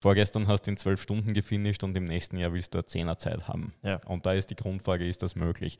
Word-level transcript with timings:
vorgestern 0.00 0.46
hast 0.46 0.62
du 0.62 0.70
in 0.70 0.76
zwölf 0.76 1.02
Stunden 1.02 1.32
gefinisht 1.32 1.82
und 1.82 1.96
im 1.96 2.04
nächsten 2.04 2.38
Jahr 2.38 2.52
willst 2.52 2.74
du 2.74 2.78
eine 2.78 2.86
Zehnerzeit 2.86 3.48
haben. 3.48 3.74
Ja. 3.82 4.00
Und 4.06 4.26
da 4.26 4.32
ist 4.32 4.50
die 4.50 4.56
Grundfrage, 4.56 5.06
ist 5.06 5.22
das 5.22 5.34
möglich? 5.34 5.78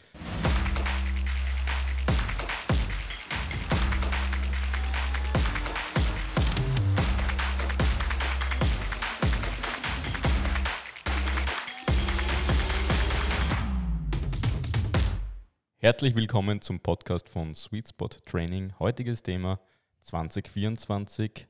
Herzlich 15.80 16.16
willkommen 16.16 16.60
zum 16.60 16.80
Podcast 16.80 17.28
von 17.28 17.54
Sweet 17.54 17.90
Spot 17.90 18.08
Training. 18.26 18.72
Heutiges 18.80 19.22
Thema 19.22 19.60
2024, 20.00 21.46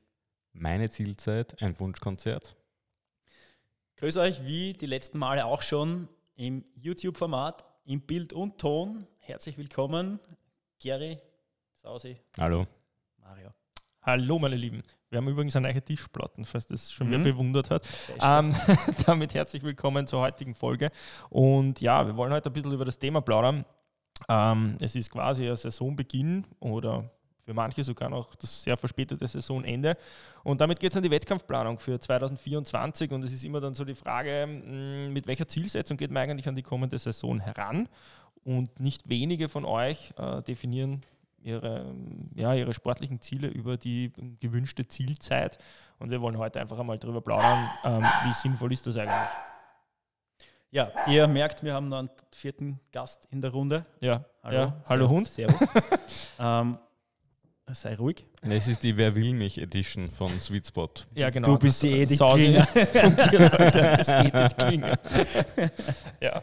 meine 0.53 0.89
Zielzeit, 0.91 1.59
ein 1.63 1.77
Wunschkonzert. 1.79 2.58
Grüß 3.99 4.17
euch, 4.17 4.45
wie 4.45 4.73
die 4.73 4.85
letzten 4.85 5.17
Male 5.19 5.45
auch 5.45 5.61
schon 5.61 6.07
im 6.35 6.63
YouTube-Format, 6.75 7.65
im 7.85 8.01
Bild 8.01 8.31
und 8.33 8.57
Ton. 8.57 9.05
Herzlich 9.19 9.57
willkommen, 9.57 10.19
Gary, 10.81 11.17
Sausi, 11.75 12.17
Hallo. 12.39 12.65
Mario. 13.21 13.49
Hallo, 14.01 14.39
meine 14.39 14.55
Lieben. 14.55 14.83
Wir 15.09 15.17
haben 15.17 15.27
übrigens 15.27 15.55
eine 15.55 15.69
neue 15.71 15.81
Tischplatten, 15.81 16.45
falls 16.45 16.67
das 16.67 16.91
schon 16.91 17.11
wer 17.11 17.19
Mhm. 17.19 17.23
bewundert 17.23 17.69
hat. 17.69 17.87
Ähm, 18.21 18.55
damit 19.05 19.33
herzlich 19.33 19.63
willkommen 19.63 20.07
zur 20.07 20.21
heutigen 20.21 20.55
Folge. 20.55 20.91
Und 21.29 21.81
ja, 21.81 22.05
wir 22.07 22.15
wollen 22.15 22.31
heute 22.31 22.49
ein 22.49 22.53
bisschen 22.53 22.71
über 22.71 22.85
das 22.85 22.99
Thema 22.99 23.21
plaudern. 23.21 23.65
Ähm, 24.29 24.77
es 24.79 24.95
ist 24.95 25.09
quasi 25.09 25.49
ein 25.49 25.55
Saisonbeginn 25.55 26.45
oder 26.59 27.09
für 27.49 27.53
manche 27.55 27.83
sogar 27.83 28.09
noch 28.09 28.35
das 28.35 28.61
sehr 28.61 28.77
verspätete 28.77 29.27
Saisonende. 29.27 29.97
Und 30.43 30.61
damit 30.61 30.79
geht 30.79 30.91
es 30.91 30.97
an 30.97 31.01
die 31.01 31.09
Wettkampfplanung 31.09 31.79
für 31.79 31.99
2024. 31.99 33.09
Und 33.11 33.23
es 33.23 33.33
ist 33.33 33.43
immer 33.43 33.59
dann 33.59 33.73
so 33.73 33.83
die 33.85 33.95
Frage, 33.95 34.45
mh, 34.45 35.09
mit 35.09 35.25
welcher 35.25 35.47
Zielsetzung 35.47 35.97
geht 35.97 36.11
man 36.11 36.29
eigentlich 36.29 36.47
an 36.47 36.53
die 36.53 36.61
kommende 36.61 36.99
Saison 36.99 37.39
heran? 37.39 37.89
Und 38.43 38.79
nicht 38.79 39.09
wenige 39.09 39.49
von 39.49 39.65
euch 39.65 40.13
äh, 40.17 40.43
definieren 40.43 41.01
ihre, 41.41 41.91
ja, 42.35 42.53
ihre 42.53 42.71
sportlichen 42.75 43.19
Ziele 43.19 43.47
über 43.47 43.77
die 43.77 44.11
gewünschte 44.39 44.87
Zielzeit. 44.87 45.57
Und 45.97 46.11
wir 46.11 46.21
wollen 46.21 46.37
heute 46.37 46.59
einfach 46.61 46.77
einmal 46.77 46.99
darüber 46.99 47.21
plaudern, 47.21 47.67
ähm, 47.83 48.03
wie 48.25 48.33
sinnvoll 48.33 48.71
ist 48.73 48.85
das 48.85 48.95
eigentlich. 48.95 49.15
Ja, 50.69 50.91
ihr 51.07 51.27
merkt, 51.27 51.63
wir 51.63 51.73
haben 51.73 51.89
noch 51.89 51.97
einen 51.97 52.09
vierten 52.31 52.79
Gast 52.91 53.27
in 53.31 53.41
der 53.41 53.49
Runde. 53.51 53.87
Ja, 54.01 54.23
hallo, 54.43 54.55
ja, 54.55 54.81
hallo 54.87 55.05
Ser- 55.05 55.09
Hund. 55.09 55.27
Servus. 55.27 55.67
ähm, 56.39 56.77
sei 57.75 57.95
ruhig. 57.95 58.25
Es 58.41 58.67
ist 58.67 58.83
die 58.83 58.95
Wer 58.97 59.15
will 59.15 59.33
mich 59.33 59.59
Edition 59.61 60.09
von 60.09 60.39
Sweet 60.39 60.67
Spot. 60.67 60.89
Ja, 61.15 61.29
genau. 61.29 61.49
Du 61.49 61.59
bist 61.59 61.81
die 61.83 62.05
Klinger. 62.05 62.67
Edith 62.75 64.57
Klinger. 64.57 64.99
ja, 66.21 66.41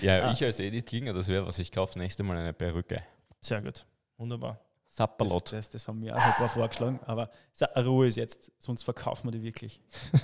Ja, 0.00 0.24
Ah. 0.28 0.32
ich 0.32 0.44
als 0.44 0.58
Edith 0.60 0.84
Klinger, 0.86 1.12
das 1.12 1.28
wäre 1.28 1.46
was. 1.46 1.58
Ich 1.58 1.72
kaufe 1.72 1.92
das 1.94 1.96
nächste 2.02 2.22
Mal 2.22 2.36
eine 2.38 2.52
Perücke. 2.52 3.02
sehr 3.40 3.60
gut. 3.62 3.84
Wunderbar. 4.16 4.60
Das, 4.86 4.96
Sapperlot. 4.96 5.52
das, 5.52 5.70
das 5.70 5.86
haben 5.86 6.02
wir 6.02 6.16
auch 6.16 6.20
ein 6.20 6.32
paar 6.32 6.48
vorgeschlagen, 6.48 6.98
aber 7.06 7.30
Ruhe 7.76 8.06
ist 8.08 8.16
jetzt, 8.16 8.50
sonst 8.58 8.82
verkaufen 8.82 9.28
wir 9.28 9.32
die 9.32 9.42
wirklich. 9.42 9.80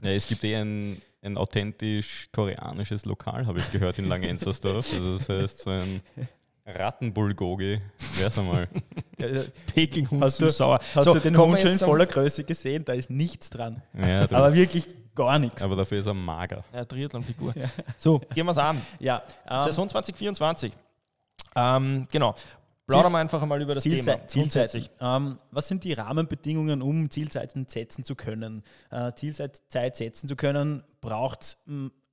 Ja, 0.00 0.12
es 0.12 0.28
gibt 0.28 0.44
eh 0.44 0.54
ein, 0.54 1.02
ein 1.22 1.36
authentisch 1.36 2.28
koreanisches 2.32 3.04
Lokal, 3.04 3.46
habe 3.48 3.58
ich 3.58 3.72
gehört, 3.72 3.98
in 3.98 4.04
Langenzersdorf. 4.08 4.92
Also 4.94 5.18
das 5.18 5.28
heißt 5.28 5.58
so 5.62 5.70
ein 5.70 6.02
Rattenbulgogi. 6.74 7.80
Wär's 8.18 8.38
einmal. 8.38 8.68
Äh, 9.18 9.46
Peking-Hund 9.74 10.22
Hast 10.22 10.36
zu 10.36 10.44
du- 10.44 10.50
sauer. 10.50 10.78
Hast 10.94 11.04
So, 11.04 11.12
du 11.14 11.18
den 11.18 11.36
Hund 11.36 11.60
schon 11.60 11.72
in 11.72 11.78
voller 11.78 12.06
Größe 12.06 12.44
gesehen? 12.44 12.84
Da 12.84 12.92
ist 12.92 13.10
nichts 13.10 13.50
dran. 13.50 13.82
Ja, 13.92 14.22
Aber 14.30 14.54
wirklich 14.54 14.86
gar 15.16 15.40
nichts. 15.40 15.60
aber 15.60 15.74
dafür 15.74 15.98
ist 15.98 16.06
er 16.06 16.14
mager. 16.14 16.62
Ja, 16.72 16.84
Triathlon-Figur. 16.84 17.52
So, 17.96 18.20
gehen 18.32 18.46
wir 18.46 18.52
es 18.52 18.58
an. 18.58 18.80
Ja, 19.00 19.24
ähm, 19.50 19.62
Saison 19.64 19.88
2024. 19.88 20.72
Ähm, 21.56 22.06
genau. 22.12 22.36
Plaudern 22.86 23.10
wir 23.10 23.18
einfach 23.18 23.42
einmal 23.42 23.60
über 23.60 23.74
das 23.74 23.82
Zielzei 23.82 24.14
Thema. 24.14 24.28
Zielzeiten. 24.28 24.88
Ähm, 25.00 25.38
was 25.50 25.66
sind 25.66 25.82
die 25.82 25.94
Rahmenbedingungen, 25.94 26.80
um 26.80 27.10
Zielzeiten 27.10 27.66
setzen 27.68 28.04
zu 28.04 28.14
können? 28.14 28.62
Äh, 28.92 29.12
Zielzeit 29.14 29.60
setzen 29.96 30.28
zu 30.28 30.36
können, 30.36 30.84
braucht 31.00 31.42
es 31.42 31.58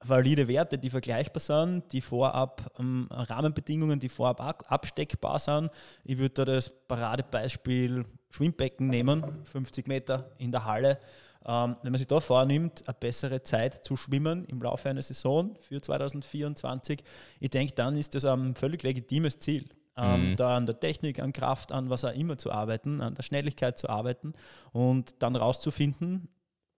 valide 0.07 0.47
Werte, 0.47 0.77
die 0.77 0.89
vergleichbar 0.89 1.39
sind, 1.41 1.91
die 1.91 2.01
vorab 2.01 2.71
ähm, 2.79 3.07
Rahmenbedingungen, 3.11 3.99
die 3.99 4.09
vorab 4.09 4.41
ab- 4.41 4.65
absteckbar 4.67 5.39
sind. 5.39 5.69
Ich 6.03 6.17
würde 6.17 6.33
da 6.33 6.45
das 6.45 6.69
Paradebeispiel 6.87 8.03
Schwimmbecken 8.29 8.87
nehmen, 8.87 9.23
50 9.45 9.87
Meter 9.87 10.31
in 10.37 10.51
der 10.51 10.65
Halle. 10.65 10.99
Ähm, 11.45 11.75
wenn 11.83 11.91
man 11.91 11.99
sich 11.99 12.07
da 12.07 12.19
vornimmt, 12.19 12.83
eine 12.87 12.95
bessere 12.99 13.43
Zeit 13.43 13.85
zu 13.85 13.95
schwimmen 13.95 14.45
im 14.45 14.61
Laufe 14.61 14.89
einer 14.89 15.01
Saison 15.01 15.55
für 15.61 15.79
2024, 15.81 17.03
ich 17.39 17.49
denke, 17.49 17.73
dann 17.73 17.95
ist 17.97 18.15
das 18.15 18.25
ein 18.25 18.55
völlig 18.55 18.83
legitimes 18.83 19.39
Ziel 19.39 19.69
ähm, 19.97 20.31
Mhm. 20.31 20.35
da 20.35 20.57
an 20.57 20.65
der 20.65 20.77
Technik, 20.79 21.19
an 21.21 21.31
Kraft, 21.31 21.71
an 21.71 21.89
was 21.89 22.03
auch 22.03 22.13
immer 22.13 22.37
zu 22.37 22.51
arbeiten, 22.51 22.99
an 22.99 23.15
der 23.15 23.23
Schnelligkeit 23.23 23.77
zu 23.77 23.87
arbeiten 23.89 24.33
und 24.73 25.15
dann 25.23 25.35
rauszufinden, 25.37 26.27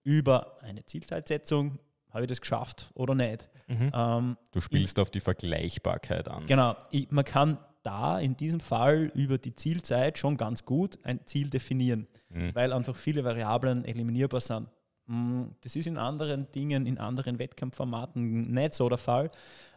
über 0.04 0.58
eine 0.62 0.84
Zielzeitsetzung, 0.86 1.78
habe 2.10 2.24
ich 2.24 2.28
das 2.28 2.40
geschafft 2.40 2.90
oder 2.94 3.14
nicht. 3.14 3.48
Mhm. 3.68 3.90
Ähm, 3.94 4.36
Du 4.52 4.60
spielst 4.60 4.98
auf 4.98 5.10
die 5.10 5.20
Vergleichbarkeit 5.20 6.28
an. 6.28 6.46
genau, 6.46 6.76
ich, 6.90 7.10
man 7.10 7.24
kann 7.24 7.58
da 7.82 8.18
in 8.18 8.36
diesem 8.36 8.60
Fall 8.60 9.10
über 9.14 9.38
die 9.38 9.54
Zielzeit 9.54 10.18
schon 10.18 10.36
ganz 10.36 10.64
gut 10.64 10.98
ein 11.04 11.20
Ziel 11.26 11.48
definieren, 11.50 12.06
Mhm. 12.30 12.54
weil 12.54 12.72
einfach 12.72 12.94
viele 12.96 13.24
Variablen 13.24 13.84
eliminierbar 13.84 14.40
sind. 14.40 14.68
Mm, 15.06 15.44
Das 15.62 15.74
ist 15.76 15.86
in 15.86 15.96
anderen 15.96 16.50
Dingen, 16.52 16.84
in 16.86 16.98
anderen 16.98 17.38
Wettkampfformaten 17.38 18.50
nicht 18.52 18.74
so 18.74 18.88
der 18.90 18.98
Fall. 18.98 19.30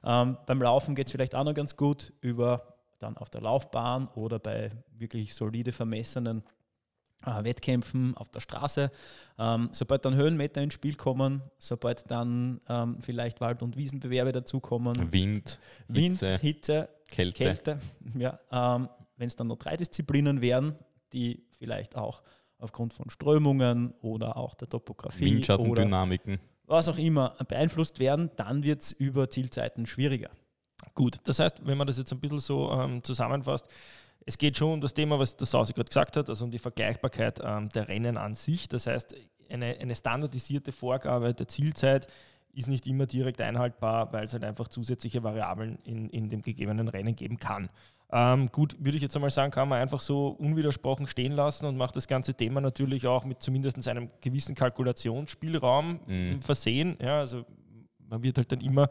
Ähm, 0.03 0.37
beim 0.45 0.61
Laufen 0.61 0.93
geht 0.95 1.07
es 1.07 1.11
vielleicht 1.13 1.35
auch 1.35 1.43
noch 1.45 1.53
ganz 1.53 1.77
gut 1.77 2.11
über 2.21 2.75
dann 2.99 3.15
auf 3.17 3.29
der 3.29 3.41
Laufbahn 3.41 4.07
oder 4.15 4.37
bei 4.39 4.71
wirklich 4.97 5.33
solide 5.33 5.71
vermessenen 5.71 6.43
Wettkämpfen 7.25 8.15
auf 8.17 8.29
der 8.29 8.39
Straße. 8.39 8.91
Ähm, 9.37 9.69
sobald 9.71 10.05
dann 10.05 10.15
Höhenmeter 10.15 10.61
ins 10.61 10.73
Spiel 10.73 10.95
kommen, 10.95 11.41
sobald 11.57 12.09
dann 12.09 12.61
ähm, 12.67 12.97
vielleicht 12.99 13.41
Wald- 13.41 13.61
und 13.61 13.77
Wiesenbewerbe 13.77 14.31
dazukommen, 14.31 15.11
Wind, 15.11 15.59
Wind, 15.87 16.19
Hitze, 16.19 16.37
Hitze, 16.37 16.89
Kälte. 17.07 17.43
Kälte, 17.43 17.79
ja, 18.17 18.39
ähm, 18.51 18.89
wenn 19.17 19.27
es 19.27 19.35
dann 19.35 19.47
noch 19.47 19.57
drei 19.57 19.77
Disziplinen 19.77 20.41
wären, 20.41 20.75
die 21.13 21.43
vielleicht 21.57 21.95
auch 21.95 22.23
aufgrund 22.57 22.93
von 22.93 23.09
Strömungen 23.09 23.93
oder 24.01 24.37
auch 24.37 24.53
der 24.55 24.69
Topografie 24.69 25.25
oder 25.25 25.35
Windschattendynamiken. 25.35 26.39
was 26.65 26.87
auch 26.87 26.97
immer 26.97 27.35
beeinflusst 27.47 27.99
werden, 27.99 28.31
dann 28.35 28.63
wird 28.63 28.81
es 28.81 28.91
über 28.91 29.29
Zielzeiten 29.29 29.85
schwieriger. 29.85 30.29
Gut, 30.95 31.19
das 31.23 31.39
heißt, 31.39 31.65
wenn 31.65 31.77
man 31.77 31.87
das 31.87 31.97
jetzt 31.97 32.11
ein 32.11 32.19
bisschen 32.19 32.39
so 32.39 32.71
ähm, 32.71 33.03
zusammenfasst, 33.03 33.67
es 34.25 34.37
geht 34.37 34.57
schon 34.57 34.73
um 34.73 34.81
das 34.81 34.93
Thema, 34.93 35.17
was 35.19 35.35
der 35.35 35.47
Sausi 35.47 35.73
gerade 35.73 35.89
gesagt 35.89 36.15
hat, 36.17 36.29
also 36.29 36.45
um 36.45 36.51
die 36.51 36.59
Vergleichbarkeit 36.59 37.39
ähm, 37.43 37.69
der 37.69 37.87
Rennen 37.87 38.17
an 38.17 38.35
sich. 38.35 38.67
Das 38.69 38.87
heißt, 38.87 39.15
eine, 39.49 39.77
eine 39.79 39.95
standardisierte 39.95 40.71
Vorgabe 40.71 41.33
der 41.33 41.47
Zielzeit 41.47 42.07
ist 42.53 42.67
nicht 42.67 42.85
immer 42.85 43.05
direkt 43.05 43.41
einhaltbar, 43.41 44.11
weil 44.13 44.25
es 44.25 44.33
halt 44.33 44.43
einfach 44.43 44.67
zusätzliche 44.67 45.23
Variablen 45.23 45.79
in, 45.83 46.09
in 46.09 46.29
dem 46.29 46.41
gegebenen 46.41 46.87
Rennen 46.89 47.15
geben 47.15 47.37
kann. 47.37 47.69
Ähm, 48.13 48.49
gut, 48.51 48.75
würde 48.77 48.97
ich 48.97 49.01
jetzt 49.03 49.15
einmal 49.15 49.31
sagen, 49.31 49.51
kann 49.51 49.69
man 49.69 49.79
einfach 49.81 50.01
so 50.01 50.27
unwidersprochen 50.27 51.07
stehen 51.07 51.31
lassen 51.31 51.65
und 51.65 51.77
macht 51.77 51.95
das 51.95 52.07
ganze 52.09 52.33
Thema 52.33 52.59
natürlich 52.59 53.07
auch 53.07 53.23
mit 53.23 53.41
zumindest 53.41 53.87
einem 53.87 54.09
gewissen 54.19 54.53
Kalkulationsspielraum 54.53 55.99
Mhm. 56.05 56.41
versehen. 56.41 56.97
Ja, 57.01 57.19
also 57.19 57.45
man 58.09 58.21
wird 58.21 58.37
halt 58.37 58.51
dann 58.51 58.59
immer 58.61 58.89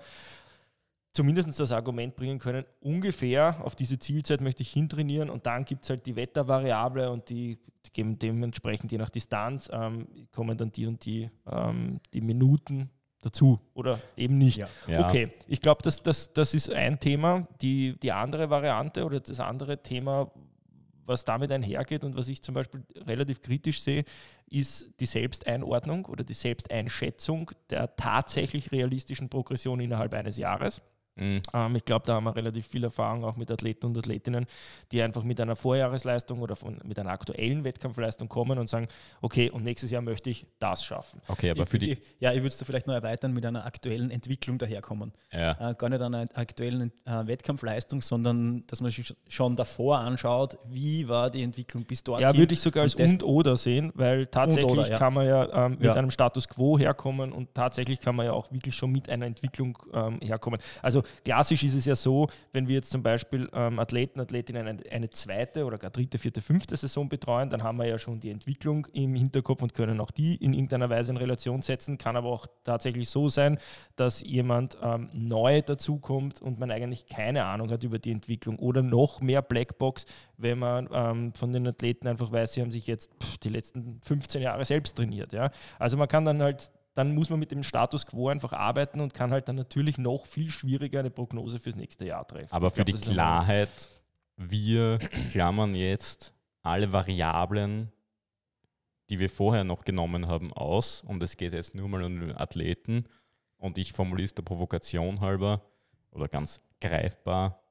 zumindest 1.12 1.59
das 1.59 1.72
Argument 1.72 2.15
bringen 2.16 2.38
können, 2.38 2.65
ungefähr 2.81 3.56
auf 3.65 3.75
diese 3.75 3.98
Zielzeit 3.98 4.41
möchte 4.41 4.62
ich 4.62 4.71
hintrainieren 4.71 5.31
und 5.31 5.47
dann 5.47 5.65
gibt 5.65 5.84
es 5.84 5.91
halt 5.91 6.06
die 6.06 6.16
Wettervariable 6.16 7.10
und 7.10 7.28
die, 7.28 7.59
geben 7.93 8.19
dementsprechend 8.19 8.93
je 8.93 8.98
nach 8.98 9.10
Distanz 9.10 9.69
ähm, 9.72 10.06
kommen 10.32 10.56
dann 10.56 10.71
die 10.71 10.87
und 10.87 11.04
die, 11.04 11.31
ähm, 11.50 12.00
die 12.12 12.21
Minuten 12.21 12.91
dazu 13.21 13.60
oder 13.74 13.98
eben 14.16 14.39
nicht. 14.39 14.59
Ja. 14.59 14.68
Ja. 14.86 15.07
Okay, 15.07 15.33
ich 15.47 15.60
glaube, 15.60 15.83
das, 15.83 16.03
das, 16.03 16.33
das 16.33 16.54
ist 16.54 16.71
ein 16.71 16.98
Thema. 17.01 17.47
Die, 17.60 17.98
die 18.01 18.12
andere 18.12 18.51
Variante 18.51 19.04
oder 19.04 19.21
das 19.21 19.41
andere 19.41 19.83
Thema, 19.83 20.30
was 21.04 21.24
damit 21.24 21.51
einhergeht 21.53 22.04
und 22.04 22.16
was 22.16 22.28
ich 22.28 22.42
zum 22.42 22.54
Beispiel 22.54 22.84
relativ 22.97 23.41
kritisch 23.42 23.83
sehe, 23.83 24.04
ist 24.47 24.89
die 25.01 25.07
Selbsteinordnung 25.07 26.07
oder 26.07 26.24
die 26.24 26.34
Selbsteinschätzung 26.34 27.51
der 27.68 27.95
tatsächlich 27.97 28.72
realistischen 28.72 29.28
Progression 29.28 29.80
innerhalb 29.80 30.15
eines 30.15 30.36
Jahres. 30.36 30.80
Mhm. 31.21 31.43
Ähm, 31.55 31.77
ich 31.77 31.84
glaube, 31.84 32.07
da 32.07 32.15
haben 32.15 32.25
wir 32.25 32.34
relativ 32.34 32.67
viel 32.67 32.83
Erfahrung 32.83 33.25
auch 33.25 33.37
mit 33.37 33.51
Athleten 33.51 33.87
und 33.87 33.99
Athletinnen, 33.99 34.47
die 34.91 35.03
einfach 35.03 35.22
mit 35.22 35.41
einer 35.41 35.57
Vorjahresleistung 35.57 36.41
oder 36.41 36.57
von, 36.57 36.81
mit 36.84 36.99
einer 36.99 37.11
aktuellen 37.11 37.63
Wettkampfleistung 37.65 38.28
kommen 38.28 38.59
und 38.59 38.69
sagen, 38.69 38.89
okay, 39.21 39.51
und 39.51 39.63
nächstes 39.63 39.91
Jahr 39.91 40.03
möchte 40.03 40.31
ich 40.31 40.47
das 40.59 40.84
schaffen. 40.84 41.21
Okay, 41.28 41.51
aber 41.51 41.65
ich, 41.65 41.69
für 41.69 41.78
die. 41.78 41.93
Ich, 41.93 41.99
ja, 42.19 42.33
ich 42.33 42.39
würde 42.39 42.49
es 42.49 42.59
da 42.59 42.65
vielleicht 42.65 42.87
noch 42.87 42.95
erweitern 42.95 43.33
mit 43.33 43.45
einer 43.45 43.65
aktuellen 43.65 44.11
Entwicklung 44.11 44.59
daherkommen. 44.59 45.13
Ja. 45.33 45.71
Äh, 45.71 45.75
gar 45.75 45.89
nicht 45.91 46.01
einer 46.01 46.28
aktuellen 46.34 46.93
äh, 47.05 47.27
Wettkampfleistung, 47.27 48.03
sondern 48.03 48.63
dass 48.67 48.81
man 48.81 48.91
sich 48.91 49.15
schon 49.28 49.57
davor 49.57 49.99
anschaut, 49.99 50.59
wie 50.69 51.09
war 51.09 51.31
die 51.31 51.43
Entwicklung 51.43 51.84
bis 51.84 52.03
dorthin. 52.03 52.27
Ja, 52.27 52.37
würde 52.37 52.55
ich 52.55 52.61
sogar 52.61 52.83
als 52.83 52.95
und, 52.95 53.22
und 53.22 53.25
oder 53.25 53.57
sehen, 53.57 53.93
weil 53.95 54.27
tatsächlich 54.27 54.65
oder, 54.65 54.89
ja. 54.89 54.99
kann 54.99 55.15
man 55.15 55.27
ja 55.27 55.67
ähm, 55.67 55.72
mit 55.72 55.83
ja. 55.83 55.95
einem 55.95 56.11
Status 56.11 56.49
quo 56.49 56.78
herkommen 56.78 57.33
und 57.33 57.55
tatsächlich 57.55 58.01
kann 58.01 58.17
man 58.17 58.27
ja 58.27 58.33
auch 58.33 58.51
wirklich 58.51 58.75
schon 58.75 58.91
mit 58.91 59.09
einer 59.09 59.27
Entwicklung 59.27 59.78
ähm, 59.93 60.19
herkommen. 60.21 60.61
Also 60.83 61.03
klassisch 61.24 61.62
ist 61.65 61.74
es 61.74 61.84
ja 61.84 61.97
so, 61.97 62.28
wenn 62.53 62.68
wir 62.68 62.77
jetzt 62.77 62.91
zum 62.91 63.03
Beispiel 63.03 63.48
ähm, 63.53 63.78
Athleten, 63.78 64.21
Athletinnen 64.21 64.66
eine, 64.66 64.83
eine, 64.91 65.10
zweite 65.10 65.65
oder 65.65 65.78
gar 65.78 65.91
dritte, 65.91 66.18
vierte, 66.18 66.42
fünfte 66.42 66.77
Saison 66.77 67.09
betreuen, 67.09 67.51
dann 67.51 67.62
haben 67.62 67.78
wir 67.78 67.86
ja 67.86 67.98
schon 67.98 68.21
die 68.21 68.30
Entwicklung 68.30 68.86
im 68.92 69.15
Hinterkopf 69.15 69.62
und 69.62 69.74
können 69.74 70.01
auch 70.01 70.10
die 70.10 70.36
in 70.36 70.53
irgendeiner 70.53 70.91
Weise 70.91 71.12
in 71.12 71.16
Relation 71.16 71.62
setzen. 71.62 71.98
Kann 71.98 72.16
aber 72.16 72.28
auch 72.28 72.47
tatsächlich 72.65 73.09
so 73.09 73.28
sein, 73.28 73.59
dass 73.97 74.22
jemand 74.22 74.78
ähm, 74.83 75.09
neu 75.12 75.62
dazukommt 75.62 76.41
und 76.42 76.59
man 76.59 76.71
eigentlich 76.71 77.07
keine 77.07 77.45
Ahnung 77.45 77.71
hat 77.71 77.84
über 77.84 77.98
die 77.98 78.12
Entwicklung 78.12 78.59
oder 78.59 78.83
noch 78.83 79.21
mehr 79.21 79.42
Blackbox, 79.42 80.07
wenn 80.36 80.59
man 80.59 80.89
ähm, 80.92 81.34
von 81.34 81.53
den 81.53 81.66
Athleten 81.66 82.09
einfach 82.09 82.33
weiß, 82.33 82.54
sie 82.54 82.62
haben 82.62 82.71
sich 82.71 82.86
jetzt 82.86 83.12
pff, 83.22 83.39
die 83.39 83.48
letzten 83.48 84.01
15 84.03 84.42
Jahre 84.42 84.65
selbst 84.65 84.97
trainiert. 84.97 85.33
Ja? 85.33 85.51
Also 85.78 85.97
man 85.97 86.09
kann 86.09 86.24
dann 86.24 86.42
halt 86.42 86.71
dann 87.00 87.14
muss 87.14 87.30
man 87.30 87.41
mit 87.41 87.50
dem 87.50 87.62
Status 87.62 88.04
quo 88.04 88.28
einfach 88.28 88.52
arbeiten 88.52 89.00
und 89.00 89.14
kann 89.14 89.30
halt 89.30 89.48
dann 89.48 89.56
natürlich 89.56 89.97
noch 89.97 90.26
viel 90.26 90.50
schwieriger 90.50 91.00
eine 91.00 91.10
Prognose 91.10 91.58
fürs 91.58 91.76
nächste 91.76 92.04
Jahr 92.04 92.28
treffen. 92.28 92.52
Aber 92.52 92.70
für 92.70 92.84
glaub, 92.84 93.00
die 93.00 93.10
Klarheit, 93.10 93.70
wir 94.36 94.98
klammern 95.30 95.74
jetzt 95.74 96.34
alle 96.62 96.92
Variablen, 96.92 97.91
die 99.08 99.18
wir 99.18 99.30
vorher 99.30 99.64
noch 99.64 99.84
genommen 99.84 100.28
haben, 100.28 100.52
aus 100.52 101.02
und 101.02 101.22
es 101.22 101.38
geht 101.38 101.54
jetzt 101.54 101.74
nur 101.74 101.88
mal 101.88 102.02
um 102.02 102.20
den 102.20 102.36
Athleten 102.36 103.06
und 103.56 103.78
ich 103.78 103.94
formuliere 103.94 104.26
es 104.26 104.34
der 104.34 104.42
Provokation 104.42 105.20
halber 105.20 105.62
oder 106.10 106.28
ganz 106.28 106.60
greifbar, 106.82 107.62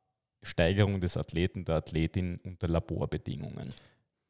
Steigerung 0.41 1.01
des 1.01 1.17
Athleten, 1.17 1.65
der 1.65 1.75
Athletin 1.75 2.39
unter 2.43 2.67
Laborbedingungen. 2.67 3.73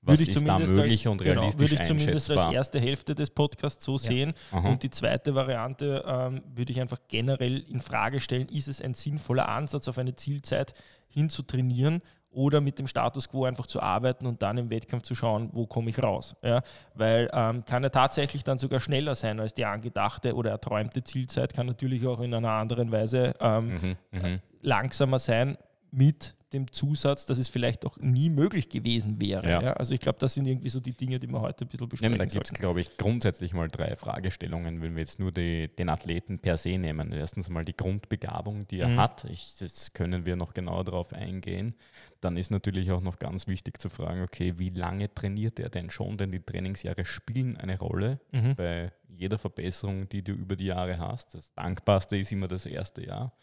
Was 0.01 0.19
würde 0.19 0.31
ich 0.31 0.35
ist 0.37 0.47
da 0.47 0.59
möglich 0.59 0.91
als, 0.91 1.05
und 1.07 1.17
genau, 1.17 1.41
realistisch 1.41 1.71
Würde 1.71 1.81
ich 1.81 1.87
zumindest 1.87 2.31
als 2.31 2.53
erste 2.53 2.79
Hälfte 2.79 3.15
des 3.15 3.29
Podcasts 3.31 3.83
so 3.83 3.93
ja. 3.93 3.99
sehen. 3.99 4.33
Aha. 4.51 4.69
Und 4.69 4.83
die 4.83 4.89
zweite 4.89 5.35
Variante 5.35 6.03
ähm, 6.07 6.41
würde 6.55 6.71
ich 6.71 6.79
einfach 6.79 6.99
generell 7.07 7.59
in 7.59 7.81
Frage 7.81 8.19
stellen, 8.19 8.47
ist 8.47 8.67
es 8.67 8.81
ein 8.81 8.93
sinnvoller 8.93 9.49
Ansatz, 9.49 9.87
auf 9.87 9.97
eine 9.97 10.15
Zielzeit 10.15 10.73
hin 11.09 11.29
zu 11.29 11.43
trainieren 11.43 12.01
oder 12.31 12.61
mit 12.61 12.77
dem 12.77 12.87
Status 12.87 13.29
quo 13.29 13.45
einfach 13.45 13.67
zu 13.67 13.81
arbeiten 13.81 14.25
und 14.25 14.41
dann 14.41 14.57
im 14.57 14.69
Wettkampf 14.69 15.03
zu 15.03 15.15
schauen, 15.15 15.49
wo 15.53 15.65
komme 15.65 15.89
ich 15.89 16.01
raus. 16.01 16.35
Ja? 16.43 16.61
Weil 16.93 17.29
ähm, 17.33 17.65
kann 17.65 17.83
er 17.83 17.91
tatsächlich 17.91 18.43
dann 18.43 18.57
sogar 18.57 18.79
schneller 18.79 19.15
sein 19.15 19.39
als 19.39 19.53
die 19.53 19.65
angedachte 19.65 20.35
oder 20.35 20.51
erträumte 20.51 21.03
Zielzeit, 21.03 21.53
kann 21.53 21.65
natürlich 21.65 22.05
auch 22.05 22.19
in 22.19 22.33
einer 22.33 22.51
anderen 22.51 22.91
Weise 22.91 23.33
ähm, 23.39 23.67
mhm, 23.67 23.97
mhm. 24.11 24.39
langsamer 24.61 25.19
sein 25.19 25.57
mit 25.91 26.35
dem 26.53 26.71
Zusatz, 26.71 27.25
dass 27.25 27.37
es 27.37 27.47
vielleicht 27.47 27.85
auch 27.85 27.97
nie 27.97 28.29
möglich 28.29 28.69
gewesen 28.69 29.21
wäre. 29.21 29.47
Ja. 29.47 29.61
Ja? 29.61 29.73
Also 29.73 29.93
ich 29.93 29.99
glaube, 29.99 30.17
das 30.19 30.33
sind 30.33 30.47
irgendwie 30.47 30.69
so 30.69 30.79
die 30.79 30.93
Dinge, 30.93 31.19
die 31.19 31.27
wir 31.27 31.41
heute 31.41 31.65
ein 31.65 31.67
bisschen 31.67 31.87
besprechen. 31.87 32.13
Ja, 32.13 32.17
da 32.17 32.25
gibt 32.25 32.45
es, 32.45 32.53
glaube 32.53 32.81
ich, 32.81 32.97
grundsätzlich 32.97 33.53
mal 33.53 33.67
drei 33.67 33.95
Fragestellungen, 33.95 34.81
wenn 34.81 34.95
wir 34.95 35.01
jetzt 35.01 35.19
nur 35.19 35.31
die, 35.31 35.67
den 35.67 35.89
Athleten 35.89 36.39
per 36.39 36.57
se 36.57 36.77
nehmen. 36.77 37.11
Erstens 37.11 37.49
mal 37.49 37.63
die 37.63 37.75
Grundbegabung, 37.75 38.67
die 38.67 38.79
er 38.79 38.89
mhm. 38.89 38.97
hat. 38.97 39.25
Ich, 39.25 39.55
das 39.59 39.93
können 39.93 40.25
wir 40.25 40.35
noch 40.35 40.53
genauer 40.53 40.83
darauf 40.83 41.13
eingehen. 41.13 41.75
Dann 42.21 42.35
ist 42.35 42.51
natürlich 42.51 42.91
auch 42.91 43.01
noch 43.01 43.19
ganz 43.19 43.47
wichtig 43.47 43.79
zu 43.79 43.89
fragen, 43.89 44.23
okay, 44.23 44.55
wie 44.57 44.69
lange 44.69 45.13
trainiert 45.13 45.59
er 45.59 45.69
denn 45.69 45.89
schon? 45.89 46.17
Denn 46.17 46.31
die 46.31 46.41
Trainingsjahre 46.41 47.05
spielen 47.05 47.57
eine 47.57 47.77
Rolle 47.77 48.19
mhm. 48.31 48.55
bei 48.55 48.91
jeder 49.07 49.37
Verbesserung, 49.37 50.09
die 50.09 50.23
du 50.23 50.31
über 50.31 50.55
die 50.55 50.65
Jahre 50.65 50.97
hast. 50.97 51.35
Das 51.35 51.53
Dankbarste 51.53 52.17
ist 52.17 52.31
immer 52.31 52.47
das 52.47 52.65
erste 52.65 53.05
Jahr. 53.05 53.33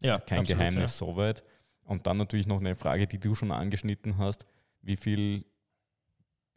Ja, 0.00 0.18
Kein 0.18 0.40
absolut, 0.40 0.58
Geheimnis 0.58 1.00
ja. 1.00 1.06
soweit. 1.06 1.42
Und 1.84 2.06
dann 2.06 2.16
natürlich 2.16 2.46
noch 2.46 2.60
eine 2.60 2.76
Frage, 2.76 3.06
die 3.06 3.18
du 3.18 3.34
schon 3.34 3.50
angeschnitten 3.50 4.18
hast, 4.18 4.46
wie 4.82 4.96
viel, 4.96 5.44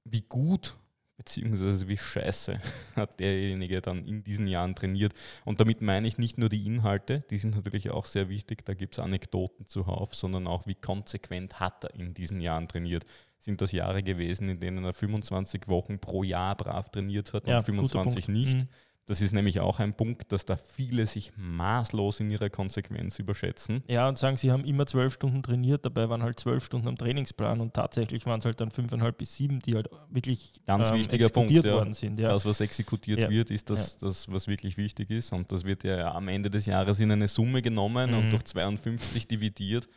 wie 0.03 0.21
gut 0.21 0.77
beziehungsweise 1.17 1.87
wie 1.87 1.97
scheiße 1.97 2.59
hat 2.95 3.19
derjenige 3.19 3.81
dann 3.81 4.05
in 4.05 4.23
diesen 4.23 4.47
Jahren 4.47 4.75
trainiert. 4.75 5.13
Und 5.45 5.59
damit 5.59 5.81
meine 5.81 6.07
ich 6.07 6.17
nicht 6.17 6.37
nur 6.37 6.49
die 6.49 6.65
Inhalte, 6.65 7.23
die 7.29 7.37
sind 7.37 7.55
natürlich 7.55 7.89
auch 7.89 8.05
sehr 8.05 8.29
wichtig, 8.29 8.65
da 8.65 8.73
gibt 8.73 8.95
es 8.95 8.99
Anekdoten 8.99 9.65
zuhauf, 9.65 10.15
sondern 10.15 10.47
auch, 10.47 10.67
wie 10.67 10.75
konsequent 10.75 11.59
hat 11.59 11.85
er 11.85 11.95
in 11.95 12.13
diesen 12.13 12.41
Jahren 12.41 12.67
trainiert. 12.67 13.05
Sind 13.39 13.61
das 13.61 13.71
Jahre 13.71 14.03
gewesen, 14.03 14.49
in 14.49 14.59
denen 14.59 14.83
er 14.83 14.93
25 14.93 15.67
Wochen 15.67 15.99
pro 15.99 16.23
Jahr 16.23 16.55
brav 16.55 16.89
trainiert 16.89 17.33
hat 17.33 17.47
ja, 17.47 17.59
und 17.59 17.63
25 17.63 18.27
nicht? 18.27 18.59
Mhm. 18.61 18.67
Das 19.07 19.21
ist 19.21 19.33
nämlich 19.33 19.59
auch 19.59 19.79
ein 19.79 19.93
Punkt, 19.93 20.31
dass 20.31 20.45
da 20.45 20.55
viele 20.55 21.05
sich 21.05 21.31
maßlos 21.37 22.21
in 22.21 22.31
ihrer 22.31 22.49
Konsequenz 22.49 23.19
überschätzen. 23.19 23.83
Ja, 23.87 24.09
und 24.09 24.17
sagen, 24.17 24.35
sie 24.35 24.51
haben 24.51 24.65
immer 24.65 24.87
zwölf 24.87 25.13
Stunden 25.13 25.43
trainiert, 25.43 25.85
dabei 25.85 26.09
waren 26.09 26.23
halt 26.23 26.39
zwölf 26.39 26.65
Stunden 26.65 26.87
am 26.87 26.97
Trainingsplan 26.97 27.61
und 27.61 27.75
tatsächlich 27.75 28.25
waren 28.25 28.39
es 28.39 28.45
halt 28.45 28.59
dann 28.59 28.71
fünfeinhalb 28.71 29.19
bis 29.19 29.35
sieben, 29.35 29.59
die 29.59 29.75
halt 29.75 29.89
wirklich 30.09 30.53
ganz 30.65 30.89
ähm, 30.89 30.97
wichtiger 30.97 31.29
Punkt 31.29 31.51
ja. 31.51 31.63
worden 31.63 31.93
sind. 31.93 32.19
Ja. 32.19 32.29
Das, 32.29 32.45
was 32.45 32.61
exekutiert 32.61 33.19
ja. 33.19 33.29
wird, 33.29 33.51
ist 33.51 33.69
das, 33.69 33.97
das, 33.99 34.31
was 34.31 34.47
wirklich 34.47 34.75
wichtig 34.77 35.11
ist. 35.11 35.31
Und 35.31 35.51
das 35.51 35.65
wird 35.65 35.83
ja 35.83 36.11
am 36.13 36.27
Ende 36.27 36.49
des 36.49 36.65
Jahres 36.65 36.99
in 36.99 37.11
eine 37.11 37.27
Summe 37.27 37.61
genommen 37.61 38.09
mhm. 38.09 38.17
und 38.17 38.29
durch 38.31 38.43
52 38.43 39.27
dividiert. 39.27 39.87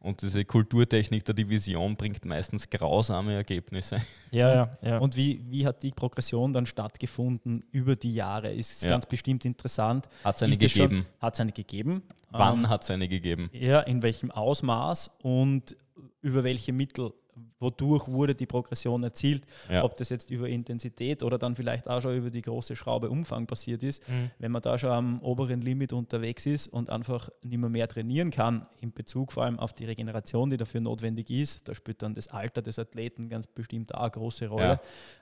Und 0.00 0.22
diese 0.22 0.44
Kulturtechnik 0.44 1.24
der 1.24 1.34
Division 1.34 1.96
bringt 1.96 2.24
meistens 2.24 2.68
grausame 2.70 3.34
Ergebnisse. 3.34 4.00
Ja, 4.30 4.54
ja, 4.54 4.70
ja. 4.82 4.98
Und 4.98 5.16
wie, 5.16 5.40
wie 5.48 5.66
hat 5.66 5.82
die 5.82 5.90
Progression 5.90 6.52
dann 6.52 6.66
stattgefunden 6.66 7.64
über 7.72 7.96
die 7.96 8.14
Jahre? 8.14 8.52
Ist 8.52 8.82
ja. 8.82 8.90
ganz 8.90 9.06
bestimmt 9.06 9.44
interessant. 9.44 10.08
Hat 10.22 10.36
es 10.36 10.42
eine 10.42 10.56
gegeben? 10.56 11.06
Hat 11.20 11.34
es 11.34 11.40
eine 11.40 11.52
gegeben? 11.52 12.02
Wann 12.30 12.60
ähm, 12.60 12.68
hat 12.68 12.82
es 12.82 12.90
eine 12.90 13.08
gegeben? 13.08 13.50
Ja, 13.52 13.80
in 13.80 14.02
welchem 14.02 14.30
Ausmaß 14.30 15.10
und 15.22 15.76
über 16.20 16.44
welche 16.44 16.72
Mittel 16.72 17.12
wodurch 17.58 18.08
wurde 18.08 18.34
die 18.34 18.46
Progression 18.46 19.02
erzielt. 19.02 19.44
Ja. 19.70 19.84
Ob 19.84 19.96
das 19.96 20.08
jetzt 20.08 20.30
über 20.30 20.48
Intensität 20.48 21.22
oder 21.22 21.38
dann 21.38 21.56
vielleicht 21.56 21.88
auch 21.88 22.00
schon 22.00 22.16
über 22.16 22.30
die 22.30 22.42
große 22.42 22.76
Schraube 22.76 23.10
Umfang 23.10 23.46
passiert 23.46 23.82
ist. 23.82 24.06
Mhm. 24.08 24.30
Wenn 24.38 24.52
man 24.52 24.62
da 24.62 24.78
schon 24.78 24.90
am 24.90 25.20
oberen 25.20 25.60
Limit 25.60 25.92
unterwegs 25.92 26.46
ist 26.46 26.68
und 26.68 26.90
einfach 26.90 27.30
nicht 27.42 27.58
mehr, 27.58 27.70
mehr 27.70 27.88
trainieren 27.88 28.30
kann, 28.30 28.66
in 28.80 28.92
Bezug 28.92 29.32
vor 29.32 29.44
allem 29.44 29.58
auf 29.58 29.72
die 29.72 29.84
Regeneration, 29.84 30.50
die 30.50 30.56
dafür 30.56 30.80
notwendig 30.80 31.30
ist, 31.30 31.68
da 31.68 31.74
spielt 31.74 32.02
dann 32.02 32.14
das 32.14 32.28
Alter 32.28 32.62
des 32.62 32.78
Athleten 32.78 33.28
ganz 33.28 33.46
bestimmt 33.46 33.94
auch 33.94 34.02
eine 34.02 34.10
große 34.10 34.48
Rolle. 34.48 34.80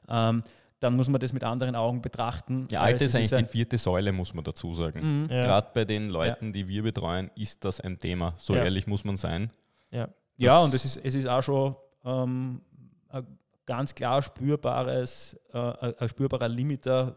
Ja. 0.09 0.31
Ähm, 0.31 0.43
dann 0.81 0.97
muss 0.97 1.09
man 1.09 1.21
das 1.21 1.33
mit 1.33 1.43
anderen 1.45 1.77
Augen 1.77 2.03
betrachten. 2.03 2.67
Ja, 2.71 2.83
Alter 2.83 3.07
ist 3.07 3.15
eigentlich 3.15 3.33
ist 3.33 3.41
die 3.41 3.45
vierte 3.45 3.79
Säule, 3.79 4.13
muss 4.13 4.35
man 4.35 4.45
dazu 4.45 4.75
sagen. 4.75 5.25
Mhm. 5.25 5.31
Ja. 5.31 5.43
Gerade 5.43 5.69
bei 5.73 5.85
den 5.85 6.11
Leuten, 6.11 6.53
die 6.53 6.69
wir 6.69 6.83
betreuen, 6.83 7.31
ist 7.37 7.65
das 7.65 7.81
ein 7.81 7.99
Thema. 7.99 8.35
So 8.37 8.55
ehrlich 8.55 8.87
muss 8.87 9.05
man 9.05 9.17
sein. 9.17 9.51
Ja, 9.91 10.09
ja 10.37 10.59
und 10.61 10.75
es 10.75 10.85
ist, 10.85 11.01
es 11.03 11.15
ist 11.15 11.27
auch 11.27 11.43
schon 11.43 11.77
ähm, 12.05 12.61
ein 13.09 13.27
ganz 13.67 13.95
klar 13.95 14.23
spürbares, 14.23 15.39
äh, 15.53 15.93
ein 15.99 16.09
spürbarer 16.09 16.49
Limiter 16.49 17.17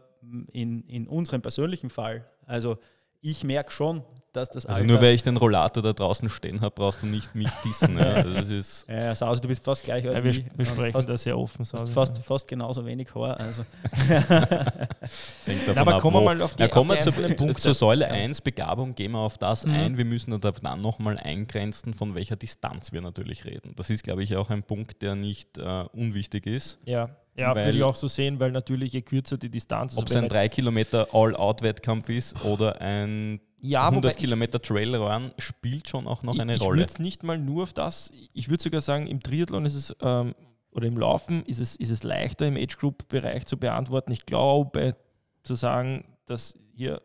in, 0.52 0.82
in 0.84 1.06
unserem 1.06 1.42
persönlichen 1.42 1.90
Fall. 1.90 2.28
Also 2.46 2.78
ich 3.20 3.44
merke 3.44 3.72
schon, 3.72 4.02
dass 4.38 4.50
das 4.50 4.66
Also 4.66 4.84
nur 4.84 5.00
weil 5.00 5.14
ich 5.14 5.22
den 5.22 5.36
Rollator 5.36 5.82
da 5.82 5.92
draußen 5.92 6.28
stehen 6.30 6.60
habe, 6.60 6.74
braust 6.74 7.02
du 7.02 7.06
nicht 7.06 7.34
mich 7.34 7.50
dissen. 7.64 7.98
ja. 7.98 8.14
Also 8.14 8.34
das 8.34 8.48
ist 8.48 8.86
ja, 8.88 9.08
also 9.08 9.34
du 9.34 9.48
bist 9.48 9.64
fast 9.64 9.82
gleich 9.82 10.06
alt 10.06 10.16
ja, 10.16 10.24
wir, 10.24 10.34
wir 10.34 10.64
sprechen 10.64 10.94
hast, 10.94 11.08
das 11.08 11.22
sehr 11.22 11.38
offen. 11.38 11.66
Du 11.70 11.78
hast 11.78 11.90
fast, 11.90 12.18
fast 12.18 12.48
genauso 12.48 12.84
wenig 12.86 13.14
Haar. 13.14 13.38
Also. 13.40 13.64
Na, 15.74 15.80
aber 15.80 15.94
ab, 15.96 16.00
kommen 16.00 16.16
wir 16.16 16.24
mal 16.24 16.42
auf 16.42 16.54
die, 16.54 16.62
ja, 16.62 16.68
kommen 16.68 16.90
auf 16.90 16.98
die 16.98 17.10
zu, 17.10 17.12
Punkte. 17.12 17.60
Zur 17.60 17.74
Säule 17.74 18.08
1, 18.08 18.40
Begabung, 18.40 18.94
gehen 18.94 19.12
wir 19.12 19.18
auf 19.18 19.38
das 19.38 19.66
mhm. 19.66 19.74
ein. 19.74 19.98
Wir 19.98 20.04
müssen 20.04 20.38
dann 20.40 20.80
nochmal 20.80 21.16
eingrenzen, 21.18 21.94
von 21.94 22.14
welcher 22.14 22.36
Distanz 22.36 22.92
wir 22.92 23.00
natürlich 23.00 23.44
reden. 23.44 23.74
Das 23.76 23.90
ist, 23.90 24.04
glaube 24.04 24.22
ich, 24.22 24.36
auch 24.36 24.50
ein 24.50 24.62
Punkt, 24.62 25.02
der 25.02 25.14
nicht 25.14 25.58
äh, 25.58 25.84
unwichtig 25.92 26.46
ist. 26.46 26.78
Ja. 26.84 27.10
Ja, 27.38 27.54
würde 27.54 27.78
ich 27.78 27.84
auch 27.84 27.94
so 27.94 28.08
sehen, 28.08 28.40
weil 28.40 28.50
natürlich 28.50 28.92
je 28.92 29.02
kürzer 29.02 29.38
die 29.38 29.48
Distanz 29.48 29.92
ist. 29.92 29.98
Ob 29.98 30.06
es 30.06 30.16
ein 30.16 30.28
3 30.28 30.48
Kilometer 30.48 31.06
All-Out-Wettkampf 31.12 32.08
ist 32.08 32.44
oder 32.44 32.80
ein 32.80 33.40
ja, 33.60 33.88
100 33.88 34.16
Kilometer 34.16 34.60
Trailrun, 34.60 35.32
spielt 35.38 35.88
schon 35.88 36.06
auch 36.06 36.22
noch 36.22 36.34
ich, 36.34 36.40
eine 36.40 36.54
ich 36.54 36.60
Rolle. 36.60 36.82
Ich 36.82 36.90
würde 36.90 37.02
nicht 37.02 37.22
mal 37.22 37.38
nur 37.38 37.64
auf 37.64 37.72
das, 37.72 38.12
ich 38.32 38.48
würde 38.48 38.62
sogar 38.62 38.80
sagen, 38.80 39.06
im 39.06 39.20
Triathlon 39.20 39.64
ist 39.64 39.74
es, 39.74 39.96
ähm, 40.00 40.34
oder 40.70 40.86
im 40.86 40.96
Laufen 40.96 41.44
ist 41.44 41.58
es, 41.58 41.76
ist 41.76 41.90
es 41.90 42.02
leichter 42.02 42.46
im 42.46 42.56
Age-Group-Bereich 42.56 43.46
zu 43.46 43.56
beantworten. 43.56 44.12
Ich 44.12 44.26
glaube, 44.26 44.96
zu 45.42 45.54
sagen, 45.54 46.04
dass 46.26 46.58
hier 46.74 47.02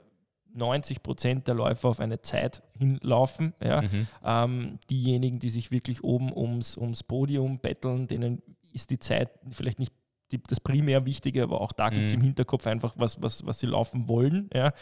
90 0.54 1.02
Prozent 1.02 1.48
der 1.48 1.56
Läufer 1.56 1.90
auf 1.90 2.00
eine 2.00 2.22
Zeit 2.22 2.62
hinlaufen. 2.78 3.54
Ja. 3.62 3.82
Mhm. 3.82 4.08
Ähm, 4.24 4.80
diejenigen, 4.90 5.40
die 5.40 5.50
sich 5.50 5.72
wirklich 5.72 6.04
oben 6.04 6.32
ums, 6.32 6.78
ums 6.78 7.04
Podium 7.04 7.60
betteln, 7.60 8.08
denen 8.08 8.44
ist 8.72 8.90
die 8.90 9.00
Zeit 9.00 9.30
vielleicht 9.50 9.80
nicht 9.80 9.94
die, 10.34 10.44
das 10.44 10.60
primär 10.60 11.06
Wichtige, 11.06 11.44
aber 11.44 11.62
auch 11.62 11.72
da 11.72 11.90
gibt 11.90 12.06
es 12.06 12.14
mhm. 12.14 12.20
im 12.20 12.26
Hinterkopf 12.26 12.68
einfach, 12.68 12.94
was, 12.98 13.22
was, 13.22 13.46
was 13.46 13.60
sie 13.60 13.68
laufen 13.68 14.08
wollen. 14.08 14.50
Ja, 14.54 14.74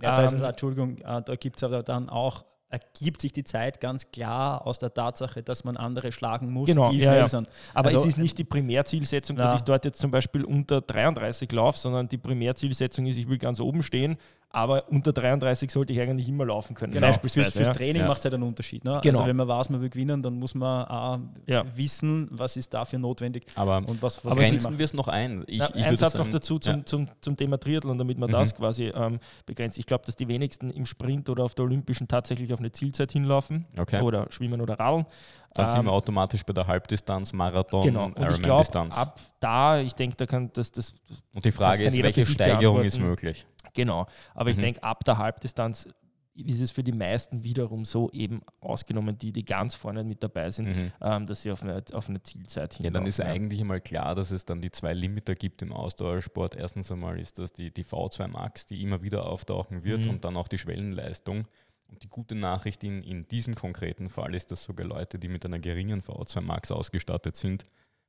ja 0.00 0.16
da 0.16 0.24
ist 0.24 0.32
es, 0.32 0.40
ähm, 0.40 0.48
Entschuldigung, 0.48 0.98
äh, 0.98 1.22
da 1.22 1.36
gibt 1.36 1.56
es 1.56 1.64
aber 1.64 1.82
dann 1.82 2.08
auch 2.08 2.44
ergibt 2.70 3.20
sich 3.20 3.32
die 3.32 3.42
Zeit 3.42 3.80
ganz 3.80 4.12
klar 4.12 4.64
aus 4.64 4.78
der 4.78 4.94
Tatsache, 4.94 5.42
dass 5.42 5.64
man 5.64 5.76
andere 5.76 6.12
schlagen 6.12 6.52
muss, 6.52 6.68
Genau, 6.68 6.90
die 6.90 6.98
ja, 6.98 7.10
schnell 7.10 7.18
ja. 7.18 7.28
sind. 7.28 7.48
Aber 7.74 7.86
Also- 7.86 7.98
es 7.98 8.06
ist 8.06 8.16
nicht 8.18 8.38
die 8.38 8.44
Primärzielsetzung, 8.44 9.36
dass 9.36 9.50
Na. 9.50 9.56
ich 9.56 9.62
dort 9.62 9.84
jetzt 9.84 10.00
zum 10.00 10.12
Beispiel 10.12 10.44
unter 10.44 10.80
33 10.80 11.50
laufe, 11.50 11.78
sondern 11.78 12.08
die 12.08 12.18
Primärzielsetzung 12.18 13.06
ist, 13.06 13.18
ich 13.18 13.28
will 13.28 13.38
ganz 13.38 13.58
oben 13.60 13.82
stehen, 13.82 14.16
aber 14.52 14.88
unter 14.88 15.12
33 15.12 15.70
sollte 15.70 15.92
ich 15.92 16.00
eigentlich 16.00 16.28
immer 16.28 16.44
laufen 16.44 16.74
können. 16.74 16.92
Genau, 16.92 17.06
fürs, 17.06 17.18
beispielsweise, 17.20 17.52
fürs 17.58 17.68
ja. 17.68 17.72
Training 17.74 18.02
Ja. 18.02 18.08
macht 18.08 18.18
es 18.18 18.24
halt 18.24 18.34
einen 18.34 18.42
Unterschied. 18.42 18.84
Ne? 18.84 18.98
Genau. 19.02 19.18
Also 19.20 19.28
wenn 19.28 19.36
man 19.36 19.46
weiß, 19.48 19.70
man 19.70 19.80
will 19.80 19.88
gewinnen, 19.90 20.22
dann 20.22 20.34
muss 20.34 20.54
man 20.54 20.86
auch 20.88 21.18
Ja. 21.46 21.64
wissen, 21.76 22.28
was 22.32 22.56
ist 22.56 22.74
dafür 22.74 22.98
notwendig 22.98 23.46
Aber 23.54 23.76
und 23.78 24.02
was, 24.02 24.24
was 24.24 24.32
aber 24.32 24.40
grenzen 24.40 24.76
wir 24.78 24.84
es 24.84 24.92
noch 24.94 25.06
ein. 25.08 25.44
Ich, 25.46 25.58
Na, 25.58 25.70
ich 25.74 25.84
ein 25.84 25.96
Satz 25.96 26.14
noch 26.18 26.28
dazu 26.28 26.58
zum, 26.58 26.78
ja. 26.78 26.84
zum, 26.84 27.08
zum 27.20 27.36
Thema 27.36 27.58
Triathlon, 27.58 27.96
damit 27.96 28.18
man 28.18 28.28
Mhm. 28.28 28.32
das 28.32 28.54
quasi 28.54 28.86
ähm, 28.86 29.20
begrenzt. 29.46 29.78
Ich 29.78 29.86
glaube, 29.86 30.04
dass 30.04 30.16
die 30.16 30.26
wenigsten 30.28 30.70
im 30.70 30.84
Sprint 30.86 31.28
oder 31.30 31.44
auf 31.44 31.54
der 31.54 31.64
Olympischen 31.64 32.08
tatsächlich 32.08 32.52
auf 32.52 32.58
eine 32.58 32.72
Zielzeit 32.72 33.12
hinlaufen 33.12 33.66
Okay. 33.78 34.00
oder 34.02 34.26
schwimmen 34.30 34.60
oder 34.60 34.78
radeln. 34.78 35.06
Dann 35.54 35.66
sind 35.68 35.80
Ähm, 35.80 35.86
wir 35.86 35.92
automatisch 35.92 36.44
bei 36.44 36.52
der 36.52 36.64
Halbdistanz, 36.68 37.32
Marathon, 37.32 37.82
Genau. 37.82 38.04
Und 38.04 38.10
ich 38.10 38.14
glaube, 38.16 38.34
Ironman-Distanz. 38.38 38.96
ab 38.96 39.18
da, 39.40 39.80
ich 39.80 39.94
denke, 39.94 40.14
da 40.16 40.26
kann 40.26 40.48
das, 40.52 40.70
das 40.70 40.94
Und 41.34 41.44
die 41.44 41.50
Frage 41.50 41.82
ist, 41.84 42.00
welche 42.02 42.24
Steigerung 42.24 42.82
ist 42.84 43.00
möglich? 43.00 43.44
Genau, 43.74 44.06
aber 44.34 44.50
ich 44.50 44.56
Mhm. 44.56 44.60
denke, 44.62 44.82
ab 44.82 45.04
der 45.04 45.18
Halbdistanz 45.18 45.88
ist 46.34 46.60
es 46.60 46.70
für 46.70 46.82
die 46.84 46.92
meisten 46.92 47.44
wiederum 47.44 47.84
so, 47.84 48.08
eben 48.12 48.40
ausgenommen 48.60 49.18
die, 49.18 49.32
die 49.32 49.44
ganz 49.44 49.74
vorne 49.74 50.04
mit 50.04 50.22
dabei 50.22 50.48
sind, 50.50 50.68
Mhm. 50.68 50.92
ähm, 51.02 51.26
dass 51.26 51.42
sie 51.42 51.50
auf 51.50 51.62
eine, 51.62 51.82
auf 51.92 52.08
eine 52.08 52.22
Zielzeit 52.22 52.78
Ja, 52.80 52.88
dann 52.90 53.04
ist 53.04 53.20
eigentlich 53.20 53.60
einmal 53.60 53.80
klar, 53.80 54.14
dass 54.14 54.30
es 54.30 54.44
dann 54.46 54.62
die 54.62 54.70
zwei 54.70 54.94
Limiter 54.94 55.34
gibt 55.34 55.60
im 55.60 55.72
Ausdauersport. 55.72 56.54
Erstens 56.54 56.90
einmal 56.90 57.18
ist 57.20 57.38
das 57.38 57.52
die, 57.52 57.70
die 57.72 57.84
V2 57.84 58.28
Max, 58.28 58.64
die 58.64 58.80
immer 58.82 59.02
wieder 59.02 59.26
auftauchen 59.26 59.84
wird 59.84 60.04
Mhm. 60.04 60.10
und 60.10 60.24
dann 60.24 60.36
auch 60.36 60.48
die 60.48 60.56
Schwellenleistung. 60.58 61.46
Und 61.88 62.04
die 62.04 62.08
gute 62.08 62.36
Nachricht 62.36 62.84
in, 62.84 63.02
in 63.02 63.26
diesem 63.26 63.56
konkreten 63.56 64.08
Fall 64.08 64.34
ist, 64.34 64.52
dass 64.52 64.62
sogar 64.62 64.86
Leute, 64.86 65.18
die 65.18 65.28
mit 65.28 65.44
einer 65.44 65.58
geringen 65.58 66.00
V2 66.00 66.40
Max 66.40 66.70
ausgestattet 66.70 67.34
sind, 67.36 67.66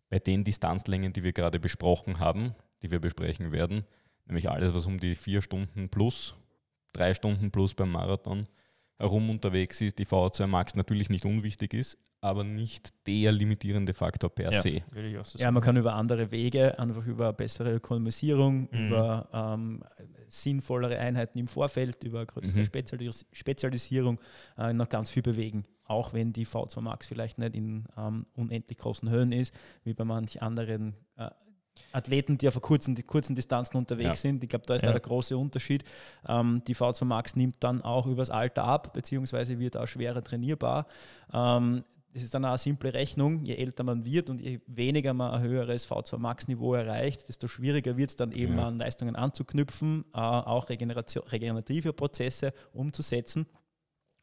bei 0.10 0.20
den 0.20 0.44
Distanzlängen, 0.44 1.12
die 1.12 1.24
wir 1.24 1.34
gerade 1.34 1.60
besprochen 1.60 2.20
haben, 2.20 2.54
die 2.84 2.92
wir 2.92 3.00
besprechen 3.00 3.52
werden, 3.52 3.84
nämlich 4.32 4.50
alles, 4.50 4.74
was 4.74 4.86
um 4.86 5.00
die 5.00 5.14
vier 5.16 5.42
Stunden 5.42 5.90
plus, 5.90 6.36
drei 6.94 7.14
Stunden 7.14 7.52
plus 7.52 7.74
beim 7.76 7.92
Marathon 7.92 8.48
herum 8.98 9.30
unterwegs 9.30 9.82
ist, 9.82 10.00
die 10.00 10.06
V2 10.06 10.48
Max 10.48 10.76
natürlich 10.76 11.10
nicht 11.10 11.26
unwichtig 11.26 11.74
ist, 11.74 11.98
aber 12.22 12.44
nicht 12.44 12.90
der 13.08 13.32
limitierende 13.32 13.94
Faktor 13.94 14.30
per 14.30 14.52
Ja, 14.52 14.62
se. 14.62 14.84
Ja, 15.40 15.50
man 15.52 15.64
kann 15.64 15.76
über 15.76 15.94
andere 15.96 16.30
Wege, 16.30 16.78
einfach 16.78 17.06
über 17.08 17.34
bessere 17.34 17.74
Ökonomisierung, 17.74 18.70
Mhm. 18.72 18.88
über 18.88 19.28
ähm, 19.34 19.84
sinnvollere 20.28 21.00
Einheiten 21.00 21.40
im 21.40 21.48
Vorfeld, 21.48 22.04
über 22.04 22.26
größere 22.26 22.60
Mhm. 22.60 22.66
Spezialis 22.66 23.26
Spezialisierung 23.32 24.20
äh, 24.58 24.72
noch 24.72 24.88
ganz 24.90 25.10
viel 25.10 25.24
bewegen. 25.24 25.66
Auch 25.86 26.14
wenn 26.14 26.32
die 26.32 26.46
V2 26.46 26.80
Max 26.82 27.08
vielleicht 27.08 27.38
nicht 27.40 27.56
in 27.56 27.86
ähm, 27.98 28.28
unendlich 28.36 28.78
großen 28.78 29.10
Höhen 29.10 29.32
ist, 29.32 29.54
wie 29.84 29.94
bei 29.96 30.06
manch 30.06 30.42
anderen 30.44 30.96
äh, 31.18 31.30
Athleten, 31.94 32.38
die 32.38 32.48
auf 32.48 32.60
kurzen, 32.62 32.96
die 32.96 33.04
kurzen 33.04 33.36
Distanzen 33.36 33.78
unterwegs 33.78 34.08
Ja. 34.08 34.16
sind. 34.16 34.44
Ich 34.44 34.50
glaube, 34.50 34.66
da 34.66 34.76
ist 34.76 34.82
Ja. 34.84 34.88
da 34.88 34.92
der 34.94 35.02
große 35.02 35.38
Unterschied. 35.38 35.84
Ähm, 36.28 36.62
die 36.68 36.76
V2 36.76 37.06
Max 37.06 37.36
nimmt 37.36 37.56
dann 37.60 37.82
auch 37.82 38.06
übers 38.08 38.30
Alter 38.30 38.64
ab, 38.64 38.94
beziehungsweise 38.94 39.60
wird 39.60 39.76
auch 39.78 39.88
schwerer 39.88 40.24
trainierbar. 40.24 40.88
Ähm, 41.34 41.84
das 42.14 42.24
ist 42.24 42.34
dann 42.34 42.44
auch 42.44 42.50
eine 42.50 42.58
simple 42.58 42.94
Rechnung. 42.94 43.46
Je 43.46 43.56
älter 43.56 43.84
man 43.84 44.04
wird 44.04 44.30
und 44.30 44.42
je 44.42 44.60
weniger 44.68 45.14
man 45.14 45.32
ein 45.32 45.42
höheres 45.42 45.86
V2 45.90 46.18
Max-Niveau 46.18 46.74
erreicht, 46.74 47.28
desto 47.30 47.48
schwieriger 47.48 47.96
wird 47.96 48.10
es 48.10 48.16
dann 48.18 48.34
eben 48.34 48.58
Ja. 48.58 48.68
an 48.68 48.78
Leistungen 48.80 49.16
anzuknüpfen, 49.16 50.04
äh, 50.14 50.18
auch 50.18 50.68
regenerative 50.70 51.94
Prozesse 51.94 52.54
umzusetzen. 52.74 53.46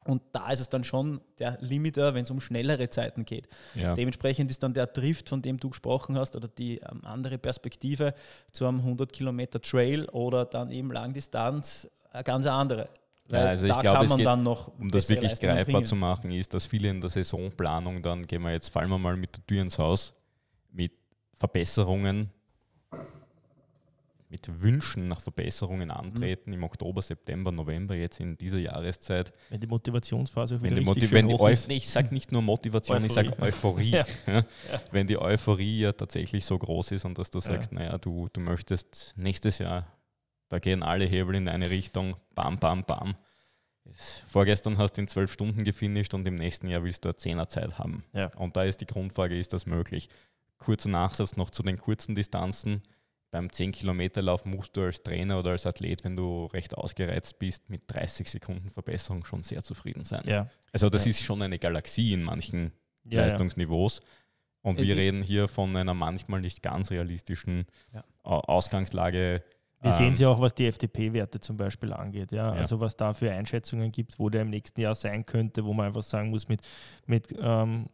Und 0.09 0.23
da 0.33 0.51
ist 0.51 0.61
es 0.61 0.71
dann 0.71 0.85
schon 0.85 1.21
der 1.39 1.59
Limiter, 1.61 2.15
wenn 2.15 2.23
es 2.23 2.31
um 2.31 2.41
schnellere 2.41 2.89
Zeiten 2.89 3.27
geht. 3.27 3.47
Ja. 3.75 3.95
Dementsprechend 3.95 4.51
ist 4.51 4.63
dann 4.63 4.73
der 4.73 4.87
Drift, 4.87 5.29
von 5.29 5.43
dem 5.43 5.61
du 5.61 5.69
gesprochen 5.69 6.17
hast, 6.17 6.35
oder 6.35 6.49
die 6.49 6.79
ähm, 6.79 7.05
andere 7.05 7.37
Perspektive 7.37 8.15
zu 8.51 8.67
einem 8.67 8.79
100 8.79 9.13
Kilometer 9.13 9.61
Trail 9.61 10.07
oder 10.07 10.47
dann 10.47 10.71
eben 10.71 10.91
Langdistanz 10.91 11.91
eine 12.11 12.25
ganz 12.25 12.47
andere. 12.47 12.89
Ja, 13.29 13.41
also 13.41 13.67
ich 13.67 13.73
glaube, 13.79 13.85
kann 13.85 14.05
es 14.05 14.09
man 14.09 14.19
geht, 14.19 14.27
dann 14.27 14.43
noch 14.43 14.69
Um 14.79 14.89
das 14.89 15.11
wirklich 15.11 15.33
Leistungen 15.33 15.57
greifbar 15.57 15.75
bringen. 15.75 15.87
zu 15.87 15.97
machen, 15.97 16.31
ist, 16.31 16.55
dass 16.55 16.65
viele 16.65 16.89
in 16.89 17.03
der 17.03 17.11
Saisonplanung 17.11 18.01
dann, 18.01 18.27
gehen 18.27 18.41
wir 18.41 18.53
jetzt, 18.53 18.71
fallen 18.71 18.89
wir 18.89 18.99
mal 18.99 19.15
mit 19.15 19.37
der 19.37 19.47
Tür 19.47 19.61
ins 19.61 19.79
Haus, 19.79 20.15
mit 20.73 20.93
Verbesserungen, 21.35 22.31
mit 24.31 24.61
Wünschen 24.63 25.09
nach 25.09 25.21
Verbesserungen 25.23 25.91
antreten 25.91 26.53
im 26.53 26.63
Oktober, 26.63 27.01
September, 27.01 27.51
November, 27.51 27.95
jetzt 27.95 28.21
in 28.21 28.37
dieser 28.37 28.59
Jahreszeit. 28.59 29.33
Wenn 29.49 29.61
die 29.61 29.67
Motivationsphase 29.67 30.57
auch 30.57 30.63
Wenn 30.63 30.73
wieder 30.77 30.83
die, 30.83 30.89
richtig 30.91 31.13
wenn 31.13 31.27
hoch 31.29 31.49
ist. 31.49 31.69
nee, 31.69 31.77
ich 31.77 31.89
sage 31.89 32.13
nicht 32.13 32.31
nur 32.31 32.43
Motivation, 32.43 33.05
ich 33.05 33.13
sage 33.13 33.39
Euphorie. 33.41 33.91
Ja. 33.93 34.05
Ja. 34.27 34.45
Wenn 34.91 35.07
die 35.07 35.17
Euphorie 35.19 35.81
ja 35.81 35.93
tatsächlich 35.93 36.45
so 36.45 36.59
groß 36.59 36.91
ist 36.93 37.05
und 37.07 37.17
dass 37.17 37.31
du 37.31 37.41
sagst, 37.41 37.73
naja, 37.73 37.97
du, 37.97 38.29
du 38.33 38.41
möchtest 38.41 39.15
nächstes 39.17 39.59
Jahr, 39.59 39.87
da 40.51 40.59
gehen 40.59 40.83
alle 40.83 41.07
Hebel 41.07 41.35
in 41.35 41.49
eine 41.49 41.71
Richtung, 41.71 42.17
bam, 42.35 42.59
bam, 42.59 42.85
bam. 42.85 43.15
Es- 43.91 44.23
Vorgestern 44.27 44.77
hast 44.77 44.93
du 44.95 45.01
in 45.01 45.09
zwölf 45.09 45.33
Stunden 45.33 45.65
gefinisht 45.65 46.13
und 46.13 46.29
im 46.29 46.35
nächsten 46.35 46.69
Jahr 46.69 46.85
willst 46.85 47.05
du 47.05 47.09
eine 47.09 47.17
Zehnerzeit 47.17 47.79
haben. 47.79 48.05
Ja. 48.13 48.27
Und 48.37 48.57
da 48.59 48.65
ist 48.65 48.83
die 48.83 48.87
Grundfrage, 48.87 49.39
ist 49.39 49.55
das 49.55 49.65
möglich? 49.65 50.11
Kurzer 50.59 50.91
Nachsatz 50.91 51.37
noch 51.37 51.49
zu 51.49 51.63
den 51.63 51.79
kurzen 51.79 52.15
Distanzen. 52.15 52.83
Beim 53.31 53.49
10-Kilometer-Lauf 53.49 54.45
musst 54.47 54.77
du 54.77 54.83
als 54.83 55.03
Trainer 55.03 55.39
oder 55.39 55.51
als 55.51 55.67
Athlet, 55.67 56.03
wenn 56.05 56.17
du 56.17 56.47
recht 56.47 56.75
ausgereizt 56.77 57.39
bist, 57.39 57.69
mit 57.69 57.83
30 57.87 58.31
Sekunden 58.31 58.71
Verbesserung 58.71 59.25
schon 59.25 59.43
sehr 59.43 59.63
zufrieden 59.63 60.03
sein. 60.05 60.23
Ja. 60.27 60.49
Also 60.73 60.89
das 60.89 61.05
Ja. 61.05 61.11
ist 61.11 61.23
schon 61.23 61.43
eine 61.43 61.59
Galaxie 61.59 62.13
in 62.15 62.23
manchen 62.23 62.73
Ja. 63.05 63.21
Leistungsniveaus. 63.23 64.01
Und 64.63 64.79
wir 64.79 64.97
Äh, 64.97 64.99
reden 64.99 65.23
hier 65.23 65.47
von 65.47 65.77
einer 65.77 65.95
manchmal 65.95 66.41
nicht 66.41 66.63
ganz 66.63 66.91
realistischen. 66.91 67.67
Au- 68.23 68.41
Ausgangslage. 68.41 69.43
Wir 69.81 69.91
Ähm, 69.93 69.97
sehen 69.97 70.15
sie 70.15 70.27
auch, 70.27 70.41
was 70.41 70.55
die 70.55 70.67
FDP-Werte 70.67 71.39
zum 71.39 71.57
Beispiel 71.57 71.93
angeht. 71.93 72.33
Ja? 72.33 72.47
Ja. 72.47 72.51
Also 72.53 72.81
was 72.81 72.97
da 72.97 73.13
für 73.15 73.31
Einschätzungen 73.31 73.93
gibt, 73.93 74.19
wo 74.19 74.29
der 74.29 74.43
im 74.43 74.51
nächsten 74.51 74.81
Jahr 74.81 74.95
sein 74.95 75.25
könnte, 75.25 75.65
wo 75.65 75.73
man 75.73 75.87
einfach 75.87 76.03
sagen 76.03 76.31
muss, 76.31 76.49
mit, 76.49 76.63
mit, 77.07 77.29
ähm, 77.39 77.87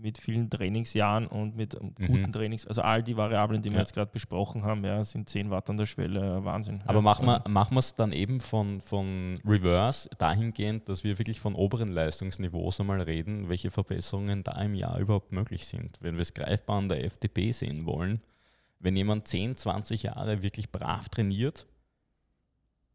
mit 0.00 0.18
vielen 0.18 0.48
Trainingsjahren 0.50 1.26
und 1.26 1.54
mit 1.56 1.74
ähm, 1.74 1.94
Mhm. 1.98 2.06
guten 2.06 2.32
Trainings, 2.32 2.66
also 2.66 2.82
all 2.82 3.02
die 3.02 3.16
Variablen, 3.16 3.62
die 3.62 3.68
wir 3.70 3.76
Ja. 3.76 3.80
jetzt 3.80 3.92
gerade 3.94 4.10
besprochen 4.10 4.62
haben, 4.64 4.84
ja, 4.84 5.04
sind 5.04 5.28
10 5.28 5.50
Watt 5.50 5.68
an 5.70 5.76
der 5.76 5.86
Schwelle, 5.86 6.44
Wahnsinn. 6.44 6.82
Aber 6.86 6.98
ja. 6.98 7.02
machen 7.02 7.26
wir 7.26 7.42
machen 7.48 7.76
es 7.78 7.94
dann 7.94 8.12
eben 8.12 8.40
von, 8.40 8.80
von 8.80 9.40
Reverse 9.46 10.08
dahingehend, 10.18 10.88
dass 10.88 11.04
wir 11.04 11.18
wirklich 11.18 11.40
von 11.40 11.54
oberen 11.54 11.88
Leistungsniveaus 11.88 12.80
einmal 12.80 13.00
reden, 13.02 13.48
welche 13.48 13.70
Verbesserungen 13.70 14.42
da 14.42 14.60
im 14.62 14.74
Jahr 14.74 14.98
überhaupt 14.98 15.32
möglich 15.32 15.66
sind. 15.66 15.98
Wenn 16.00 16.14
wir 16.16 16.22
es 16.22 16.34
greifbar 16.34 16.78
an 16.78 16.88
der 16.88 17.04
FDP 17.04 17.52
sehen 17.52 17.84
wollen, 17.86 18.20
wenn 18.78 18.96
jemand 18.96 19.28
10, 19.28 19.56
20 19.58 20.04
Jahre 20.04 20.42
wirklich 20.42 20.70
brav 20.72 21.08
trainiert, 21.10 21.66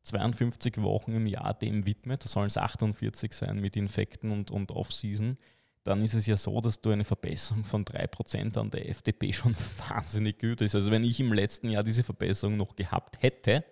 52 0.03 0.81
Wochen 0.83 1.13
im 1.13 1.25
Jahr 1.25 1.53
dem 1.53 1.85
widmet, 1.87 2.23
da 2.23 2.29
sollen 2.29 2.47
es 2.47 2.57
48 2.57 3.33
sein 3.33 3.59
mit 3.59 3.75
Infekten 3.75 4.31
und, 4.31 4.51
und 4.51 4.71
Off-Season, 4.71 5.37
dann 5.85 6.01
ist 6.03 6.15
es 6.15 6.25
ja 6.25 6.35
so, 6.35 6.59
dass 6.61 6.81
du 6.81 6.89
eine 6.89 7.03
Verbesserung 7.03 7.63
von 7.63 7.85
3% 7.85 8.57
an 8.57 8.71
der 8.71 8.89
FDP 8.89 9.31
schon 9.33 9.55
wahnsinnig 9.87 10.39
gut 10.39 10.59
ist. 10.61 10.75
Also 10.75 10.91
wenn 10.91 11.03
ich 11.03 11.19
im 11.19 11.31
letzten 11.31 11.69
Jahr 11.69 11.83
diese 11.83 12.03
Verbesserung 12.03 12.57
noch 12.57 12.75
gehabt 12.75 13.21
hätte, 13.21 13.63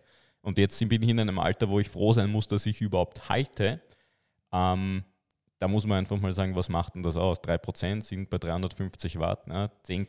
und 0.42 0.58
jetzt 0.58 0.78
bin 0.88 1.02
ich 1.02 1.10
in 1.10 1.20
einem 1.20 1.40
Alter, 1.40 1.70
wo 1.70 1.80
ich 1.80 1.90
froh 1.90 2.14
sein 2.14 2.30
muss, 2.30 2.48
dass 2.48 2.66
ich 2.66 2.82
überhaupt 2.82 3.30
halte, 3.30 3.82
ähm, 4.52 5.04
da 5.58 5.68
muss 5.70 5.88
man 5.88 6.00
einfach 6.00 6.20
mal 6.20 6.34
sagen, 6.34 6.56
was 6.56 6.68
macht 6.68 6.96
denn 6.96 7.04
das 7.04 7.16
aus? 7.16 7.42
3% 7.42 8.02
sind 8.02 8.30
bei 8.30 8.38
350 8.38 9.18
Watt, 9.20 9.48
ne? 9.48 9.72
10, 9.84 10.06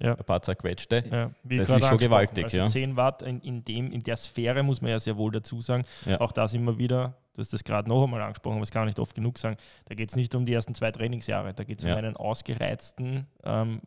Ja. 0.00 0.14
ein 0.14 0.24
paar 0.24 0.40
zerquetschte. 0.40 1.04
Ja, 1.10 1.30
wie 1.42 1.58
Das 1.58 1.68
ist 1.68 1.86
schon 1.86 1.98
gewaltig, 1.98 2.44
Also 2.44 2.56
ja. 2.56 2.66
10 2.66 2.96
Watt 2.96 3.22
in, 3.22 3.40
in, 3.42 3.62
dem, 3.64 3.92
in 3.92 4.02
der 4.02 4.16
Sphäre 4.16 4.62
muss 4.62 4.80
man 4.80 4.90
ja 4.92 4.98
sehr 4.98 5.16
wohl 5.18 5.30
dazu 5.30 5.60
sagen. 5.60 5.84
Ja. 6.06 6.20
Auch 6.22 6.32
das 6.32 6.54
immer 6.54 6.78
wieder, 6.78 7.18
du 7.36 7.40
hast 7.40 7.52
das 7.52 7.62
gerade 7.64 7.88
noch 7.88 8.02
einmal 8.02 8.22
angesprochen, 8.22 8.54
aber 8.56 8.62
es 8.62 8.70
kann 8.70 8.80
man 8.80 8.86
nicht 8.86 8.98
oft 8.98 9.14
genug 9.14 9.38
sagen. 9.38 9.56
Da 9.84 9.94
geht 9.94 10.08
es 10.10 10.16
nicht 10.16 10.34
um 10.34 10.44
die 10.46 10.52
ersten 10.54 10.74
zwei 10.74 10.90
Trainingsjahre, 10.90 11.52
da 11.54 11.64
geht 11.64 11.78
es 11.78 11.84
Ja. 11.84 11.92
um 11.92 11.98
einen 11.98 12.16
ausgereizten 12.16 13.26
ähm, 13.44 13.80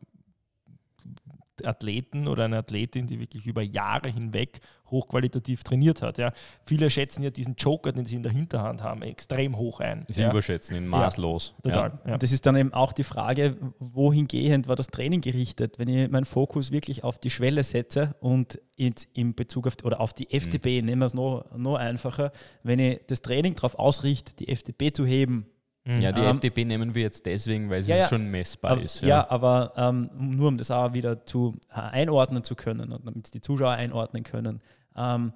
Athleten 1.64 2.28
oder 2.28 2.46
eine 2.46 2.58
Athletin, 2.60 3.08
die 3.08 3.20
wirklich 3.20 3.46
über 3.46 3.62
Jahre 3.62 4.10
hinweg 4.10 4.60
hochqualitativ 4.92 5.64
trainiert 5.64 6.02
hat. 6.02 6.18
Ja. 6.18 6.32
Viele 6.66 6.90
schätzen 6.90 7.24
ja 7.24 7.30
diesen 7.30 7.56
Joker, 7.56 7.92
den 7.92 8.06
sie 8.06 8.16
in 8.16 8.24
der 8.24 8.32
Hinterhand 8.32 8.84
haben, 8.84 9.02
extrem 9.02 9.58
hoch 9.58 9.80
ein. 9.80 10.06
Sie 10.08 10.22
ja. 10.22 10.30
überschätzen 10.30 10.78
ihn 10.78 10.88
maßlos. 10.88 11.56
Total. 11.64 12.00
Ja. 12.06 12.14
Und 12.14 12.24
das 12.24 12.32
ist 12.32 12.46
dann 12.46 12.56
eben 12.56 12.74
auch 12.74 12.94
die 12.94 13.04
Frage, 13.04 13.56
wohingehend 13.80 14.68
war 14.68 14.76
das 14.76 14.88
Training 14.88 15.22
gerichtet? 15.22 15.80
Wenn 15.80 15.88
ich 15.88 16.10
meinen 16.10 16.26
Fokus 16.26 16.72
wirklich 16.72 17.04
auf 17.04 17.20
die 17.20 17.30
Schwelle 17.30 17.64
setze 17.64 18.16
und 18.20 18.60
in 18.76 19.36
Bezug 19.36 19.68
auf 19.68 19.76
oder 19.84 20.00
auf 20.00 20.14
die 20.14 20.28
FTP, 20.30 20.82
nehmen 20.82 21.00
wir 21.00 21.06
es 21.06 21.14
noch, 21.14 21.46
noch 21.56 21.76
einfacher, 21.76 22.32
wenn 22.64 22.80
ich 22.80 23.02
das 23.08 23.22
Training 23.22 23.56
darauf 23.56 23.78
ausrichte, 23.78 24.34
die 24.36 24.56
FTP 24.56 24.94
zu 24.94 25.06
heben, 25.06 25.48
Mhm. 25.90 26.02
Ja, 26.02 26.12
die 26.12 26.22
Ähm, 26.22 26.36
FDP 26.36 26.66
nehmen 26.66 26.94
wir 26.94 27.02
jetzt 27.02 27.26
deswegen, 27.26 27.70
weil 27.70 27.82
sie 27.82 27.92
ja, 27.92 27.98
ja. 27.98 28.08
schon 28.08 28.30
messbar 28.30 28.72
aber, 28.72 28.82
ist. 28.82 29.02
ja. 29.02 29.30
aber 29.30 29.74
ähm, 29.76 30.10
nur 30.14 30.50
um 30.50 30.58
das 30.58 30.72
auch 30.72 30.94
wieder 30.94 31.26
zu 31.26 31.56
äh, 31.70 31.80
einordnen 31.80 32.44
zu 32.44 32.56
können 32.56 32.92
und 32.92 33.06
damit 33.06 33.34
die 33.34 33.42
Zuschauer 33.42 33.72
einordnen 33.72 34.24
können. 34.24 34.62
Ähm, 35.00 35.34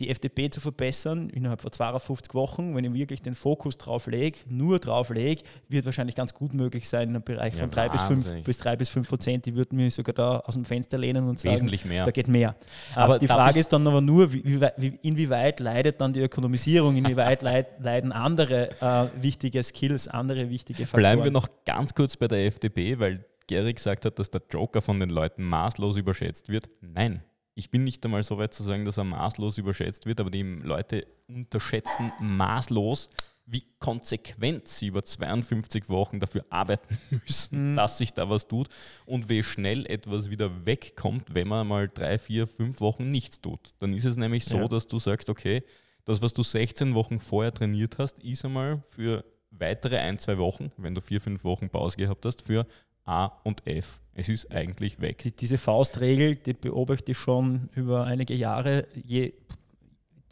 die 0.00 0.08
FDP 0.08 0.48
zu 0.50 0.60
verbessern 0.60 1.28
innerhalb 1.28 1.60
von 1.60 1.70
52 1.70 2.34
Wochen, 2.34 2.74
wenn 2.74 2.84
ich 2.84 2.94
wirklich 2.94 3.20
den 3.22 3.34
Fokus 3.34 3.76
drauf 3.76 4.06
lege, 4.06 4.38
nur 4.48 4.78
drauf 4.78 5.10
lege, 5.10 5.42
wird 5.68 5.84
wahrscheinlich 5.84 6.16
ganz 6.16 6.32
gut 6.32 6.54
möglich 6.54 6.88
sein 6.88 7.10
in 7.10 7.16
einem 7.16 7.22
Bereich 7.22 7.52
von 7.52 7.70
ja, 7.70 7.86
3 7.86 7.88
bis 7.90 8.02
5 8.02 8.44
bis 8.44 8.58
3 8.58 8.76
bis 8.76 8.88
5 8.88 9.08
Prozent. 9.08 9.46
Die 9.46 9.54
würden 9.54 9.76
mir 9.76 9.90
sogar 9.90 10.14
da 10.14 10.38
aus 10.38 10.54
dem 10.54 10.64
Fenster 10.64 10.96
lehnen 10.96 11.28
und 11.28 11.38
sagen, 11.38 11.54
Wesentlich 11.54 11.84
mehr. 11.84 12.04
da 12.04 12.10
geht 12.10 12.28
mehr. 12.28 12.56
Aber 12.94 13.18
die 13.18 13.28
Frage 13.28 13.58
ist 13.58 13.72
dann 13.72 13.86
aber 13.86 14.00
nur, 14.00 14.32
wie, 14.32 14.60
wie, 14.76 14.98
inwieweit 15.02 15.60
leidet 15.60 16.00
dann 16.00 16.12
die 16.12 16.20
Ökonomisierung, 16.20 16.96
inwieweit 16.96 17.42
leiden 17.78 18.12
andere 18.12 18.70
äh, 18.80 19.22
wichtige 19.22 19.62
Skills, 19.62 20.08
andere 20.08 20.48
wichtige 20.48 20.86
Faktoren. 20.86 21.02
Bleiben 21.02 21.24
wir 21.24 21.30
noch 21.30 21.48
ganz 21.66 21.94
kurz 21.94 22.16
bei 22.16 22.26
der 22.26 22.46
FDP, 22.46 22.98
weil 22.98 23.24
Gary 23.46 23.74
gesagt 23.74 24.04
hat, 24.04 24.18
dass 24.18 24.30
der 24.30 24.42
Joker 24.50 24.80
von 24.80 24.98
den 24.98 25.10
Leuten 25.10 25.42
maßlos 25.42 25.96
überschätzt 25.96 26.48
wird. 26.48 26.70
Nein, 26.80 27.22
ich 27.54 27.70
bin 27.70 27.84
nicht 27.84 28.04
einmal 28.04 28.22
so 28.22 28.38
weit 28.38 28.54
zu 28.54 28.62
sagen, 28.62 28.84
dass 28.84 28.96
er 28.96 29.04
maßlos 29.04 29.58
überschätzt 29.58 30.06
wird, 30.06 30.20
aber 30.20 30.30
die 30.30 30.42
Leute 30.42 31.06
unterschätzen 31.28 32.12
maßlos, 32.20 33.10
wie 33.46 33.64
konsequent 33.80 34.68
sie 34.68 34.86
über 34.86 35.04
52 35.04 35.88
Wochen 35.88 36.20
dafür 36.20 36.44
arbeiten 36.50 36.98
müssen, 37.26 37.72
mhm. 37.72 37.76
dass 37.76 37.98
sich 37.98 38.12
da 38.12 38.30
was 38.30 38.46
tut 38.46 38.68
und 39.06 39.28
wie 39.28 39.42
schnell 39.42 39.86
etwas 39.86 40.30
wieder 40.30 40.66
wegkommt, 40.66 41.34
wenn 41.34 41.48
man 41.48 41.66
mal 41.66 41.88
drei, 41.88 42.18
vier, 42.18 42.46
fünf 42.46 42.80
Wochen 42.80 43.10
nichts 43.10 43.40
tut. 43.40 43.60
Dann 43.80 43.92
ist 43.92 44.04
es 44.04 44.16
nämlich 44.16 44.44
so, 44.44 44.58
ja. 44.58 44.68
dass 44.68 44.86
du 44.86 44.98
sagst, 44.98 45.28
okay, 45.28 45.64
das, 46.04 46.22
was 46.22 46.32
du 46.32 46.42
16 46.42 46.94
Wochen 46.94 47.18
vorher 47.18 47.52
trainiert 47.52 47.98
hast, 47.98 48.18
ist 48.20 48.44
einmal 48.44 48.82
für 48.88 49.24
weitere 49.50 49.98
ein, 49.98 50.18
zwei 50.18 50.38
Wochen, 50.38 50.70
wenn 50.76 50.94
du 50.94 51.00
vier, 51.00 51.20
fünf 51.20 51.44
Wochen 51.44 51.68
Pause 51.68 51.96
gehabt 51.96 52.24
hast, 52.24 52.42
für 52.42 52.66
A 53.04 53.26
und 53.44 53.66
F. 53.66 54.00
Es 54.14 54.28
ist 54.28 54.50
eigentlich 54.50 55.00
weg. 55.00 55.18
Die, 55.22 55.30
diese 55.30 55.58
Faustregel, 55.58 56.36
die 56.36 56.52
beobachte 56.52 57.12
ich 57.12 57.18
schon 57.18 57.68
über 57.74 58.04
einige 58.04 58.34
Jahre. 58.34 58.86
Je, 58.94 59.32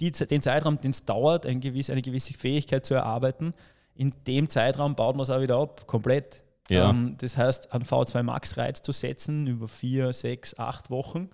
die, 0.01 0.13
den 0.13 0.43
Zeitraum, 0.43 0.81
den 0.81 0.91
es 0.91 1.05
dauert, 1.05 1.47
ein 1.47 1.61
gewiss, 1.61 1.91
eine 1.91 2.03
gewisse 2.03 2.35
Fähigkeit 2.35 2.87
zu 2.87 2.95
erarbeiten, 2.95 3.53
in 3.95 4.13
dem 4.27 4.49
Zeitraum 4.49 4.95
baut 4.95 5.17
man 5.17 5.25
es 5.25 5.31
auch 5.31 5.41
wieder 5.41 5.59
ab, 5.59 5.87
komplett. 5.87 6.43
Ja. 6.69 6.91
Ähm, 6.91 7.17
das 7.19 7.37
heißt, 7.37 7.73
einen 7.73 7.85
V2 7.85 8.23
Max-Reiz 8.23 8.83
zu 8.83 8.93
setzen 8.93 9.47
über 9.47 9.69
vier, 9.69 10.13
sechs, 10.13 10.57
acht 10.59 10.91
Wochen, 10.91 11.31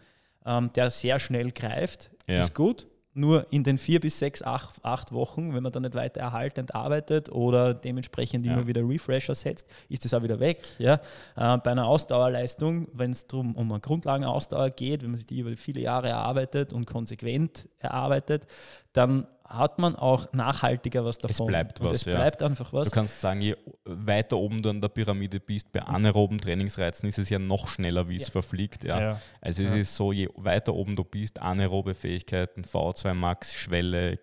ähm, 0.47 0.73
der 0.75 0.91
sehr 0.91 1.19
schnell 1.19 1.51
greift, 1.51 2.11
ja. 2.27 2.41
ist 2.41 2.55
gut. 2.55 2.87
Nur 3.17 3.47
in 3.51 3.63
den 3.63 3.79
vier 3.79 4.01
bis 4.01 4.19
sechs, 4.19 4.43
acht, 4.43 4.85
acht 4.85 5.13
Wochen, 5.13 5.55
wenn 5.55 5.63
man 5.63 5.71
dann 5.71 5.83
nicht 5.83 5.95
weiter 5.95 6.21
erhaltend 6.21 6.75
arbeitet 6.75 7.31
oder 7.31 7.73
dementsprechend 7.73 8.45
immer 8.45 8.63
ja. 8.63 8.67
wieder 8.67 8.83
Refresher 8.83 9.37
setzt, 9.37 9.69
ist 9.89 10.05
das 10.05 10.13
auch 10.15 10.23
wieder 10.23 10.41
weg. 10.41 10.65
Ja? 10.79 10.95
Äh, 11.37 11.59
bei 11.59 11.71
einer 11.71 11.87
Ausdauerleistung, 11.87 12.89
wenn 12.93 13.13
es 13.13 13.27
darum 13.27 13.55
um 13.55 13.71
eine 13.71 13.81
Grundlagenausdauer 13.81 14.71
geht, 14.71 15.03
wenn 15.03 15.11
man 15.11 15.19
sich 15.19 15.27
die 15.27 15.41
über 15.41 15.57
viele 15.57 15.81
Jahre 15.81 16.09
erarbeitet 16.09 16.73
und 16.73 16.87
konsequent 16.87 17.69
erarbeitet, 17.79 18.49
dann 18.93 19.29
hat 19.47 19.79
man 19.79 19.95
auch 19.95 20.33
nachhaltiger 20.33 21.05
was 21.05 21.19
davon. 21.19 21.47
Es 21.47 21.53
bleibt 21.53 21.81
was. 21.81 21.93
es 21.93 22.05
ja. 22.07 22.17
bleibt 22.17 22.43
einfach 22.43 22.73
was. 22.73 22.91
Du 22.91 22.95
kannst 22.95 23.21
sagen, 23.21 23.41
je 23.41 23.57
weiter 23.85 24.37
oben 24.37 24.63
du 24.63 24.71
an 24.71 24.81
der 24.81 24.89
Pyramide 24.89 25.39
bist, 25.39 25.71
bei 25.71 25.83
anaeroben 25.83 26.39
Trainingsreizen 26.39 27.09
ist 27.09 27.19
es 27.19 27.29
ja 27.29 27.39
noch 27.39 27.69
schneller, 27.69 28.09
wie 28.09 28.17
es 28.17 28.29
ja. 28.29 28.31
verfliegt. 28.31 28.85
Ja. 28.85 29.01
ja. 29.01 29.21
Also 29.41 29.63
es 29.63 29.73
ist 29.73 29.95
so, 29.95 30.13
je 30.13 30.29
weiter 30.37 30.75
oben 30.75 30.97
du 30.97 31.05
bist, 31.05 31.41
anaerobe 31.41 31.95
Fähigkeiten, 31.95 32.63
V2 32.63 33.15
Max, 33.15 33.55
Schwelle, 33.55 34.19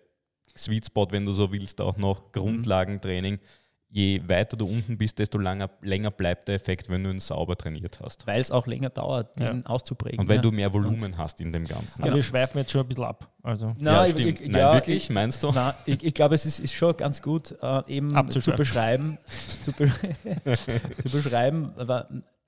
Sweet 0.56 0.86
Spot, 0.86 1.06
wenn 1.10 1.24
du 1.24 1.32
so 1.32 1.52
willst, 1.52 1.80
auch 1.80 1.96
noch 1.96 2.20
mhm. 2.20 2.32
Grundlagentraining. 2.32 3.34
Mhm 3.34 3.61
je 3.92 4.22
weiter 4.26 4.56
du 4.56 4.66
unten 4.66 4.96
bist, 4.96 5.18
desto 5.18 5.38
langer, 5.38 5.68
länger 5.82 6.10
bleibt 6.10 6.48
der 6.48 6.54
Effekt, 6.54 6.88
wenn 6.88 7.04
du 7.04 7.10
ihn 7.10 7.18
sauber 7.18 7.56
trainiert 7.56 8.00
hast. 8.00 8.26
Weil 8.26 8.40
es 8.40 8.50
auch 8.50 8.66
länger 8.66 8.88
dauert, 8.88 9.38
den 9.38 9.58
ja. 9.58 9.66
auszuprägen. 9.66 10.18
Und 10.18 10.28
weil 10.28 10.36
ja. 10.36 10.42
du 10.42 10.50
mehr 10.50 10.72
Volumen 10.72 11.04
und 11.04 11.18
hast 11.18 11.40
in 11.42 11.52
dem 11.52 11.64
Ganzen. 11.64 12.00
Aber 12.00 12.04
genau. 12.04 12.16
wir 12.16 12.22
schweifen 12.22 12.58
jetzt 12.58 12.72
schon 12.72 12.80
ein 12.80 12.88
bisschen 12.88 13.04
ab. 13.04 13.30
Also. 13.42 13.74
Nein, 13.78 13.84
ja, 13.84 14.06
stimmt. 14.06 14.40
Ich, 14.40 14.48
Nein, 14.48 14.74
wirklich, 14.74 15.10
meinst 15.10 15.42
du? 15.42 15.52
Nein, 15.52 15.74
ich, 15.84 16.02
ich 16.02 16.14
glaube, 16.14 16.34
es 16.34 16.46
ist, 16.46 16.58
ist, 16.58 16.72
schon 16.72 16.96
ganz 16.96 17.20
gut, 17.20 17.54
äh, 17.60 17.82
eben 17.86 18.30
zu 18.30 18.40
beschreiben, 18.52 19.18
zu, 19.62 19.72
be 19.72 19.92
zu 21.02 21.10
beschreiben, 21.10 21.72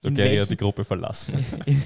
so 0.01 0.11
Gary 0.11 0.37
hat 0.37 0.51
die 0.51 0.57
Gruppe 0.57 0.85
verlassen. 0.85 1.35
in, 1.67 1.83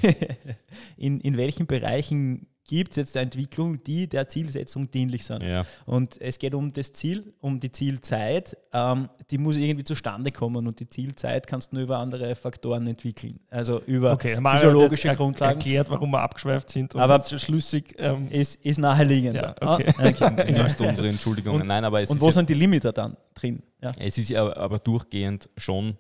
in, 0.97 1.21
in 1.21 1.37
welchen 1.37 1.67
Bereichen 1.67 2.47
gibt 2.69 2.91
es 2.91 2.97
jetzt 2.97 3.17
eine 3.17 3.25
Entwicklung, 3.25 3.83
die 3.83 4.07
der 4.07 4.29
Zielsetzung 4.29 4.91
dienlich 4.91 5.25
sind. 5.25 5.43
Ja. 5.43 5.65
Und 5.87 6.21
es 6.21 6.39
geht 6.39 6.55
um 6.55 6.73
das 6.73 6.93
Ziel, 6.93 7.33
um 7.41 7.59
die 7.59 7.73
Zielzeit. 7.73 8.57
Ähm, 8.73 9.09
die 9.31 9.39
muss 9.39 9.57
irgendwie 9.57 9.85
zustande 9.85 10.31
kommen 10.31 10.67
und 10.67 10.79
die 10.79 10.89
Zielzeit 10.89 11.47
kannst 11.47 11.73
du 11.73 11.77
nur 11.77 11.85
über 11.85 11.99
andere 11.99 12.37
Faktoren 12.37 12.87
entwickeln. 12.87 13.41
Also 13.51 13.81
über 13.87 14.13
okay, 14.13 14.37
physiologische 14.37 15.17
Grundlagen. 15.17 15.57
erklärt, 15.57 15.91
warum 15.91 16.11
wir 16.11 16.21
abgeschweift 16.21 16.71
sind 16.71 16.95
und 16.95 17.01
aber 17.01 17.21
schlüssig. 17.23 17.95
Ähm, 17.99 18.31
ist, 18.31 18.57
ist 18.57 18.79
naheliegend. 18.79 19.37
Ja, 19.37 19.57
okay. 19.61 19.93
Ah, 19.97 20.09
okay. 20.09 20.53
Sagst 20.53 20.79
du 20.81 20.87
unsere 20.87 21.09
Entschuldigungen. 21.09 21.67
Nein, 21.67 21.85
aber 21.85 22.03
es 22.03 22.11
und 22.11 22.21
wo 22.21 22.31
sind 22.31 22.51
die 22.51 22.55
Limiter 22.55 22.93
dann 22.93 23.17
drin? 23.35 23.63
Ja. 23.83 23.93
Es 23.99 24.19
ist 24.19 24.29
ja 24.29 24.55
aber 24.57 24.79
durchgehend 24.79 25.49
schon 25.57 25.97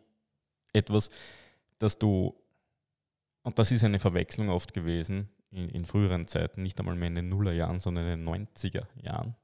etwas, 0.74 1.09
dass 1.78 1.98
du, 1.98 2.35
und 3.42 3.59
das 3.59 3.72
ist 3.72 3.85
eine 3.85 3.98
Verwechslung 3.98 4.50
oft 4.50 4.74
gewesen, 4.74 5.31
in, 5.50 5.68
in, 5.68 5.84
früheren 5.84 6.26
Zeiten, 6.26 6.62
nicht 6.62 6.78
einmal 6.78 6.96
mehr 6.96 7.08
in 7.08 7.14
den 7.14 7.28
Nullerjahren, 7.28 7.80
sondern 7.80 8.06
in 8.06 8.24
den 8.24 8.28
90er 8.28 8.87
Jahren, 9.02 9.34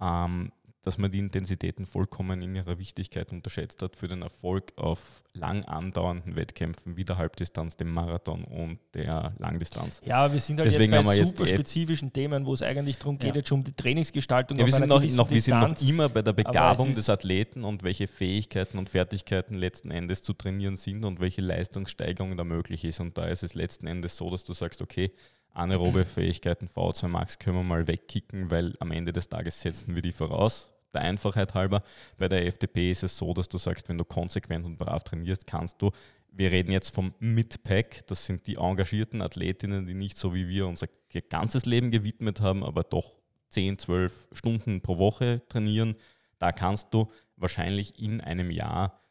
ähm, 0.00 0.52
dass 0.86 0.98
man 0.98 1.10
die 1.10 1.18
Intensitäten 1.18 1.84
vollkommen 1.84 2.40
in 2.42 2.54
ihrer 2.54 2.78
Wichtigkeit 2.78 3.32
unterschätzt 3.32 3.82
hat 3.82 3.96
für 3.96 4.06
den 4.06 4.22
Erfolg 4.22 4.72
auf 4.76 5.24
lang 5.32 5.64
andauernden 5.64 6.36
Wettkämpfen 6.36 6.96
wie 6.96 7.04
der 7.04 7.18
Halbdistanz, 7.18 7.76
dem 7.76 7.92
Marathon 7.92 8.44
und 8.44 8.78
der 8.94 9.34
Langdistanz. 9.38 10.00
Ja, 10.04 10.32
wir 10.32 10.38
sind 10.38 10.60
halt 10.60 10.70
Deswegen 10.70 10.92
jetzt 10.92 11.04
bei 11.04 11.24
super 11.24 11.46
spezifischen 11.48 12.12
Themen, 12.12 12.46
wo 12.46 12.54
es 12.54 12.62
eigentlich 12.62 12.98
darum 12.98 13.18
geht, 13.18 13.30
ja. 13.30 13.34
jetzt 13.34 13.48
schon 13.48 13.58
um 13.58 13.64
die 13.64 13.72
Trainingsgestaltung. 13.72 14.60
Ja, 14.60 14.64
wir, 14.64 14.72
sind 14.72 14.86
noch, 14.86 15.02
noch, 15.02 15.28
wir 15.28 15.40
sind 15.40 15.58
noch 15.58 15.82
immer 15.82 16.08
bei 16.08 16.22
der 16.22 16.34
Begabung 16.34 16.94
des 16.94 17.10
Athleten 17.10 17.64
und 17.64 17.82
welche 17.82 18.06
Fähigkeiten 18.06 18.78
und 18.78 18.88
Fertigkeiten 18.88 19.54
letzten 19.54 19.90
Endes 19.90 20.22
zu 20.22 20.34
trainieren 20.34 20.76
sind 20.76 21.04
und 21.04 21.18
welche 21.18 21.40
Leistungssteigerung 21.40 22.36
da 22.36 22.44
möglich 22.44 22.84
ist. 22.84 23.00
Und 23.00 23.18
da 23.18 23.26
ist 23.26 23.42
es 23.42 23.54
letzten 23.54 23.88
Endes 23.88 24.16
so, 24.16 24.30
dass 24.30 24.44
du 24.44 24.52
sagst, 24.52 24.80
okay, 24.82 25.10
anaerobe 25.52 26.04
Fähigkeiten 26.04 26.68
V2 26.68 27.08
Max 27.08 27.40
können 27.40 27.56
wir 27.56 27.64
mal 27.64 27.88
wegkicken, 27.88 28.52
weil 28.52 28.74
am 28.78 28.92
Ende 28.92 29.12
des 29.12 29.28
Tages 29.28 29.60
setzen 29.60 29.96
wir 29.96 30.02
die 30.02 30.12
voraus. 30.12 30.70
Der 30.96 31.04
Einfachheit 31.04 31.52
halber, 31.52 31.82
bei 32.16 32.26
der 32.26 32.46
FDP 32.46 32.90
ist 32.90 33.02
es 33.02 33.18
so, 33.18 33.34
dass 33.34 33.50
du 33.50 33.58
sagst, 33.58 33.90
wenn 33.90 33.98
du 33.98 34.04
konsequent 34.06 34.64
und 34.64 34.78
brav 34.78 35.04
trainierst, 35.04 35.46
kannst 35.46 35.82
du, 35.82 35.90
wir 36.30 36.50
reden 36.50 36.72
jetzt 36.72 36.88
vom 36.88 37.12
Midpack, 37.18 38.06
das 38.06 38.24
sind 38.24 38.46
die 38.46 38.54
engagierten 38.54 39.20
Athletinnen, 39.20 39.86
die 39.86 39.92
nicht 39.92 40.16
so 40.16 40.32
wie 40.32 40.48
wir 40.48 40.66
unser 40.66 40.86
ganzes 41.28 41.66
Leben 41.66 41.90
gewidmet 41.90 42.40
haben, 42.40 42.64
aber 42.64 42.82
doch 42.82 43.18
10, 43.50 43.78
12 43.78 44.28
Stunden 44.32 44.80
pro 44.80 44.96
Woche 44.96 45.42
trainieren. 45.50 45.96
Da 46.38 46.50
kannst 46.50 46.94
du 46.94 47.12
wahrscheinlich 47.36 48.00
in 48.00 48.22
einem 48.22 48.50
Jahr, 48.50 49.02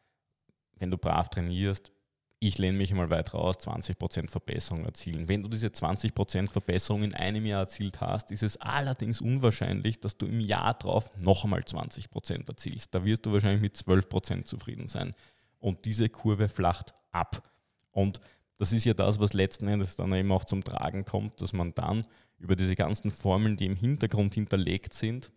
wenn 0.74 0.90
du 0.90 0.98
brav 0.98 1.28
trainierst, 1.28 1.92
ich 2.38 2.58
lehne 2.58 2.76
mich 2.76 2.92
mal 2.92 3.08
weit 3.08 3.32
raus, 3.32 3.58
20% 3.60 4.28
Verbesserung 4.28 4.84
erzielen. 4.84 5.28
Wenn 5.28 5.42
du 5.42 5.48
diese 5.48 5.68
20% 5.68 6.50
Verbesserung 6.50 7.02
in 7.02 7.14
einem 7.14 7.46
Jahr 7.46 7.60
erzielt 7.60 8.00
hast, 8.00 8.30
ist 8.30 8.42
es 8.42 8.60
allerdings 8.60 9.20
unwahrscheinlich, 9.20 10.00
dass 10.00 10.18
du 10.18 10.26
im 10.26 10.40
Jahr 10.40 10.74
drauf 10.74 11.10
noch 11.16 11.44
einmal 11.44 11.60
20% 11.60 12.46
erzielst. 12.46 12.94
Da 12.94 13.04
wirst 13.04 13.24
du 13.24 13.32
wahrscheinlich 13.32 13.62
mit 13.62 13.76
12% 13.76 14.44
zufrieden 14.44 14.86
sein. 14.86 15.14
Und 15.58 15.86
diese 15.86 16.10
Kurve 16.10 16.48
flacht 16.48 16.94
ab. 17.10 17.42
Und 17.90 18.20
das 18.58 18.72
ist 18.72 18.84
ja 18.84 18.92
das, 18.92 19.18
was 19.18 19.32
letzten 19.32 19.68
Endes 19.68 19.96
dann 19.96 20.12
eben 20.12 20.30
auch 20.32 20.44
zum 20.44 20.62
Tragen 20.62 21.06
kommt, 21.06 21.40
dass 21.40 21.54
man 21.54 21.74
dann 21.74 22.06
über 22.38 22.54
diese 22.54 22.74
ganzen 22.74 23.10
Formeln, 23.10 23.56
die 23.56 23.66
im 23.66 23.76
Hintergrund 23.76 24.34
hinterlegt 24.34 24.92
sind, 24.92 25.30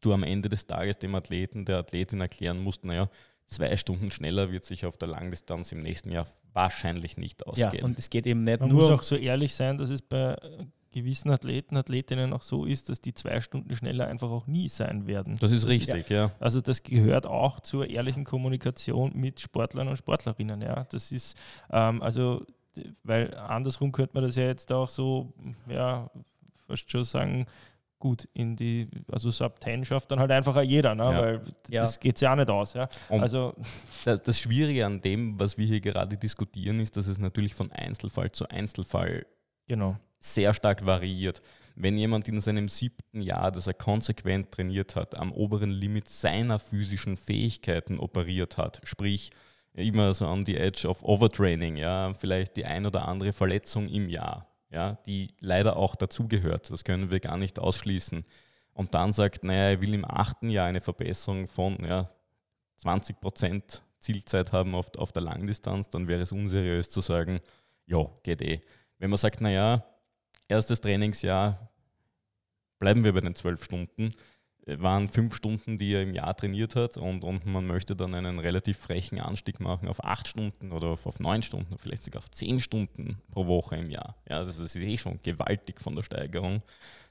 du 0.00 0.12
am 0.12 0.22
Ende 0.22 0.48
des 0.48 0.66
Tages 0.66 0.98
dem 0.98 1.14
Athleten, 1.14 1.64
der 1.64 1.78
Athletin 1.78 2.20
erklären 2.20 2.60
musst, 2.60 2.84
naja, 2.84 3.08
zwei 3.52 3.76
Stunden 3.76 4.10
schneller 4.10 4.50
wird 4.50 4.64
sich 4.64 4.86
auf 4.86 4.96
der 4.96 5.08
Langdistanz 5.08 5.72
im 5.72 5.80
nächsten 5.80 6.10
Jahr 6.10 6.26
wahrscheinlich 6.52 7.16
nicht 7.16 7.46
ausgehen. 7.46 7.72
Ja, 7.74 7.84
und 7.84 7.98
es 7.98 8.10
geht 8.10 8.26
eben 8.26 8.42
nicht 8.42 8.60
Man 8.60 8.68
nur. 8.68 8.82
Man 8.82 8.90
muss 8.90 9.00
auch 9.00 9.02
so 9.02 9.16
ehrlich 9.16 9.54
sein, 9.54 9.78
dass 9.78 9.90
es 9.90 10.02
bei 10.02 10.36
gewissen 10.92 11.30
Athleten, 11.30 11.76
Athletinnen 11.76 12.32
auch 12.32 12.42
so 12.42 12.64
ist, 12.64 12.88
dass 12.88 13.00
die 13.00 13.14
zwei 13.14 13.40
Stunden 13.40 13.74
schneller 13.74 14.06
einfach 14.06 14.30
auch 14.30 14.46
nie 14.46 14.68
sein 14.68 15.06
werden. 15.06 15.36
Das 15.40 15.50
ist 15.50 15.64
das 15.64 15.70
richtig, 15.70 15.94
ist, 16.02 16.10
ja. 16.10 16.30
Also 16.38 16.60
das 16.60 16.82
gehört 16.82 17.26
auch 17.26 17.60
zur 17.60 17.88
ehrlichen 17.88 18.24
Kommunikation 18.24 19.12
mit 19.14 19.40
Sportlern 19.40 19.88
und 19.88 19.96
Sportlerinnen. 19.96 20.60
Ja, 20.60 20.84
das 20.90 21.10
ist 21.10 21.36
ähm, 21.70 22.02
also, 22.02 22.44
weil 23.02 23.34
andersrum 23.34 23.90
könnte 23.92 24.14
man 24.14 24.24
das 24.24 24.36
ja 24.36 24.44
jetzt 24.44 24.70
auch 24.70 24.88
so, 24.88 25.32
ja, 25.68 26.10
fast 26.66 26.90
schon 26.90 27.04
sagen, 27.04 27.46
gut 28.02 28.28
in 28.34 28.56
die, 28.56 28.88
also 29.12 29.30
Sub 29.30 29.62
10 29.62 29.84
schafft 29.84 30.10
dann 30.10 30.18
halt 30.18 30.32
einfach 30.32 30.60
jeder, 30.60 30.96
ne? 30.96 31.04
Ja. 31.04 31.22
weil 31.22 31.40
ja. 31.70 31.82
das 31.82 32.00
geht 32.00 32.20
ja 32.20 32.32
auch 32.32 32.36
nicht 32.36 32.50
aus. 32.50 32.74
Ja? 32.74 32.88
also 33.08 33.54
das, 34.04 34.20
das, 34.24 34.40
Schwierige 34.40 34.84
an 34.84 35.00
dem, 35.00 35.38
was 35.38 35.56
wir 35.56 35.66
hier 35.66 35.80
gerade 35.80 36.16
diskutieren, 36.16 36.80
ist, 36.80 36.96
dass 36.96 37.06
es 37.06 37.20
natürlich 37.20 37.54
von 37.54 37.70
Einzelfall 37.70 38.32
zu 38.32 38.48
Einzelfall 38.48 39.24
genau. 39.68 39.96
sehr 40.18 40.52
stark 40.52 40.84
variiert. 40.84 41.42
Wenn 41.76 41.96
jemand 41.96 42.26
in 42.26 42.40
seinem 42.40 42.68
siebten 42.68 43.20
Jahr, 43.20 43.52
das 43.52 43.68
er 43.68 43.74
konsequent 43.74 44.50
trainiert 44.50 44.96
hat, 44.96 45.14
am 45.14 45.30
oberen 45.30 45.70
Limit 45.70 46.08
seiner 46.08 46.58
physischen 46.58 47.16
Fähigkeiten 47.16 48.00
operiert 48.00 48.58
hat, 48.58 48.80
sprich 48.82 49.30
immer 49.74 50.12
so 50.12 50.26
on 50.26 50.44
the 50.44 50.56
edge 50.56 50.88
of 50.88 51.04
Overtraining, 51.04 51.76
ja, 51.76 52.12
vielleicht 52.14 52.56
die 52.56 52.64
ein 52.64 52.84
oder 52.84 53.06
andere 53.06 53.32
Verletzung 53.32 53.86
im 53.86 54.08
Jahr, 54.08 54.51
ja, 54.72 54.98
die 55.06 55.34
leider 55.40 55.76
auch 55.76 55.94
dazugehört. 55.94 56.70
Das 56.70 56.84
können 56.84 57.10
wir 57.10 57.20
gar 57.20 57.36
nicht 57.36 57.58
ausschließen. 57.58 58.24
Und 58.72 58.94
dann 58.94 59.12
sagt, 59.12 59.44
naja, 59.44 59.70
er 59.70 59.80
will 59.80 59.94
im 59.94 60.04
achten 60.04 60.48
Jahr 60.48 60.66
eine 60.66 60.80
Verbesserung 60.80 61.46
von 61.46 61.84
ja, 61.84 62.10
20 62.78 63.20
Prozent 63.20 63.82
Zielzeit 63.98 64.52
haben 64.52 64.74
auf, 64.74 64.94
auf 64.96 65.12
der 65.12 65.22
Langdistanz, 65.22 65.88
dann 65.88 66.08
wäre 66.08 66.22
es 66.22 66.32
unseriös 66.32 66.90
zu 66.90 67.00
sagen, 67.00 67.40
ja, 67.86 68.06
geht 68.22 68.42
eh. 68.42 68.60
Wenn 68.98 69.10
man 69.10 69.18
sagt, 69.18 69.40
naja, 69.40 69.84
erstes 70.48 70.80
Trainingsjahr, 70.80 71.70
bleiben 72.78 73.04
wir 73.04 73.12
bei 73.12 73.20
den 73.20 73.34
zwölf 73.34 73.62
Stunden, 73.64 74.14
waren 74.66 75.08
fünf 75.08 75.34
Stunden, 75.34 75.76
die 75.76 75.92
er 75.92 76.02
im 76.02 76.14
Jahr 76.14 76.36
trainiert 76.36 76.76
hat 76.76 76.96
und, 76.96 77.24
und 77.24 77.46
man 77.46 77.66
möchte 77.66 77.96
dann 77.96 78.14
einen 78.14 78.38
relativ 78.38 78.78
frechen 78.78 79.20
Anstieg 79.20 79.60
machen 79.60 79.88
auf 79.88 80.04
acht 80.04 80.28
Stunden 80.28 80.72
oder 80.72 80.88
auf, 80.88 81.06
auf 81.06 81.18
neun 81.18 81.42
Stunden, 81.42 81.76
vielleicht 81.78 82.04
sogar 82.04 82.20
auf 82.20 82.30
zehn 82.30 82.60
Stunden 82.60 83.20
pro 83.30 83.46
Woche 83.46 83.76
im 83.76 83.90
Jahr. 83.90 84.16
Ja, 84.28 84.44
das 84.44 84.58
ist 84.58 84.76
eh 84.76 84.96
schon 84.96 85.20
gewaltig 85.20 85.80
von 85.80 85.96
der 85.96 86.02
Steigerung. 86.02 86.62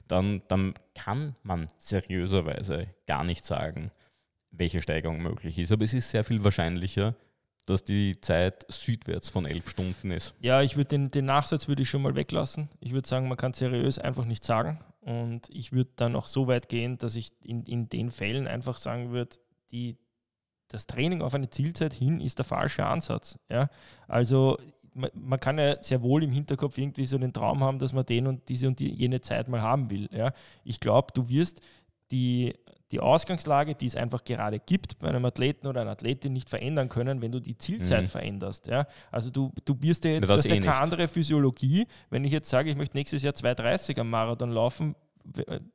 Dann, 0.08 0.42
dann 0.48 0.74
kann 0.94 1.36
man 1.42 1.66
seriöserweise 1.78 2.88
gar 3.06 3.24
nicht 3.24 3.44
sagen, 3.44 3.90
welche 4.50 4.82
Steigerung 4.82 5.22
möglich 5.22 5.58
ist. 5.58 5.72
Aber 5.72 5.84
es 5.84 5.94
ist 5.94 6.10
sehr 6.10 6.24
viel 6.24 6.42
wahrscheinlicher, 6.44 7.14
dass 7.66 7.84
die 7.84 8.20
Zeit 8.20 8.66
südwärts 8.68 9.30
von 9.30 9.46
elf 9.46 9.70
Stunden 9.70 10.10
ist. 10.10 10.34
Ja, 10.40 10.62
ich 10.62 10.76
würde 10.76 10.88
den, 10.88 11.10
den 11.10 11.26
Nachsatz 11.26 11.68
würde 11.68 11.82
ich 11.82 11.90
schon 11.90 12.02
mal 12.02 12.14
weglassen. 12.14 12.68
Ich 12.80 12.92
würde 12.92 13.08
sagen, 13.08 13.28
man 13.28 13.36
kann 13.36 13.52
seriös 13.52 13.98
einfach 13.98 14.24
nicht 14.24 14.42
sagen. 14.42 14.80
Und 15.02 15.50
ich 15.50 15.72
würde 15.72 15.90
dann 15.96 16.14
auch 16.14 16.28
so 16.28 16.46
weit 16.46 16.68
gehen, 16.68 16.96
dass 16.96 17.16
ich 17.16 17.32
in, 17.44 17.64
in 17.64 17.88
den 17.88 18.10
Fällen 18.10 18.46
einfach 18.46 18.78
sagen 18.78 19.10
würde, 19.10 19.36
die, 19.72 19.98
das 20.68 20.86
Training 20.86 21.22
auf 21.22 21.34
eine 21.34 21.50
Zielzeit 21.50 21.92
hin 21.92 22.20
ist 22.20 22.38
der 22.38 22.44
falsche 22.44 22.86
Ansatz. 22.86 23.36
Ja? 23.48 23.68
Also 24.06 24.58
man, 24.94 25.10
man, 25.14 25.40
kann 25.40 25.58
ja 25.58 25.82
sehr 25.82 26.02
wohl 26.02 26.22
im 26.22 26.30
Hinterkopf 26.30 26.78
irgendwie 26.78 27.06
so 27.06 27.18
den 27.18 27.32
Traum 27.32 27.64
haben, 27.64 27.80
dass 27.80 27.92
man 27.92 28.06
den 28.06 28.28
und 28.28 28.48
diese 28.48 28.68
und 28.68 28.78
die, 28.78 28.94
jene 28.94 29.20
Zeit 29.20 29.48
mal 29.48 29.60
haben 29.60 29.90
will. 29.90 30.08
Ja? 30.12 30.32
Ich 30.62 30.78
glaube, 30.78 31.08
du 31.12 31.28
wirst 31.28 31.60
die 32.12 32.54
die 32.92 33.00
Ausgangslage, 33.00 33.74
die 33.74 33.86
es 33.86 33.96
einfach 33.96 34.22
gerade 34.22 34.58
gibt, 34.58 34.98
bei 34.98 35.08
einem 35.08 35.24
Athleten 35.24 35.66
oder 35.66 35.80
einer 35.80 35.92
Athletin 35.92 36.32
nicht 36.34 36.50
verändern 36.50 36.88
können, 36.88 37.22
wenn 37.22 37.32
du 37.32 37.40
die 37.40 37.56
Zielzeit 37.56 38.02
mhm. 38.02 38.08
veränderst. 38.08 38.66
Ja? 38.66 38.86
Also 39.10 39.30
du, 39.30 39.50
du 39.64 39.74
bist 39.74 40.04
ja 40.04 40.12
jetzt 40.12 40.28
das 40.28 40.44
eh 40.44 40.60
keine 40.60 40.74
andere 40.74 41.08
Physiologie. 41.08 41.86
Wenn 42.10 42.24
ich 42.24 42.32
jetzt 42.32 42.50
sage, 42.50 42.70
ich 42.70 42.76
möchte 42.76 42.96
nächstes 42.96 43.22
Jahr 43.22 43.32
2,30 43.32 43.98
am 43.98 44.10
Marathon 44.10 44.50
laufen, 44.50 44.94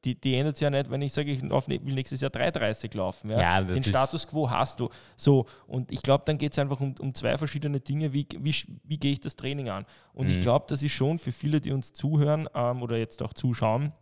die, 0.03 0.19
die 0.19 0.35
ändert 0.35 0.57
sich 0.57 0.63
ja 0.63 0.69
nicht, 0.69 0.89
wenn 0.89 1.01
ich 1.01 1.13
sage, 1.13 1.31
ich 1.31 1.41
will 1.41 1.93
nächstes 1.93 2.21
Jahr 2.21 2.31
3,30 2.31 2.95
laufen. 2.95 3.29
Ja? 3.29 3.39
ja 3.39 3.61
Den 3.61 3.83
Status 3.83 4.27
quo 4.27 4.49
hast 4.49 4.79
du. 4.79 4.89
So, 5.15 5.45
und 5.67 5.91
ich 5.91 6.01
glaube, 6.01 6.23
dann 6.25 6.37
geht 6.37 6.51
es 6.51 6.59
einfach 6.59 6.79
um, 6.79 6.93
um 6.99 7.13
zwei 7.13 7.37
verschiedene 7.37 7.79
Dinge. 7.79 8.13
Wie, 8.13 8.27
wie, 8.37 8.55
wie 8.83 8.97
gehe 8.97 9.13
ich 9.13 9.21
das 9.21 9.35
Training 9.35 9.69
an? 9.69 9.85
Und 10.13 10.27
mhm. 10.27 10.33
ich 10.33 10.41
glaube, 10.41 10.65
das 10.69 10.83
ist 10.83 10.93
schon 10.93 11.17
für 11.17 11.31
viele, 11.31 11.61
die 11.61 11.71
uns 11.71 11.93
zuhören 11.93 12.47
ähm, 12.53 12.81
oder 12.81 12.97
jetzt 12.97 13.23
auch 13.23 13.33
zuschauen, 13.33 13.93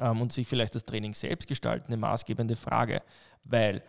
und 0.00 0.32
sich 0.32 0.48
vielleicht 0.48 0.74
das 0.74 0.84
Training 0.84 1.14
selbst 1.14 1.48
gestalten, 1.48 1.88
eine 1.88 1.98
maßgebende 1.98 2.56
Frage. 2.56 3.02
Weil 3.44 3.82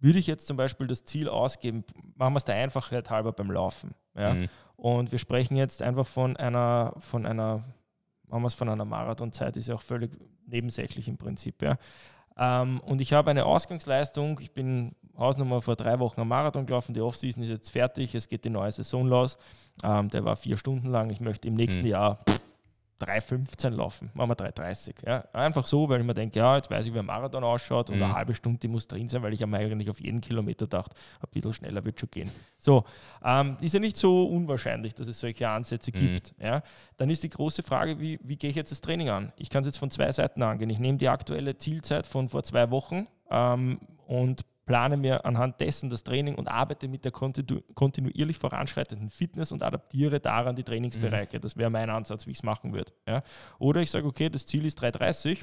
würde 0.00 0.18
ich 0.18 0.26
jetzt 0.26 0.46
zum 0.46 0.56
Beispiel 0.56 0.86
das 0.86 1.04
Ziel 1.04 1.28
ausgeben, 1.28 1.84
machen 2.16 2.34
wir 2.34 2.38
es 2.38 2.44
der 2.44 2.56
Einfachheit 2.56 3.10
halber 3.10 3.32
beim 3.32 3.50
Laufen. 3.50 3.94
Ja? 4.14 4.34
Mhm. 4.34 4.48
Und 4.76 5.12
wir 5.12 5.18
sprechen 5.18 5.56
jetzt 5.56 5.82
einfach 5.82 6.06
von 6.06 6.36
einer, 6.36 6.94
von 6.98 7.24
einer, 7.24 7.64
machen 8.28 8.42
wir 8.42 8.48
es 8.48 8.54
von 8.54 8.68
einer 8.68 8.84
Marathonzeit, 8.84 9.56
ist 9.56 9.68
ja 9.68 9.74
auch 9.74 9.82
völlig 9.82 10.18
nebensächlich 10.46 11.08
im 11.08 11.16
Prinzip. 11.16 11.62
Ja? 11.62 11.78
Ähm, 12.36 12.80
und 12.80 13.00
ich 13.00 13.14
habe 13.14 13.30
eine 13.30 13.46
Ausgangsleistung, 13.46 14.38
ich 14.40 14.52
bin 14.52 14.94
Hausnummer 15.16 15.62
vor 15.62 15.76
drei 15.76 15.98
Wochen 15.98 16.20
am 16.20 16.28
Marathon 16.28 16.66
gelaufen, 16.66 16.92
die 16.92 17.00
Offseason 17.00 17.42
ist 17.42 17.48
jetzt 17.48 17.70
fertig, 17.70 18.14
es 18.14 18.28
geht 18.28 18.44
die 18.44 18.50
neue 18.50 18.70
Saison 18.70 19.06
los. 19.06 19.38
Ähm, 19.82 20.10
der 20.10 20.24
war 20.26 20.36
vier 20.36 20.58
Stunden 20.58 20.88
lang, 20.88 21.08
ich 21.08 21.20
möchte 21.20 21.48
im 21.48 21.54
nächsten 21.54 21.84
mhm. 21.84 21.88
Jahr 21.88 22.24
3,15 23.00 23.70
laufen, 23.70 24.10
machen 24.14 24.30
wir 24.30 24.36
3,30. 24.36 25.06
Ja. 25.06 25.24
Einfach 25.32 25.66
so, 25.66 25.88
weil 25.88 26.00
ich 26.00 26.06
mir 26.06 26.14
denke, 26.14 26.38
ja, 26.38 26.56
jetzt 26.56 26.70
weiß 26.70 26.86
ich, 26.86 26.94
wie 26.94 26.98
ein 26.98 27.06
Marathon 27.06 27.44
ausschaut 27.44 27.90
und 27.90 27.96
mhm. 27.96 28.04
eine 28.04 28.14
halbe 28.14 28.34
Stunde 28.34 28.58
die 28.58 28.68
muss 28.68 28.88
drin 28.88 29.08
sein, 29.08 29.22
weil 29.22 29.34
ich 29.34 29.42
am 29.42 29.52
eigentlich 29.54 29.90
auf 29.90 30.00
jeden 30.00 30.20
Kilometer 30.20 30.66
dachte, 30.66 30.96
ein 31.20 31.28
bisschen 31.30 31.52
schneller 31.52 31.84
wird 31.84 32.00
schon 32.00 32.10
gehen. 32.10 32.30
So, 32.58 32.84
ähm, 33.24 33.56
ist 33.60 33.74
ja 33.74 33.80
nicht 33.80 33.96
so 33.96 34.26
unwahrscheinlich, 34.26 34.94
dass 34.94 35.08
es 35.08 35.20
solche 35.20 35.48
Ansätze 35.48 35.90
mhm. 35.92 35.98
gibt. 35.98 36.34
Ja. 36.40 36.62
Dann 36.96 37.10
ist 37.10 37.22
die 37.22 37.28
große 37.28 37.62
Frage, 37.62 38.00
wie, 38.00 38.18
wie 38.22 38.36
gehe 38.36 38.50
ich 38.50 38.56
jetzt 38.56 38.72
das 38.72 38.80
Training 38.80 39.10
an? 39.10 39.32
Ich 39.36 39.50
kann 39.50 39.62
es 39.62 39.66
jetzt 39.66 39.78
von 39.78 39.90
zwei 39.90 40.10
Seiten 40.12 40.42
angehen. 40.42 40.70
Ich 40.70 40.78
nehme 40.78 40.98
die 40.98 41.08
aktuelle 41.08 41.56
Zielzeit 41.56 42.06
von 42.06 42.28
vor 42.28 42.42
zwei 42.42 42.70
Wochen 42.70 43.06
ähm, 43.30 43.78
und 44.06 44.44
plane 44.66 44.96
mir 44.96 45.24
anhand 45.24 45.60
dessen 45.60 45.88
das 45.88 46.02
Training 46.02 46.34
und 46.34 46.48
arbeite 46.48 46.88
mit 46.88 47.04
der 47.04 47.12
kontinu 47.12 47.60
kontinuierlich 47.74 48.36
voranschreitenden 48.36 49.10
Fitness 49.10 49.52
und 49.52 49.62
adaptiere 49.62 50.20
daran 50.20 50.56
die 50.56 50.64
Trainingsbereiche. 50.64 51.38
Mhm. 51.38 51.40
Das 51.40 51.56
wäre 51.56 51.70
mein 51.70 51.88
Ansatz, 51.88 52.26
wie 52.26 52.32
ich 52.32 52.38
es 52.38 52.42
machen 52.42 52.74
würde. 52.74 52.92
Ja? 53.06 53.22
Oder 53.58 53.80
ich 53.80 53.90
sage, 53.90 54.06
okay, 54.06 54.28
das 54.28 54.44
Ziel 54.44 54.66
ist 54.66 54.82
3,30, 54.82 55.38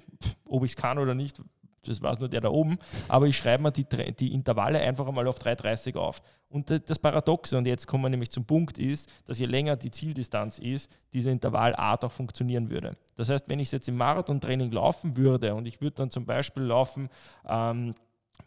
ob 0.45 0.65
ich 0.65 0.71
es 0.71 0.75
kann 0.75 0.99
oder 0.99 1.15
nicht, 1.15 1.41
das 1.85 2.01
weiß 2.01 2.19
nur 2.19 2.29
der 2.29 2.41
da 2.41 2.49
oben, 2.49 2.77
aber 3.07 3.27
ich 3.27 3.37
schreibe 3.37 3.63
mir 3.63 3.71
die, 3.71 3.85
die 3.85 4.33
Intervalle 4.33 4.79
einfach 4.79 5.07
einmal 5.07 5.27
auf 5.27 5.39
3,30 5.39 5.95
auf. 5.97 6.21
Und 6.49 6.69
das 6.69 6.99
Paradoxe, 6.99 7.57
und 7.57 7.65
jetzt 7.65 7.87
kommen 7.87 8.03
wir 8.03 8.09
nämlich 8.09 8.29
zum 8.29 8.45
Punkt, 8.45 8.77
ist, 8.77 9.11
dass 9.25 9.39
je 9.39 9.47
länger 9.47 9.75
die 9.75 9.89
Zieldistanz 9.89 10.59
ist, 10.59 10.89
diese 11.11 11.31
Intervallart 11.31 12.05
auch 12.05 12.11
funktionieren 12.11 12.69
würde. 12.69 12.95
Das 13.15 13.29
heißt, 13.29 13.49
wenn 13.49 13.59
ich 13.59 13.69
es 13.69 13.71
jetzt 13.71 13.89
im 13.89 13.97
Marathontraining 13.97 14.71
laufen 14.71 15.17
würde 15.17 15.55
und 15.55 15.67
ich 15.67 15.81
würde 15.81 15.95
dann 15.95 16.09
zum 16.09 16.25
Beispiel 16.25 16.63
laufen, 16.63 17.09
ähm, 17.47 17.95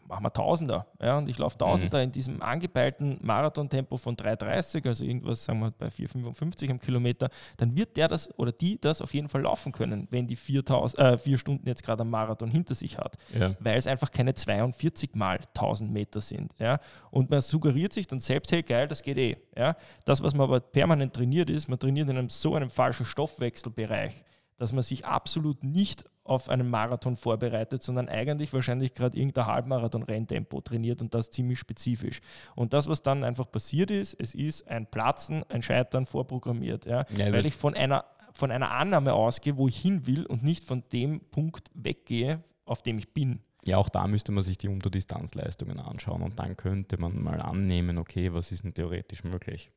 machen 0.07 0.23
wir 0.23 0.31
Tausender. 0.33 0.87
Ja, 1.01 1.17
und 1.17 1.29
ich 1.29 1.37
laufe 1.37 1.57
Tausender 1.57 1.97
mhm. 1.99 2.03
in 2.05 2.11
diesem 2.11 2.41
angepeilten 2.41 3.19
Marathontempo 3.21 3.97
von 3.97 4.15
3,30, 4.15 4.87
also 4.87 5.03
irgendwas, 5.03 5.43
sagen 5.43 5.59
wir 5.59 5.71
bei 5.71 5.87
4,55 5.87 6.71
am 6.71 6.79
Kilometer, 6.79 7.29
dann 7.57 7.75
wird 7.75 7.97
der 7.97 8.07
das 8.07 8.37
oder 8.37 8.51
die 8.51 8.79
das 8.79 9.01
auf 9.01 9.13
jeden 9.13 9.27
Fall 9.29 9.41
laufen 9.41 9.71
können, 9.71 10.07
wenn 10.09 10.27
die 10.27 10.35
4000, 10.35 10.99
äh, 10.99 11.17
vier 11.17 11.37
Stunden 11.37 11.67
jetzt 11.67 11.83
gerade 11.83 12.01
am 12.01 12.09
Marathon 12.09 12.49
hinter 12.49 12.75
sich 12.75 12.97
hat. 12.97 13.17
Ja. 13.37 13.55
Weil 13.59 13.77
es 13.77 13.87
einfach 13.87 14.11
keine 14.11 14.33
42 14.33 15.15
mal 15.15 15.39
1000 15.55 15.91
Meter 15.91 16.21
sind. 16.21 16.53
Ja. 16.59 16.79
Und 17.11 17.29
man 17.29 17.41
suggeriert 17.41 17.93
sich 17.93 18.07
dann 18.07 18.19
selbst, 18.19 18.51
hey 18.51 18.63
geil, 18.63 18.87
das 18.87 19.03
geht 19.03 19.17
eh. 19.17 19.37
Ja. 19.57 19.75
Das, 20.05 20.23
was 20.23 20.33
man 20.33 20.45
aber 20.45 20.59
permanent 20.59 21.13
trainiert 21.13 21.49
ist, 21.49 21.67
man 21.67 21.79
trainiert 21.79 22.09
in 22.09 22.17
einem 22.17 22.29
so 22.29 22.55
einem 22.55 22.69
falschen 22.69 23.05
Stoffwechselbereich, 23.05 24.23
dass 24.57 24.71
man 24.71 24.83
sich 24.83 25.05
absolut 25.05 25.63
nicht 25.63 26.05
auf 26.27 26.49
einen 26.49 26.69
Marathon 26.69 27.15
vorbereitet, 27.15 27.81
sondern 27.81 28.09
eigentlich 28.09 28.53
wahrscheinlich 28.53 28.93
gerade 28.93 29.17
irgendein 29.17 29.45
Halbmarathon-Renntempo 29.47 30.61
trainiert 30.61 31.01
und 31.01 31.13
das 31.13 31.31
ziemlich 31.31 31.59
spezifisch. 31.59 32.21
Und 32.55 32.73
das, 32.73 32.87
was 32.87 33.01
dann 33.01 33.23
einfach 33.23 33.49
passiert 33.49 33.91
ist, 33.91 34.13
es 34.19 34.35
ist 34.35 34.67
ein 34.67 34.87
Platzen, 34.87 35.43
ein 35.49 35.61
Scheitern 35.61 36.05
vorprogrammiert. 36.05 36.85
Ja? 36.85 37.05
ja 37.15 37.31
weil 37.31 37.45
ich 37.45 37.55
von 37.55 37.73
einer, 37.75 38.05
von 38.33 38.51
einer 38.51 38.71
Annahme 38.71 39.13
ausgehe, 39.13 39.57
wo 39.57 39.67
ich 39.67 39.77
hin 39.77 40.05
will 40.07 40.25
und 40.25 40.43
nicht 40.43 40.63
von 40.63 40.83
dem 40.91 41.21
Punkt 41.31 41.69
weggehe, 41.73 42.43
auf 42.65 42.81
dem 42.81 42.97
ich 42.97 43.13
bin. 43.13 43.39
Ja, 43.65 43.77
auch 43.77 43.89
da 43.89 44.07
müsste 44.07 44.31
man 44.31 44.43
sich 44.43 44.57
die 44.57 44.69
Unterdistanzleistungen 44.69 45.79
anschauen 45.79 46.21
und 46.21 46.39
dann 46.39 46.55
könnte 46.55 46.97
man 46.97 47.21
mal 47.21 47.41
annehmen, 47.41 47.97
okay, 47.97 48.33
was 48.33 48.51
ist 48.51 48.63
denn 48.63 48.73
theoretisch 48.73 49.23
möglich? 49.23 49.71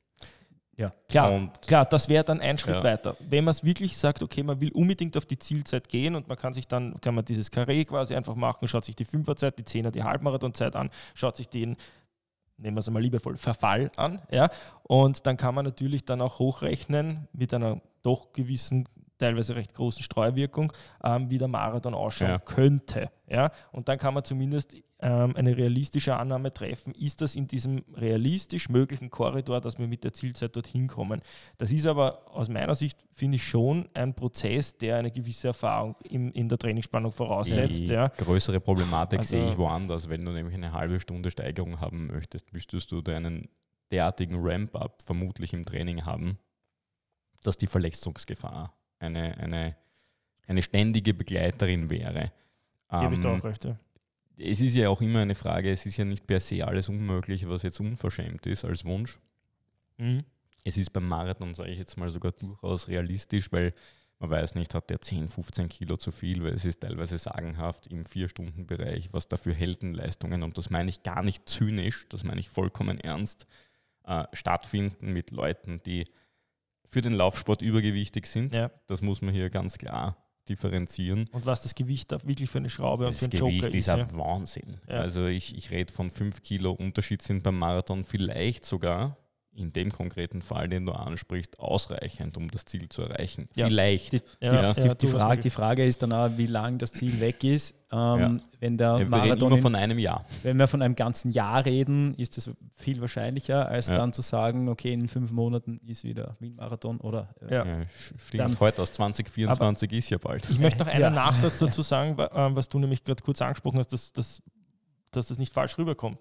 Ja, 0.80 0.92
klar, 1.08 1.32
und 1.32 1.60
klar 1.60 1.84
das 1.84 2.08
wäre 2.08 2.24
dann 2.24 2.40
ein 2.40 2.56
Schritt 2.56 2.76
ja. 2.76 2.82
weiter. 2.82 3.16
Wenn 3.20 3.44
man 3.44 3.52
es 3.52 3.62
wirklich 3.62 3.98
sagt, 3.98 4.22
okay, 4.22 4.42
man 4.42 4.60
will 4.60 4.72
unbedingt 4.72 5.14
auf 5.18 5.26
die 5.26 5.38
Zielzeit 5.38 5.88
gehen 5.88 6.14
und 6.14 6.26
man 6.26 6.38
kann 6.38 6.54
sich 6.54 6.66
dann, 6.66 6.98
kann 7.02 7.14
man 7.14 7.24
dieses 7.24 7.50
Karree 7.50 7.84
quasi 7.84 8.14
einfach 8.14 8.34
machen, 8.34 8.66
schaut 8.66 8.86
sich 8.86 8.96
die 8.96 9.04
Fünferzeit, 9.04 9.58
die 9.58 9.64
Zehner, 9.64 9.90
die 9.90 10.02
Halbmarathonzeit 10.02 10.76
an, 10.76 10.88
schaut 11.14 11.36
sich 11.36 11.48
den, 11.48 11.76
nehmen 12.56 12.76
wir 12.76 12.80
es 12.80 12.88
einmal 12.88 13.02
liebevoll, 13.02 13.36
Verfall 13.36 13.90
an, 13.96 14.22
ja, 14.30 14.48
und 14.84 15.26
dann 15.26 15.36
kann 15.36 15.54
man 15.54 15.66
natürlich 15.66 16.06
dann 16.06 16.22
auch 16.22 16.38
hochrechnen 16.38 17.28
mit 17.32 17.52
einer 17.52 17.82
doch 18.02 18.32
gewissen 18.32 18.88
teilweise 19.18 19.54
recht 19.54 19.74
großen 19.74 20.02
Streuwirkung, 20.02 20.72
ähm, 21.04 21.28
wie 21.28 21.36
der 21.36 21.48
Marathon 21.48 21.92
ausschauen 21.92 22.30
ja. 22.30 22.38
könnte. 22.38 23.10
Ja? 23.28 23.50
Und 23.70 23.88
dann 23.88 23.98
kann 23.98 24.14
man 24.14 24.24
zumindest 24.24 24.74
ähm, 25.02 25.34
eine 25.36 25.56
realistische 25.56 26.16
Annahme 26.16 26.52
treffen, 26.52 26.94
ist 26.94 27.20
das 27.20 27.34
in 27.34 27.48
diesem 27.48 27.84
realistisch 27.94 28.68
möglichen 28.68 29.10
Korridor, 29.10 29.60
dass 29.60 29.78
wir 29.78 29.86
mit 29.86 30.04
der 30.04 30.12
Zielzeit 30.12 30.54
dorthin 30.54 30.88
kommen. 30.88 31.22
Das 31.58 31.72
ist 31.72 31.86
aber 31.86 32.30
aus 32.30 32.48
meiner 32.48 32.74
Sicht, 32.74 32.98
finde 33.12 33.36
ich, 33.36 33.46
schon 33.46 33.88
ein 33.94 34.14
Prozess, 34.14 34.76
der 34.76 34.96
eine 34.96 35.10
gewisse 35.10 35.48
Erfahrung 35.48 35.96
im, 36.04 36.32
in 36.32 36.48
der 36.48 36.58
Trainingsspannung 36.58 37.12
voraussetzt. 37.12 37.80
Die 37.80 37.92
ja. 37.92 38.08
größere 38.08 38.60
Problematik 38.60 39.20
also, 39.20 39.36
sehe 39.36 39.50
ich 39.50 39.56
woanders. 39.56 40.08
Wenn 40.08 40.24
du 40.24 40.32
nämlich 40.32 40.54
eine 40.54 40.72
halbe 40.72 41.00
Stunde 41.00 41.30
Steigerung 41.30 41.80
haben 41.80 42.08
möchtest, 42.08 42.52
müsstest 42.52 42.92
du 42.92 43.02
einen 43.10 43.48
derartigen 43.90 44.36
Ramp-up 44.38 45.02
vermutlich 45.02 45.52
im 45.52 45.64
Training 45.64 46.04
haben, 46.04 46.38
dass 47.42 47.56
die 47.56 47.66
Verletzungsgefahr 47.66 48.74
eine, 48.98 49.36
eine, 49.38 49.76
eine 50.46 50.62
ständige 50.62 51.14
Begleiterin 51.14 51.88
wäre. 51.90 52.32
Gebe 52.90 53.04
ähm, 53.04 53.12
ich 53.14 53.20
da 53.20 53.36
auch 53.36 53.44
recht, 53.44 53.64
ja. 53.64 53.78
Es 54.42 54.60
ist 54.60 54.74
ja 54.74 54.88
auch 54.88 55.00
immer 55.00 55.20
eine 55.20 55.34
Frage, 55.34 55.70
es 55.70 55.86
ist 55.86 55.96
ja 55.96 56.04
nicht 56.04 56.26
per 56.26 56.40
se 56.40 56.66
alles 56.66 56.88
unmöglich, 56.88 57.48
was 57.48 57.62
jetzt 57.62 57.80
unverschämt 57.80 58.46
ist 58.46 58.64
als 58.64 58.84
Wunsch. 58.84 59.18
Mhm. 59.98 60.24
Es 60.64 60.76
ist 60.76 60.92
beim 60.92 61.08
Marathon, 61.08 61.54
sage 61.54 61.70
ich 61.70 61.78
jetzt 61.78 61.96
mal, 61.96 62.10
sogar 62.10 62.32
durchaus 62.32 62.88
realistisch, 62.88 63.50
weil 63.52 63.74
man 64.18 64.30
weiß 64.30 64.54
nicht, 64.54 64.74
hat 64.74 64.90
der 64.90 65.00
10, 65.00 65.28
15 65.28 65.68
Kilo 65.68 65.96
zu 65.96 66.12
viel, 66.12 66.44
weil 66.44 66.52
es 66.52 66.66
ist 66.66 66.80
teilweise 66.80 67.16
sagenhaft 67.16 67.86
im 67.86 68.04
Vier-Stunden-Bereich, 68.04 69.12
was 69.12 69.28
da 69.28 69.38
für 69.38 69.54
Heldenleistungen, 69.54 70.42
und 70.42 70.58
das 70.58 70.68
meine 70.68 70.90
ich 70.90 71.02
gar 71.02 71.22
nicht 71.22 71.48
zynisch, 71.48 72.06
das 72.10 72.22
meine 72.22 72.40
ich 72.40 72.50
vollkommen 72.50 73.00
ernst, 73.00 73.46
äh, 74.04 74.24
stattfinden 74.34 75.12
mit 75.12 75.30
Leuten, 75.30 75.80
die 75.84 76.06
für 76.90 77.00
den 77.00 77.14
Laufsport 77.14 77.62
übergewichtig 77.62 78.26
sind. 78.26 78.54
Ja. 78.54 78.70
Das 78.88 79.00
muss 79.00 79.22
man 79.22 79.32
hier 79.32 79.48
ganz 79.48 79.78
klar 79.78 80.16
differenzieren. 80.48 81.26
Und 81.32 81.46
was 81.46 81.62
das 81.62 81.74
Gewicht 81.74 82.10
da 82.12 82.18
wirklich 82.24 82.50
für 82.50 82.58
eine 82.58 82.70
Schraube 82.70 83.06
und 83.06 83.12
Das 83.12 83.18
für 83.20 83.24
einen 83.26 83.30
Gewicht 83.32 83.62
Joker 83.64 83.74
ist 83.76 83.86
ist. 83.86 83.90
ein 83.90 83.98
Ja. 84.00 84.08
Wahnsinn. 84.18 84.76
Ja. 84.88 85.00
Also 85.00 85.26
ich, 85.26 85.56
ich 85.56 85.70
rede 85.70 85.92
von 85.92 86.10
5 86.10 86.42
Kilo 86.42 86.72
Unterschied 86.72 87.22
sind 87.22 87.42
beim 87.42 87.58
Marathon 87.58 88.04
vielleicht 88.04 88.64
sogar 88.64 89.16
in 89.52 89.72
dem 89.72 89.90
konkreten 89.90 90.42
Fall, 90.42 90.68
den 90.68 90.86
du 90.86 90.92
ansprichst, 90.92 91.58
ausreichend, 91.58 92.36
um 92.38 92.50
das 92.50 92.64
Ziel 92.64 92.88
zu 92.88 93.02
erreichen. 93.02 93.48
Ja. 93.54 93.66
Vielleicht. 93.66 94.12
Die, 94.12 94.20
Ja, 94.40 94.72
die, 94.72 94.80
ja, 94.82 94.94
die, 94.94 95.06
Frage, 95.08 95.42
die 95.42 95.50
Frage 95.50 95.84
ist 95.84 96.02
dann 96.02 96.12
auch, 96.12 96.30
wie 96.36 96.46
lang 96.46 96.78
das 96.78 96.92
Ziel 96.92 97.20
weg 97.20 97.42
ist. 97.44 97.74
Ähm, 97.92 97.98
Ja. 97.98 98.40
Wenn 98.60 98.76
der 98.78 99.04
Marathon 99.06 99.48
immer 99.48 99.56
in, 99.56 99.62
von 99.62 99.74
einem 99.74 99.98
Jahr. 99.98 100.24
Wenn 100.44 100.56
wir 100.58 100.68
von 100.68 100.80
einem 100.82 100.94
ganzen 100.94 101.32
Jahr 101.32 101.64
reden, 101.64 102.14
ist 102.14 102.36
das 102.36 102.50
viel 102.74 103.00
wahrscheinlicher, 103.00 103.68
als 103.68 103.88
Ja. 103.88 103.96
dann 103.96 104.12
zu 104.12 104.22
sagen, 104.22 104.68
okay, 104.68 104.92
in 104.92 105.08
fünf 105.08 105.30
Monaten 105.32 105.78
ist 105.86 106.04
wieder 106.04 106.36
Wien-Marathon 106.38 106.98
oder 107.00 107.34
äh, 107.42 107.52
Ja. 107.54 107.64
Ja, 107.66 107.74
sch- 107.80 107.86
stimmt, 108.28 108.40
Dann- 108.44 108.60
heute 108.60 108.82
aus 108.82 108.92
2024 108.92 109.90
ist 109.92 110.10
ja 110.10 110.18
bald. 110.18 110.48
Ich 110.48 110.58
möchte 110.60 110.78
noch 110.80 110.86
einen 110.86 111.00
Ja. 111.00 111.10
Nachsatz 111.10 111.58
dazu 111.58 111.82
sagen, 111.82 112.16
ähm, 112.32 112.54
was 112.54 112.68
du 112.68 112.78
nämlich 112.78 113.02
gerade 113.02 113.22
kurz 113.22 113.42
angesprochen 113.42 113.78
hast, 113.78 113.92
dass, 113.92 114.12
dass, 114.12 114.40
dass 115.10 115.26
das 115.28 115.38
nicht 115.38 115.52
falsch 115.52 115.76
rüberkommt. 115.76 116.18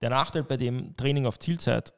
Der 0.00 0.10
Nachteil 0.10 0.42
bei 0.42 0.56
dem 0.56 0.96
Training 0.96 1.26
auf 1.26 1.38
Zielzeit 1.38 1.92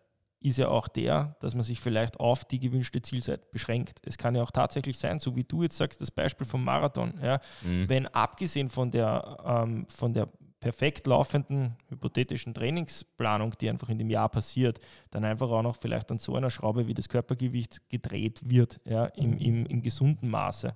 ist 0.44 0.59
ja 0.59 0.68
auch 0.68 0.88
der, 0.88 1.37
dass 1.40 1.54
man 1.54 1.64
sich 1.64 1.80
vielleicht 1.80 2.20
auf 2.20 2.44
die 2.44 2.61
gewünschte 2.61 3.00
Zielzeit 3.00 3.50
beschränkt. 3.50 4.00
Es 4.04 4.18
kann 4.18 4.35
ja 4.35 4.42
auch 4.42 4.50
tatsächlich 4.50 4.98
sein, 4.98 5.18
so 5.18 5.35
wie 5.35 5.44
du 5.44 5.62
jetzt 5.62 5.78
sagst, 5.78 6.00
das 6.02 6.11
Beispiel 6.11 6.46
vom 6.46 6.62
Marathon, 6.62 7.14
ja, 7.22 7.40
Mhm. 7.62 7.88
wenn 7.88 8.07
abgesehen 8.09 8.68
von 8.68 8.90
der, 8.90 9.38
ähm, 9.44 9.87
von 9.88 10.12
der 10.12 10.28
perfekt 10.61 11.07
laufenden 11.07 11.76
hypothetischen 11.88 12.54
Trainingsplanung, 12.54 13.54
die 13.61 13.68
einfach 13.68 13.88
in 13.88 13.98
dem 13.98 14.09
Jahr 14.11 14.28
passiert, 14.28 14.80
dann 15.11 15.24
einfach 15.24 15.50
auch 15.50 15.62
noch 15.62 15.76
vielleicht 15.76 16.11
an 16.11 16.18
so 16.18 16.37
einer 16.37 16.50
Schraube 16.50 16.87
wie 16.87 16.94
das 16.94 17.09
Körpergewicht 17.09 17.88
gedreht 17.90 18.40
wird, 18.44 18.80
ja, 18.85 19.07
im, 19.07 19.37
im, 19.38 19.66
im 19.66 19.83
gesunden 19.83 20.28
Maße. 20.28 20.74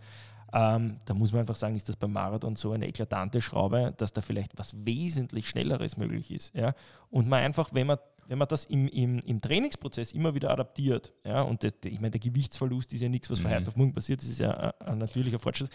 Ähm, 0.53 1.01
da 1.05 1.13
muss 1.13 1.33
man 1.33 1.41
einfach 1.41 1.57
sagen, 1.57 1.75
ist 1.77 1.89
das 1.91 1.97
beim 1.97 2.13
Marathon 2.13 2.57
so 2.57 2.73
eine 2.73 2.87
eklatante 2.89 3.41
Schraube, 3.43 3.93
dass 3.99 4.13
da 4.15 4.23
vielleicht 4.23 4.57
was 4.59 4.73
wesentlich 4.87 5.47
Schnelleres 5.49 5.99
möglich 5.99 6.31
ist. 6.31 6.55
Ja? 6.55 6.73
Und 7.11 7.29
man 7.29 7.43
einfach, 7.43 7.69
wenn 7.75 7.87
man, 7.87 7.99
wenn 8.29 8.39
man 8.39 8.47
das 8.47 8.67
im, 8.67 8.89
im, 8.89 9.19
im 9.21 9.41
Trainingsprozess 9.41 10.13
immer 10.13 10.35
wieder 10.35 10.51
adaptiert, 10.51 11.13
ja, 11.25 11.41
und 11.43 11.63
das, 11.65 11.73
ich 11.85 11.99
meine, 11.99 12.11
der 12.11 12.21
Gewichtsverlust 12.21 12.93
ist 12.93 13.01
ja 13.01 13.09
nichts, 13.09 13.31
was 13.31 13.41
von 13.41 13.51
Mhm. 13.51 13.55
heute 13.57 13.69
auf 13.69 13.77
morgen 13.77 13.95
passiert, 13.95 14.21
das 14.21 14.29
ist 14.29 14.39
ja 14.39 14.53
ein, 14.53 14.73
ein 14.87 14.99
natürlicher 14.99 15.39
Fortschritt, 15.39 15.71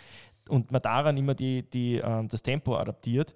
und 0.49 0.71
man 0.71 0.81
daran 0.81 1.17
immer 1.17 1.33
die, 1.33 1.67
die, 1.67 1.95
ähm, 1.95 2.27
das 2.27 2.43
Tempo 2.43 2.77
adaptiert, 2.77 3.35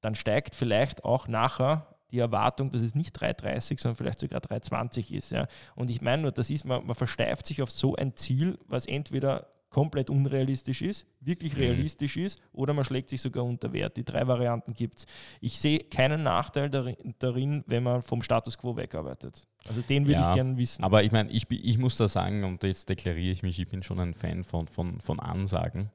dann 0.00 0.14
steigt 0.14 0.54
vielleicht 0.54 1.04
auch 1.04 1.26
nachher 1.28 1.96
die 2.12 2.20
Erwartung, 2.20 2.70
dass 2.70 2.80
es 2.80 2.94
nicht 2.94 3.20
3,30, 3.20 3.80
sondern 3.80 3.96
vielleicht 3.96 4.20
sogar 4.20 4.40
3,20 4.40 5.12
ist. 5.12 5.30
Ja. 5.32 5.46
Und 5.74 5.90
ich 5.90 6.00
meine 6.00 6.22
nur, 6.22 6.32
das 6.32 6.50
ist, 6.50 6.64
man, 6.64 6.86
man 6.86 6.96
versteift 6.96 7.46
sich 7.46 7.62
auf 7.62 7.70
so 7.70 7.94
ein 7.96 8.16
Ziel, 8.16 8.58
was 8.66 8.86
entweder 8.86 9.46
komplett 9.70 10.10
unrealistisch 10.10 10.82
ist, 10.82 11.06
wirklich 11.20 11.54
Mhm. 11.54 11.60
realistisch 11.60 12.16
ist, 12.16 12.40
oder 12.52 12.74
man 12.74 12.84
schlägt 12.84 13.08
sich 13.08 13.22
sogar 13.22 13.44
unter 13.44 13.72
Wert. 13.72 13.96
Die 13.96 14.04
drei 14.04 14.26
Varianten 14.26 14.74
gibt 14.74 14.98
es. 14.98 15.06
Ich 15.40 15.58
sehe 15.58 15.78
keinen 15.78 16.22
Nachteil 16.24 16.68
darin, 16.70 17.64
wenn 17.66 17.82
man 17.84 18.02
vom 18.02 18.20
Status 18.20 18.58
quo 18.58 18.76
wegarbeitet. 18.76 19.46
Also 19.66 19.80
den 19.82 20.06
würde 20.06 20.20
Ja, 20.20 20.28
ich 20.28 20.34
gerne 20.34 20.56
wissen. 20.56 20.82
Aber 20.84 21.04
ich 21.04 21.12
meine, 21.12 21.30
ich, 21.30 21.50
ich 21.50 21.78
muss 21.78 21.96
da 21.96 22.08
sagen, 22.08 22.44
und 22.44 22.62
jetzt 22.64 22.88
deklariere 22.88 23.32
ich 23.32 23.42
mich, 23.42 23.58
ich 23.58 23.68
bin 23.68 23.82
schon 23.82 24.00
ein 24.00 24.12
Fan 24.14 24.44
von, 24.44 24.66
von, 24.66 25.00
von 25.00 25.20
Ansagen 25.20 25.90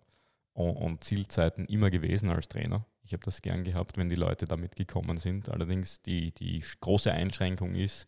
und, 0.53 0.75
und 0.77 1.03
Zielzeiten 1.03 1.65
immer 1.65 1.89
gewesen 1.89 2.29
als 2.29 2.47
Trainer. 2.47 2.85
Ich 3.03 3.13
habe 3.13 3.23
das 3.23 3.41
gern 3.41 3.63
gehabt, 3.63 3.97
wenn 3.97 4.09
die 4.09 4.15
Leute 4.15 4.45
damit 4.45 4.75
gekommen 4.75 5.17
sind. 5.17 5.49
Allerdings 5.49 6.01
die, 6.01 6.31
die 6.31 6.63
große 6.79 7.11
Einschränkung 7.11 7.75
ist 7.75 8.07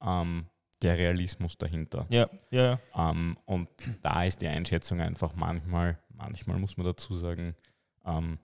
ähm, 0.00 0.46
der 0.82 0.96
Realismus 0.96 1.58
dahinter. 1.58 2.06
ja, 2.10 2.28
ja. 2.50 2.78
Ähm, 2.94 3.36
und 3.46 3.68
da 4.02 4.24
ist 4.24 4.40
die 4.40 4.48
Einschätzung 4.48 5.00
einfach 5.00 5.34
manchmal, 5.34 5.98
manchmal 6.10 6.58
muss 6.58 6.76
man 6.76 6.86
dazu 6.86 7.14
sagen, 7.14 7.54
ähm, 8.04 8.38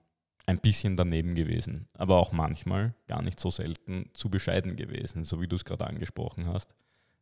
ein 0.45 0.59
bisschen 0.59 0.95
daneben 0.95 1.35
gewesen. 1.35 1.87
Aber 1.93 2.17
auch 2.17 2.31
manchmal, 2.31 2.93
gar 3.07 3.21
nicht 3.21 3.39
so 3.39 3.49
selten, 3.49 4.09
zu 4.13 4.29
bescheiden 4.29 4.75
gewesen, 4.75 5.23
so 5.23 5.41
wie 5.41 5.47
du 5.47 5.55
es 5.55 5.65
gerade 5.65 5.87
angesprochen 5.87 6.47
hast. 6.47 6.73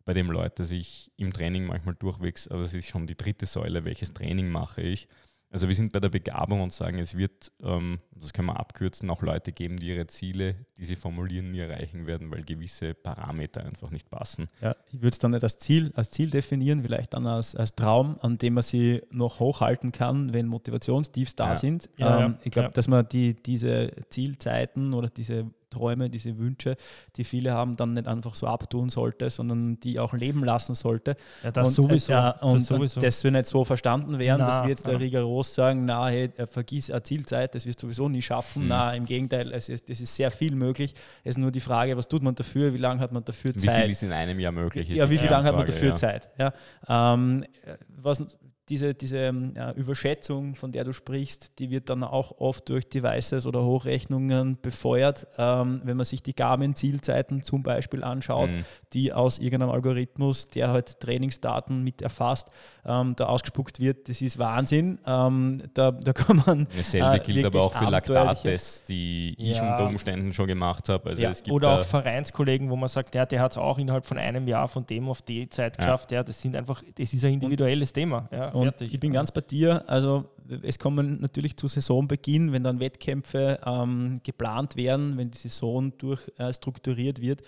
Bei 0.06 0.14
dem 0.14 0.30
Leute 0.30 0.66
sich 0.66 1.12
im 1.16 1.32
Training 1.32 1.66
manchmal 1.66 1.96
durchwegs, 1.96 2.50
aber 2.50 2.62
es 2.62 2.74
ist 2.74 2.88
schon 2.88 3.08
die 3.08 3.16
dritte 3.16 3.46
Säule, 3.46 3.86
welches 3.86 4.14
Training 4.14 4.50
mache 4.50 4.82
ich. 4.82 5.08
Also 5.54 5.68
wir 5.68 5.76
sind 5.76 5.94
bei 5.94 6.00
der 6.00 6.10
Begabung 6.10 6.62
und 6.62 6.74
sagen, 6.74 6.98
es 6.98 7.16
wird, 7.16 7.52
ähm, 7.62 8.00
das 8.16 8.34
können 8.34 8.48
wir 8.48 8.60
abkürzen, 8.60 9.08
auch 9.12 9.22
Leute 9.22 9.52
geben, 9.52 9.78
die 9.78 9.86
ihre 9.90 10.08
Ziele, 10.08 10.56
die 10.80 10.86
sie 10.86 10.96
formulieren, 10.96 11.52
nie 11.52 11.60
erreichen 11.60 12.08
werden, 12.08 12.32
weil 12.32 12.42
gewisse 12.44 12.96
Parameter 12.96 13.64
einfach 13.64 13.92
nicht 13.92 14.10
passen. 14.10 14.50
Ja, 14.62 14.76
ich 14.92 14.96
würde 14.96 15.10
es 15.10 15.20
dann 15.20 15.30
nicht 15.30 15.44
als 15.44 15.60
Ziel, 15.60 15.92
als 15.94 16.10
Ziel 16.10 16.32
definieren, 16.32 16.82
vielleicht 16.82 17.14
dann 17.14 17.28
als, 17.28 17.56
als 17.56 17.76
Traum, 17.76 18.18
an 18.22 18.40
dem 18.40 18.56
man 18.56 18.64
sie 18.64 19.04
noch 19.12 19.40
hochhalten 19.40 19.92
kann, 19.92 20.34
wenn 20.34 20.48
Motivationstiefs 20.48 21.36
da 21.36 21.50
Ja. 21.50 21.56
sind. 21.56 21.88
Ja, 21.98 22.20
ähm, 22.26 22.32
ja, 22.32 22.40
ich 22.46 22.52
glaube, 22.52 22.70
ja. 22.70 22.72
dass 22.72 22.88
man 22.88 23.08
die, 23.10 23.36
diese 23.36 23.92
Zielzeiten 24.10 24.96
oder 24.96 25.10
diese 25.10 25.46
Träume, 25.74 26.10
diese 26.10 26.38
Wünsche, 26.38 26.76
die 27.16 27.24
viele 27.24 27.54
haben, 27.54 27.76
dann 27.76 27.94
nicht 27.94 28.08
einfach 28.08 28.36
so 28.36 28.48
abtun 28.48 28.90
sollte, 28.90 29.30
sondern 29.30 29.80
die 29.80 30.00
auch 30.00 30.14
leben 30.14 30.44
lassen 30.44 30.76
sollte. 30.76 31.16
ja 31.44 31.52
das 31.52 31.70
und, 31.70 31.74
sowieso. 31.74 32.14
Äh, 32.14 32.34
und, 32.42 32.56
das 32.56 32.66
sowieso. 32.68 33.00
und 33.00 33.06
das 33.06 33.20
soll 33.20 33.32
nicht 33.32 33.48
so 33.48 33.66
verstanden 33.66 34.20
werden, 34.20 34.40
dass 34.40 34.58
Na, 34.58 34.64
wir 34.64 34.70
jetzt 34.70 34.88
da 34.88 34.94
na. 34.94 34.98
rigoros 34.98 35.54
sagen, 35.54 35.86
na, 35.86 36.08
hey, 36.08 36.32
äh, 36.38 36.48
vergiss 36.48 36.90
eine 36.90 37.04
Zielzeit, 37.04 37.56
das 37.56 37.66
wirst 37.66 37.82
du 37.84 37.88
sowieso 37.88 38.10
nie 38.10 38.22
schaffen. 38.22 38.64
Mhm. 38.64 38.70
Na, 38.70 38.94
im 38.94 39.06
Gegenteil, 39.06 39.52
es 39.52 39.70
ist, 39.70 39.90
es 39.90 40.02
ist 40.02 40.16
sehr 40.16 40.32
viel 40.32 40.56
möglich. 40.56 40.94
Es 41.24 41.32
ist 41.32 41.38
nur 41.38 41.52
die 41.52 41.60
Frage, 41.60 41.98
was 41.98 42.08
tut 42.08 42.24
man 42.24 42.36
dafür, 42.36 42.74
wie 42.74 42.78
lange 42.78 43.00
hat 43.00 43.12
man 43.12 43.24
dafür 43.24 43.54
Wie 43.56 43.60
Zeit? 43.60 43.84
viel 43.84 43.92
ist 43.92 44.04
in 44.04 44.12
einem 44.12 44.40
Jahr 44.40 44.52
möglich? 44.52 44.90
Ist 44.90 44.98
ja, 44.98 45.10
wie 45.10 45.18
viel 45.18 45.30
lange 45.30 45.48
hat 45.48 45.56
man 45.56 45.66
dafür 45.66 45.90
ja. 45.90 45.96
Zeit? 45.96 46.32
Ja, 46.38 46.54
ähm, 46.88 47.46
was, 47.88 48.26
diese 48.70 48.94
diese 48.94 49.18
ähm, 49.18 49.54
ja, 49.56 49.72
Überschätzung, 49.74 50.56
von 50.56 50.72
der 50.72 50.84
du 50.86 50.94
sprichst, 50.94 51.60
die 51.60 51.70
wird 51.70 51.90
dann 51.90 52.04
auch 52.04 52.40
oft 52.40 52.70
durch 52.70 52.88
Devices 52.88 53.46
oder 53.46 53.64
Hochrechnungen 53.64 54.58
befeuert. 54.62 55.28
Ähm, 55.38 55.82
wenn 55.84 55.98
man 55.98 56.06
sich 56.06 56.24
die 56.24 56.34
Garmin-Zielzeiten 56.34 57.44
zum 57.44 57.62
Beispiel 57.64 58.04
anschaut, 58.04 58.52
Mhm. 58.52 58.66
die 58.94 59.12
aus 59.14 59.38
irgendeinem 59.40 59.72
Algorithmus, 59.72 60.48
der 60.48 60.70
halt 60.70 61.00
Trainingsdaten 61.00 61.84
mit 61.84 62.02
erfasst, 62.02 62.50
ähm, 62.86 63.16
da 63.18 63.26
ausgespuckt 63.26 63.80
wird, 63.80 64.08
das 64.10 64.22
ist 64.22 64.38
Wahnsinn. 64.40 65.00
Ähm, 65.06 65.64
da, 65.74 65.92
da 65.92 66.14
kann 66.14 66.42
man 66.46 66.68
Dasselbe 66.76 67.18
äh, 67.18 67.20
gilt 67.20 67.46
aber 67.46 67.62
auch 67.64 67.74
für 67.74 67.86
Laktattests, 67.90 68.84
die 68.86 69.36
ich 69.38 69.58
Ja. 69.58 69.72
unter 69.72 69.86
Umständen 69.88 70.34
schon 70.34 70.48
gemacht 70.48 70.90
habe. 70.90 71.10
Also 71.10 71.22
Ja, 71.22 71.32
es 71.32 71.44
gibt 71.44 71.54
Oder 71.54 71.70
auch 71.80 71.84
Vereinskollegen, 71.86 72.70
wo 72.70 72.76
man 72.76 72.90
sagt, 72.90 73.14
ja, 73.16 73.26
der 73.26 73.42
hat 73.42 73.52
es 73.52 73.58
auch 73.58 73.78
innerhalb 73.78 74.06
von 74.06 74.18
einem 74.18 74.48
Jahr 74.48 74.68
von 74.68 74.86
dem 74.86 75.10
auf 75.10 75.22
die 75.22 75.50
Zeit 75.50 75.78
geschafft. 75.78 76.12
Ja, 76.12 76.24
das 76.24 76.42
sind 76.42 76.56
einfach, 76.56 76.82
das 76.98 77.14
ist 77.14 77.24
ein 77.26 77.34
individuelles 77.34 77.92
Thema. 77.94 78.28
Ja, 78.32 78.53
Und 78.54 78.64
fertig. 78.64 78.94
ich 78.94 79.00
bin 79.00 79.12
ganz 79.14 79.32
bei 79.32 79.42
dir. 79.42 79.84
Also 79.90 80.26
es 80.62 80.78
kommen 80.80 81.20
natürlich 81.22 81.58
zu 81.58 81.68
Saisonbeginn, 81.68 82.52
wenn 82.52 82.64
dann 82.64 82.80
Wettkämpfe 82.80 83.60
ähm, 83.66 84.20
geplant 84.24 84.76
werden, 84.76 85.18
wenn 85.18 85.32
die 85.32 85.38
Saison 85.38 85.92
durchstrukturiert 85.98 87.22
wird, 87.22 87.42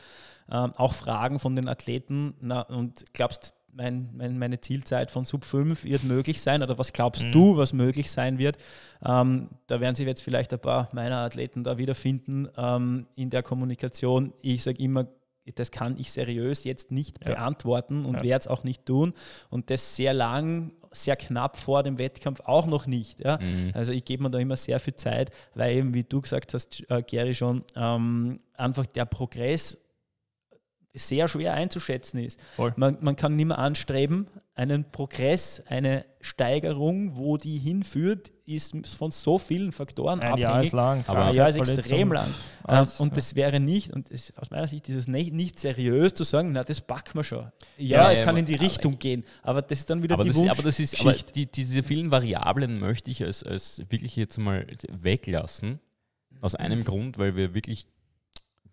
ähm, 0.49 0.71
auch 0.75 0.93
Fragen 0.93 1.39
von 1.39 1.55
den 1.55 1.67
Athleten. 1.67 2.35
Na, 2.41 2.61
und 2.61 3.05
glaubst 3.13 3.53
mein, 3.73 4.09
mein, 4.15 4.39
meine 4.39 4.61
Zielzeit 4.61 5.11
von 5.11 5.25
Sub 5.25 5.43
5 5.43 5.83
wird 5.83 6.05
möglich 6.05 6.41
sein 6.41 6.63
oder 6.63 6.77
was 6.77 6.93
glaubst 6.93 7.23
Mhm. 7.25 7.31
du, 7.33 7.57
was 7.57 7.73
möglich 7.73 8.09
sein 8.09 8.37
wird? 8.37 8.57
Ähm, 9.05 9.49
da 9.67 9.81
werden 9.81 9.95
sich 9.95 10.05
jetzt 10.07 10.21
vielleicht 10.21 10.53
ein 10.53 10.59
paar 10.59 10.87
meiner 10.93 11.17
Athleten 11.17 11.63
da 11.63 11.77
wiederfinden 11.77 12.47
ähm, 12.55 13.07
in 13.15 13.29
der 13.29 13.43
Kommunikation. 13.43 14.33
Ich 14.41 14.63
sage 14.63 14.81
immer, 14.81 15.07
das 15.55 15.71
kann 15.71 15.97
ich 15.99 16.11
seriös 16.13 16.63
jetzt 16.63 16.89
nicht 16.91 17.19
Ja. 17.19 17.35
beantworten 17.35 18.05
und 18.05 18.15
Ja. 18.15 18.23
werde 18.23 18.41
es 18.43 18.47
auch 18.47 18.63
nicht 18.63 18.85
tun. 18.85 19.13
Und 19.49 19.69
das 19.69 19.95
sehr 19.97 20.13
lang, 20.13 20.71
sehr 20.95 21.15
knapp 21.15 21.57
vor 21.57 21.83
dem 21.83 21.97
Wettkampf 21.99 22.41
auch 22.41 22.65
noch 22.65 22.87
nicht. 22.87 23.19
Ja? 23.19 23.37
Mhm. 23.37 23.71
Also 23.73 23.91
ich 23.91 24.05
gebe 24.05 24.23
mir 24.23 24.29
da 24.29 24.39
immer 24.39 24.55
sehr 24.55 24.79
viel 24.79 24.95
Zeit, 24.95 25.31
weil 25.53 25.75
eben, 25.75 25.93
wie 25.93 26.03
du 26.03 26.21
gesagt 26.21 26.53
hast, 26.53 26.89
äh, 26.89 27.03
Gary 27.03 27.35
schon, 27.35 27.63
ähm, 27.75 28.39
einfach 28.53 28.85
der 28.85 29.05
Progress 29.05 29.77
sehr 30.93 31.27
schwer 31.27 31.53
einzuschätzen 31.53 32.19
ist. 32.19 32.39
Voll. 32.55 32.73
Man, 32.77 32.97
man 33.01 33.15
kann 33.15 33.35
nicht 33.35 33.47
mehr 33.47 33.59
anstreben, 33.59 34.27
einen 34.55 34.89
Progress, 34.89 35.61
eine 35.67 36.05
Steigerung, 36.21 37.17
wo 37.17 37.35
die 37.35 37.57
hinführt, 37.57 38.31
ist 38.45 38.73
von 38.97 39.11
so 39.11 39.37
vielen 39.37 39.71
Faktoren 39.73 40.21
ein 40.21 40.27
abhängig. 40.31 40.43
Jahr 40.43 40.63
ist 40.63 40.71
lang. 40.71 41.03
Aber- 41.07 41.25
Ein 41.25 41.35
Jahr 41.35 41.49
ist 41.49 41.57
extrem 41.57 42.13
lang. 42.13 42.27
Ähm, 42.27 42.33
alles, 42.63 42.99
und 42.99 43.09
ja. 43.09 43.15
das 43.15 43.35
wäre 43.35 43.59
nicht, 43.59 43.91
und 43.91 44.09
aus 44.37 44.49
meiner 44.51 44.67
Sicht 44.67 44.87
ist 44.87 44.95
es 44.95 45.07
nicht, 45.07 45.33
nicht 45.33 45.59
seriös 45.59 46.13
zu 46.13 46.23
sagen, 46.23 46.51
na, 46.53 46.63
das 46.63 46.79
packen 46.79 47.15
wir 47.15 47.23
schon. 47.23 47.51
Ja, 47.77 48.03
Ja, 48.05 48.11
es 48.11 48.19
ja, 48.19 48.25
kann 48.25 48.37
in 48.37 48.45
die 48.45 48.55
Richtung 48.55 48.97
gehen, 48.97 49.25
aber 49.43 49.61
das 49.61 49.79
ist 49.79 49.89
dann 49.89 50.01
wieder 50.01 50.13
aber, 50.15 50.23
die 50.23 50.29
das, 50.29 50.47
aber 50.49 50.63
das 50.63 50.79
ist, 50.79 50.99
aber 51.01 51.13
die, 51.13 51.51
diese 51.51 51.83
vielen 51.83 52.09
Variablen 52.11 52.79
möchte 52.79 53.11
ich 53.11 53.23
als, 53.23 53.43
als 53.43 53.81
wirklich 53.89 54.15
jetzt 54.15 54.37
mal 54.37 54.65
weglassen. 54.89 55.79
Aus 56.41 56.53
einem 56.53 56.83
Grund, 56.83 57.17
weil 57.17 57.35
wir 57.35 57.53
wirklich 57.53 57.87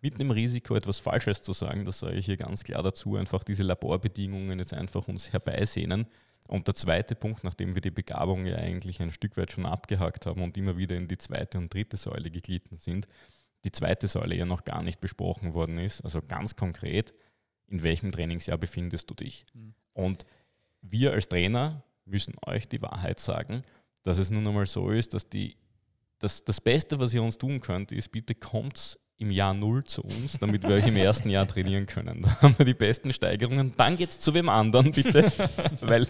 mit 0.03 0.19
dem 0.19 0.33
Risiko, 0.33 0.75
etwas 0.75 0.99
Falsches 0.99 1.43
zu 1.43 1.53
sagen, 1.53 1.85
das 1.85 2.01
sage 2.01 2.17
ich 2.17 2.27
hier 2.27 2.37
ganz 2.37 2.65
klar 2.65 2.83
dazu, 2.83 3.17
einfach 3.17 3.45
diese 3.45 3.63
Laborbedingungen 3.63 4.59
jetzt 4.59 4.75
einfach 4.75 5.07
uns 5.09 5.33
herbeisehnen. 5.33 6.07
Und 6.49 6.67
der 6.67 6.75
zweite 6.75 7.15
Punkt, 7.15 7.45
nachdem 7.45 7.75
wir 7.75 7.81
die 7.81 7.93
Begabung 7.93 8.45
ja 8.45 8.57
eigentlich 8.57 9.01
ein 9.01 9.13
Stück 9.13 9.37
weit 9.37 9.53
schon 9.53 9.65
abgehakt 9.65 10.27
haben 10.27 10.43
und 10.43 10.57
immer 10.59 10.77
wieder 10.77 10.97
in 10.97 11.07
die 11.07 11.19
zweite 11.19 11.57
und 11.57 11.73
dritte 11.73 11.97
Säule 11.97 12.33
geglitten 12.33 12.79
sind, 12.79 13.07
die 13.65 13.71
zweite 13.71 14.09
Säule 14.09 14.35
ja 14.35 14.45
noch 14.45 14.65
gar 14.65 14.83
nicht 14.83 15.01
besprochen 15.01 15.55
worden 15.55 15.79
ist, 15.79 16.01
also 16.01 16.21
ganz 16.21 16.57
konkret, 16.57 17.15
in 17.69 17.85
welchem 17.85 18.11
Trainingsjahr 18.11 18.59
befindest 18.59 19.09
du 19.09 19.15
dich? 19.15 19.47
Mhm. 19.55 19.75
Und 19.93 20.27
wir 20.81 21.13
als 21.13 21.29
Trainer 21.29 21.85
müssen 22.05 22.35
euch 22.45 22.69
die 22.69 22.83
Wahrheit 22.83 23.21
sagen, 23.21 23.63
dass 24.03 24.19
es 24.19 24.31
nun 24.31 24.47
einmal 24.47 24.67
so 24.67 24.91
ist, 24.91 25.15
dass 25.15 25.29
die, 25.29 25.57
das, 26.19 26.45
das 26.45 26.61
Beste, 26.61 26.99
was 26.99 27.15
ihr 27.15 27.23
uns 27.23 27.39
tun 27.39 27.61
könnt, 27.61 27.93
ist, 27.93 28.11
bitte 28.11 28.35
kommt 28.35 28.99
im 29.23 29.31
Jahr 29.31 29.55
Null 29.55 29.85
zu 29.85 30.03
uns, 30.03 30.39
damit 30.39 30.65
wir 30.65 30.75
euch 30.75 30.87
im 30.87 30.97
ersten 30.97 31.31
Jahr 31.31 31.47
trainieren 31.47 31.87
können. 31.87 32.23
Da 32.23 32.43
haben 32.43 32.59
wir 32.59 32.67
die 32.67 32.75
besten 32.75 33.13
Steigerungen. 33.13 33.73
Dann 33.77 33.97
geht 33.97 34.11
es 34.11 34.19
zu 34.19 34.35
wem 34.35 34.49
anderen, 34.49 34.91
bitte, 34.91 35.33
weil 35.81 36.07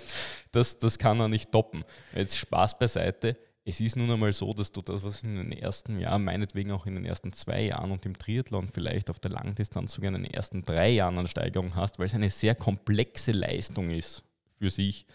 das, 0.51 0.79
das 0.79 0.99
kann 0.99 1.21
er 1.21 1.29
nicht 1.29 1.53
toppen. 1.53 1.85
Jetzt 2.15 2.39
Spaß 2.39 2.79
beiseite. 2.79 3.37
Es 3.65 3.81
ist 3.81 3.97
nun 3.97 4.11
einmal 4.11 4.33
so, 4.33 4.53
dass 4.53 4.73
du 4.73 4.81
das, 4.81 5.05
was 5.05 5.23
in 5.23 5.37
den 5.37 5.53
ersten 5.53 6.01
Jahren, 6.01 6.25
meinetwegen 6.25 6.73
auch 6.73 6.87
in 6.87 6.95
den 6.97 7.05
ersten 7.05 7.33
zwei 7.33 7.63
Jahren 7.63 7.93
und 7.93 8.05
im 8.07 8.19
Triathlon 8.19 8.69
vielleicht 8.73 9.09
auf 9.09 9.21
der 9.21 9.31
Langdistanz 9.31 9.93
sogar 9.93 10.09
in 10.09 10.23
den 10.23 10.33
ersten 10.33 10.63
drei 10.63 10.91
Jahren 10.91 11.19
an 11.19 11.29
Steigerung 11.29 11.77
hast, 11.77 11.99
weil 11.99 12.07
es 12.07 12.15
eine 12.15 12.31
sehr 12.31 12.57
komplexe 12.57 13.31
Leistung 13.31 13.91
ist 13.91 14.25
für 14.59 14.71
sich. 14.71 15.07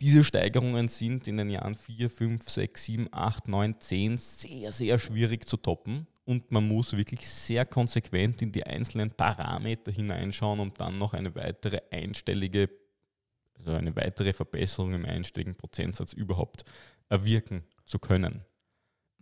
Diese 0.00 0.24
Steigerungen 0.24 0.88
sind 0.88 1.26
in 1.26 1.38
den 1.38 1.48
Jahren 1.48 1.74
4, 1.74 2.10
5, 2.10 2.48
6, 2.48 2.84
7, 2.84 3.08
8, 3.12 3.48
9, 3.48 3.80
10 3.80 4.16
sehr, 4.18 4.72
sehr 4.72 4.98
schwierig 4.98 5.48
zu 5.48 5.56
toppen 5.56 6.06
und 6.28 6.50
man 6.50 6.68
muss 6.68 6.94
wirklich 6.94 7.26
sehr 7.26 7.64
konsequent 7.64 8.42
in 8.42 8.52
die 8.52 8.62
einzelnen 8.62 9.10
Parameter 9.10 9.90
hineinschauen, 9.90 10.60
um 10.60 10.74
dann 10.74 10.98
noch 10.98 11.14
eine 11.14 11.34
weitere 11.34 11.80
einstellige, 11.90 12.68
also 13.54 13.72
eine 13.72 13.96
weitere 13.96 14.34
Verbesserung 14.34 14.92
im 14.92 15.06
einstelligen 15.06 15.56
Prozentsatz 15.56 16.12
überhaupt 16.12 16.64
erwirken 17.08 17.64
zu 17.86 17.98
können. 17.98 18.44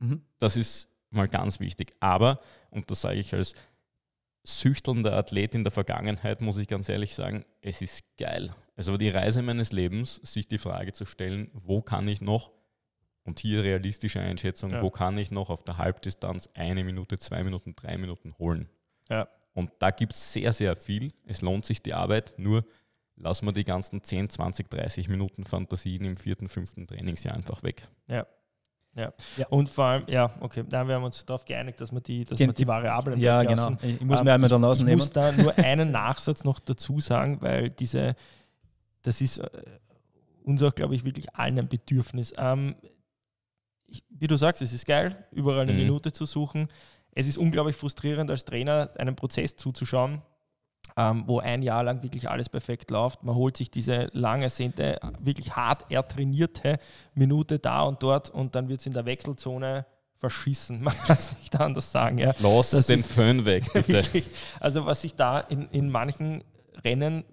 Mhm. 0.00 0.22
Das 0.40 0.56
ist 0.56 0.88
mal 1.10 1.28
ganz 1.28 1.60
wichtig. 1.60 1.94
Aber, 2.00 2.40
und 2.70 2.90
das 2.90 3.02
sage 3.02 3.20
ich 3.20 3.32
als 3.32 3.54
süchtelnder 4.42 5.12
Athlet 5.12 5.54
in 5.54 5.62
der 5.62 5.70
Vergangenheit, 5.70 6.40
muss 6.40 6.56
ich 6.56 6.66
ganz 6.66 6.88
ehrlich 6.88 7.14
sagen, 7.14 7.44
es 7.60 7.82
ist 7.82 8.02
geil. 8.16 8.52
Also 8.74 8.96
die 8.96 9.10
Reise 9.10 9.42
meines 9.42 9.70
Lebens, 9.70 10.16
sich 10.24 10.48
die 10.48 10.58
Frage 10.58 10.92
zu 10.92 11.04
stellen, 11.04 11.52
wo 11.52 11.82
kann 11.82 12.08
ich 12.08 12.20
noch 12.20 12.50
und 13.26 13.40
hier 13.40 13.62
realistische 13.62 14.20
Einschätzung, 14.20 14.70
ja. 14.70 14.82
wo 14.82 14.90
kann 14.90 15.18
ich 15.18 15.30
noch 15.30 15.50
auf 15.50 15.62
der 15.62 15.78
Halbdistanz 15.78 16.48
eine 16.54 16.84
Minute, 16.84 17.18
zwei 17.18 17.42
Minuten, 17.44 17.74
drei 17.74 17.98
Minuten 17.98 18.34
holen. 18.38 18.68
Ja. 19.08 19.28
Und 19.52 19.70
da 19.78 19.90
gibt 19.90 20.12
es 20.12 20.32
sehr, 20.32 20.52
sehr 20.52 20.76
viel. 20.76 21.12
Es 21.24 21.40
lohnt 21.40 21.64
sich 21.64 21.82
die 21.82 21.94
Arbeit, 21.94 22.34
nur 22.36 22.64
lassen 23.16 23.46
wir 23.46 23.52
die 23.52 23.64
ganzen 23.64 24.02
10, 24.02 24.30
20, 24.30 24.68
30 24.68 25.08
Minuten 25.08 25.44
Fantasien 25.44 26.04
im 26.04 26.16
vierten, 26.16 26.48
fünften 26.48 26.86
Trainingsjahr 26.86 27.34
einfach 27.34 27.62
weg. 27.62 27.88
Ja. 28.08 28.26
Ja. 28.94 29.12
ja. 29.36 29.46
und 29.48 29.68
vor 29.68 29.84
allem, 29.84 30.04
ja, 30.06 30.30
okay, 30.40 30.64
da 30.66 30.78
haben 30.78 30.88
wir 30.88 30.98
uns 30.98 31.24
darauf 31.26 31.44
geeinigt, 31.44 31.78
dass 31.80 31.92
wir 31.92 32.00
die, 32.00 32.24
dass 32.24 32.38
wir 32.38 32.50
die 32.50 32.66
Variablen 32.66 33.20
Ja, 33.20 33.42
genau. 33.42 33.76
Ich 33.82 34.00
muss 34.00 34.22
mir 34.22 34.32
einmal 34.32 34.48
dann 34.48 34.64
ausnehmen. 34.64 34.94
Ich 34.94 34.98
muss 34.98 35.10
da 35.10 35.32
nur 35.32 35.56
einen 35.58 35.90
Nachsatz 35.90 36.44
noch 36.44 36.60
dazu 36.60 36.98
sagen, 37.00 37.42
weil 37.42 37.68
diese, 37.68 38.16
das 39.02 39.20
ist 39.20 39.38
äh, 39.38 39.48
uns 40.44 40.62
auch, 40.62 40.74
glaube 40.74 40.94
ich, 40.94 41.04
wirklich 41.04 41.34
allen 41.34 41.58
ein 41.58 41.68
Bedürfnis. 41.68 42.32
Ähm, 42.38 42.76
ich, 43.88 44.04
wie 44.08 44.26
du 44.26 44.36
sagst, 44.36 44.62
es 44.62 44.72
ist 44.72 44.86
geil, 44.86 45.24
überall 45.32 45.60
eine 45.60 45.72
mhm. 45.72 45.78
Minute 45.78 46.12
zu 46.12 46.26
suchen. 46.26 46.68
Es 47.12 47.26
ist 47.26 47.38
unglaublich 47.38 47.76
frustrierend, 47.76 48.30
als 48.30 48.44
Trainer 48.44 48.90
einem 48.98 49.16
Prozess 49.16 49.56
zuzuschauen, 49.56 50.22
ähm, 50.96 51.24
wo 51.26 51.38
ein 51.38 51.62
Jahr 51.62 51.82
lang 51.82 52.02
wirklich 52.02 52.28
alles 52.28 52.48
perfekt 52.48 52.90
läuft. 52.90 53.22
Man 53.22 53.34
holt 53.34 53.56
sich 53.56 53.70
diese 53.70 54.10
lange, 54.12 54.50
sehnte, 54.50 54.98
wirklich 55.20 55.56
hart 55.56 55.90
ertrainierte 55.90 56.78
Minute 57.14 57.58
da 57.58 57.82
und 57.82 58.02
dort 58.02 58.30
und 58.30 58.54
dann 58.54 58.68
wird 58.68 58.80
es 58.80 58.86
in 58.86 58.92
der 58.92 59.06
Wechselzone 59.06 59.86
verschissen. 60.18 60.82
Man 60.82 60.94
kann 60.94 61.16
es 61.18 61.36
nicht 61.38 61.58
anders 61.58 61.92
sagen. 61.92 62.18
Ja. 62.18 62.34
Los 62.40 62.70
das 62.70 62.86
den 62.86 63.02
Föhn 63.02 63.44
weg, 63.44 63.64
bitte. 63.72 63.88
Wirklich, 63.88 64.26
also 64.60 64.86
was 64.86 65.02
sich 65.02 65.14
da 65.14 65.40
in, 65.40 65.68
in 65.70 65.90
manchen 65.90 66.44
Rennen 66.84 67.24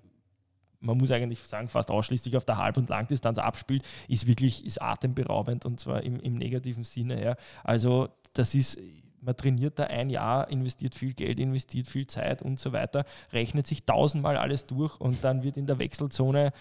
man 0.83 0.97
muss 0.97 1.11
eigentlich 1.11 1.39
sagen, 1.39 1.67
fast 1.67 1.89
ausschließlich 1.89 2.37
auf 2.37 2.45
der 2.45 2.57
Halb- 2.57 2.77
und 2.77 2.89
Langdistanz 2.89 3.39
abspielt, 3.39 3.83
ist 4.07 4.27
wirklich 4.27 4.65
ist 4.65 4.81
atemberaubend 4.81 5.65
und 5.65 5.79
zwar 5.79 6.03
im, 6.03 6.19
im 6.19 6.35
negativen 6.35 6.83
Sinne. 6.83 7.23
Ja. 7.23 7.35
Also 7.63 8.09
das 8.33 8.53
ist, 8.53 8.77
man 9.21 9.35
trainiert 9.35 9.79
da 9.79 9.85
ein 9.85 10.09
Jahr, 10.09 10.49
investiert 10.49 10.95
viel 10.95 11.13
Geld, 11.13 11.39
investiert 11.39 11.87
viel 11.87 12.05
Zeit 12.07 12.41
und 12.41 12.59
so 12.59 12.73
weiter, 12.73 13.05
rechnet 13.31 13.67
sich 13.67 13.85
tausendmal 13.85 14.37
alles 14.37 14.65
durch 14.67 14.99
und 14.99 15.23
dann 15.23 15.43
wird 15.43 15.57
in 15.57 15.65
der 15.65 15.79
Wechselzone 15.79 16.51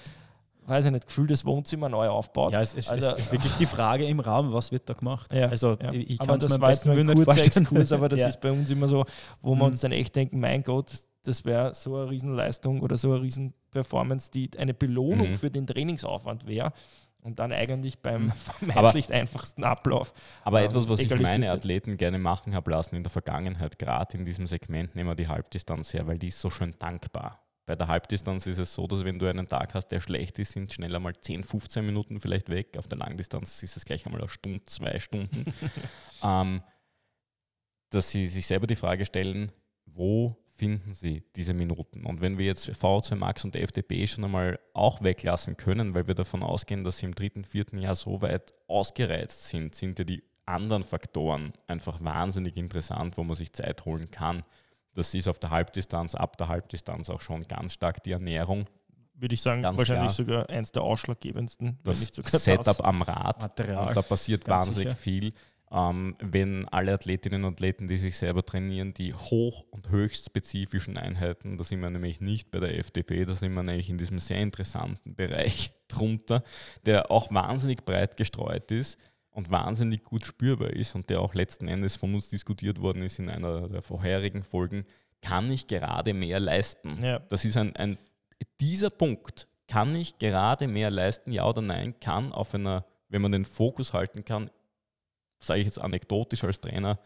weiß 0.64 0.84
ich 0.86 0.90
nicht, 0.92 1.06
Gefühl 1.06 1.26
das 1.26 1.44
Wohnzimmer 1.44 1.88
neu 1.88 2.08
aufbaut. 2.08 2.52
Ja, 2.52 2.60
es, 2.60 2.74
es, 2.74 2.88
also, 2.88 3.14
ist 3.14 3.32
wirklich 3.32 3.52
die 3.54 3.66
Frage 3.66 4.06
im 4.06 4.20
Raum, 4.20 4.52
was 4.52 4.70
wird 4.70 4.88
da 4.88 4.94
gemacht? 4.94 5.32
Ja, 5.32 5.48
also 5.48 5.76
ja. 5.82 5.92
ich 5.92 6.18
kann 6.18 6.38
das 6.38 6.60
war 6.60 6.70
jetzt 6.70 6.86
nur 6.86 6.96
ein 6.96 7.14
kurzer 7.14 7.44
Exkurs, 7.44 7.92
aber 7.92 8.08
das 8.08 8.20
ja. 8.20 8.28
ist 8.28 8.40
bei 8.40 8.52
uns 8.52 8.70
immer 8.70 8.86
so, 8.86 9.04
wo 9.40 9.50
wir 9.50 9.56
mhm. 9.56 9.62
uns 9.62 9.80
dann 9.80 9.92
echt 9.92 10.14
denken, 10.14 10.38
mein 10.38 10.62
Gott, 10.62 10.92
das 11.24 11.44
wäre 11.44 11.74
so 11.74 11.96
eine 11.96 12.10
Riesenleistung 12.10 12.80
oder 12.80 12.96
so 12.96 13.12
eine 13.12 13.22
Riesenperformance, 13.22 14.30
die 14.30 14.50
eine 14.58 14.74
Belohnung 14.74 15.30
mhm. 15.30 15.36
für 15.36 15.50
den 15.50 15.66
Trainingsaufwand 15.66 16.46
wäre 16.46 16.72
und 17.20 17.38
dann 17.38 17.52
eigentlich 17.52 18.00
beim 18.00 18.26
mhm. 18.26 18.32
vermeintlich 18.32 19.06
aber, 19.06 19.14
einfachsten 19.14 19.64
Ablauf. 19.64 20.12
Aber 20.42 20.60
ähm, 20.60 20.66
etwas, 20.66 20.88
was 20.88 21.00
ich 21.00 21.14
meine 21.20 21.50
Athleten 21.50 21.96
gerne 21.96 22.18
machen 22.18 22.54
habe 22.54 22.70
lassen 22.70 22.96
in 22.96 23.02
der 23.02 23.10
Vergangenheit, 23.10 23.78
gerade 23.78 24.16
in 24.18 24.24
diesem 24.24 24.46
Segment, 24.46 24.94
nehmen 24.94 25.08
wir 25.08 25.14
die 25.14 25.28
Halbdistanz 25.28 25.94
her, 25.94 26.06
weil 26.06 26.18
die 26.18 26.28
ist 26.28 26.40
so 26.40 26.50
schön 26.50 26.74
dankbar. 26.78 27.40
Bei 27.64 27.76
der 27.76 27.86
Halbdistanz 27.86 28.46
ist 28.48 28.58
es 28.58 28.74
so, 28.74 28.88
dass 28.88 29.04
wenn 29.04 29.20
du 29.20 29.28
einen 29.28 29.48
Tag 29.48 29.74
hast, 29.74 29.88
der 29.88 30.00
schlecht 30.00 30.38
ist, 30.40 30.52
sind 30.52 30.72
schneller 30.72 30.98
mal 30.98 31.14
10, 31.14 31.44
15 31.44 31.86
Minuten 31.86 32.18
vielleicht 32.18 32.48
weg. 32.48 32.76
Auf 32.76 32.88
der 32.88 32.98
Langdistanz 32.98 33.62
ist 33.62 33.76
es 33.76 33.84
gleich 33.84 34.04
einmal 34.04 34.20
eine 34.20 34.28
Stunde, 34.28 34.64
zwei 34.64 34.98
Stunden. 34.98 35.44
ähm, 36.24 36.60
dass 37.90 38.10
sie 38.10 38.26
sich 38.26 38.46
selber 38.46 38.66
die 38.66 38.74
Frage 38.74 39.06
stellen, 39.06 39.52
wo 39.86 40.36
finden 40.62 40.94
Sie 40.94 41.24
diese 41.34 41.54
Minuten? 41.54 42.06
Und 42.06 42.20
wenn 42.20 42.38
wir 42.38 42.46
jetzt 42.46 42.70
VO2 42.70 43.16
Max 43.16 43.44
und 43.44 43.56
FDP 43.56 44.06
schon 44.06 44.22
einmal 44.22 44.60
auch 44.74 45.02
weglassen 45.02 45.56
können, 45.56 45.92
weil 45.92 46.06
wir 46.06 46.14
davon 46.14 46.44
ausgehen, 46.44 46.84
dass 46.84 46.98
sie 46.98 47.06
im 47.06 47.16
dritten, 47.16 47.44
vierten 47.44 47.78
Jahr 47.78 47.96
so 47.96 48.22
weit 48.22 48.54
ausgereizt 48.68 49.48
sind, 49.48 49.74
sind 49.74 49.98
ja 49.98 50.04
die 50.04 50.22
anderen 50.46 50.84
Faktoren 50.84 51.52
einfach 51.66 52.00
wahnsinnig 52.04 52.56
interessant, 52.56 53.18
wo 53.18 53.24
man 53.24 53.34
sich 53.34 53.52
Zeit 53.52 53.84
holen 53.86 54.08
kann. 54.12 54.42
Das 54.94 55.12
ist 55.14 55.26
auf 55.26 55.40
der 55.40 55.50
Halbdistanz, 55.50 56.14
ab 56.14 56.36
der 56.36 56.46
Halbdistanz 56.46 57.10
auch 57.10 57.20
schon 57.20 57.42
ganz 57.42 57.72
stark 57.72 58.00
die 58.04 58.12
Ernährung. 58.12 58.66
Würde 59.14 59.34
ich 59.34 59.42
sagen, 59.42 59.62
ganz 59.62 59.78
wahrscheinlich 59.78 60.14
klar. 60.14 60.44
sogar 60.44 60.48
eins 60.48 60.70
der 60.70 60.82
ausschlaggebendsten. 60.82 61.80
Das 61.82 62.00
Setup 62.04 62.64
das 62.64 62.80
am 62.80 63.02
Rad, 63.02 63.42
Material. 63.42 63.94
da 63.94 64.02
passiert 64.02 64.44
ganz 64.44 64.68
wahnsinnig 64.68 64.90
sicher. 64.90 65.00
viel 65.00 65.32
ähm, 65.72 66.16
wenn 66.20 66.68
alle 66.68 66.92
Athletinnen 66.92 67.44
und 67.44 67.54
Athleten, 67.54 67.88
die 67.88 67.96
sich 67.96 68.18
selber 68.18 68.44
trainieren, 68.44 68.92
die 68.92 69.14
hoch- 69.14 69.64
und 69.70 69.88
höchst 69.88 70.26
spezifischen 70.26 70.98
Einheiten, 70.98 71.56
da 71.56 71.64
sind 71.64 71.80
wir 71.80 71.88
nämlich 71.88 72.20
nicht 72.20 72.50
bei 72.50 72.60
der 72.60 72.78
FDP, 72.78 73.24
da 73.24 73.34
sind 73.34 73.54
wir 73.54 73.62
nämlich 73.62 73.88
in 73.88 73.96
diesem 73.96 74.18
sehr 74.18 74.40
interessanten 74.40 75.14
Bereich 75.14 75.72
drunter, 75.88 76.42
der 76.84 77.10
auch 77.10 77.32
wahnsinnig 77.32 77.84
breit 77.84 78.18
gestreut 78.18 78.70
ist 78.70 78.98
und 79.30 79.50
wahnsinnig 79.50 80.04
gut 80.04 80.26
spürbar 80.26 80.70
ist 80.70 80.94
und 80.94 81.08
der 81.08 81.20
auch 81.20 81.32
letzten 81.32 81.68
Endes 81.68 81.96
von 81.96 82.14
uns 82.14 82.28
diskutiert 82.28 82.80
worden 82.80 83.02
ist 83.02 83.18
in 83.18 83.30
einer 83.30 83.68
der 83.68 83.80
vorherigen 83.80 84.42
Folgen, 84.42 84.84
kann 85.22 85.50
ich 85.50 85.68
gerade 85.68 86.12
mehr 86.12 86.38
leisten. 86.38 87.02
Ja. 87.02 87.18
Das 87.18 87.46
ist 87.46 87.56
ein, 87.56 87.74
ein, 87.76 87.96
dieser 88.60 88.90
Punkt, 88.90 89.48
kann 89.68 89.94
ich 89.94 90.18
gerade 90.18 90.68
mehr 90.68 90.90
leisten, 90.90 91.32
ja 91.32 91.48
oder 91.48 91.62
nein, 91.62 91.98
kann 91.98 92.30
auf 92.30 92.54
einer, 92.54 92.84
wenn 93.08 93.22
man 93.22 93.32
den 93.32 93.46
Fokus 93.46 93.94
halten 93.94 94.24
kann, 94.26 94.50
sage 95.44 95.60
ich 95.60 95.66
jetzt 95.66 95.80
anekdotisch 95.80 96.44
als 96.44 96.60
Trainer, 96.60 96.98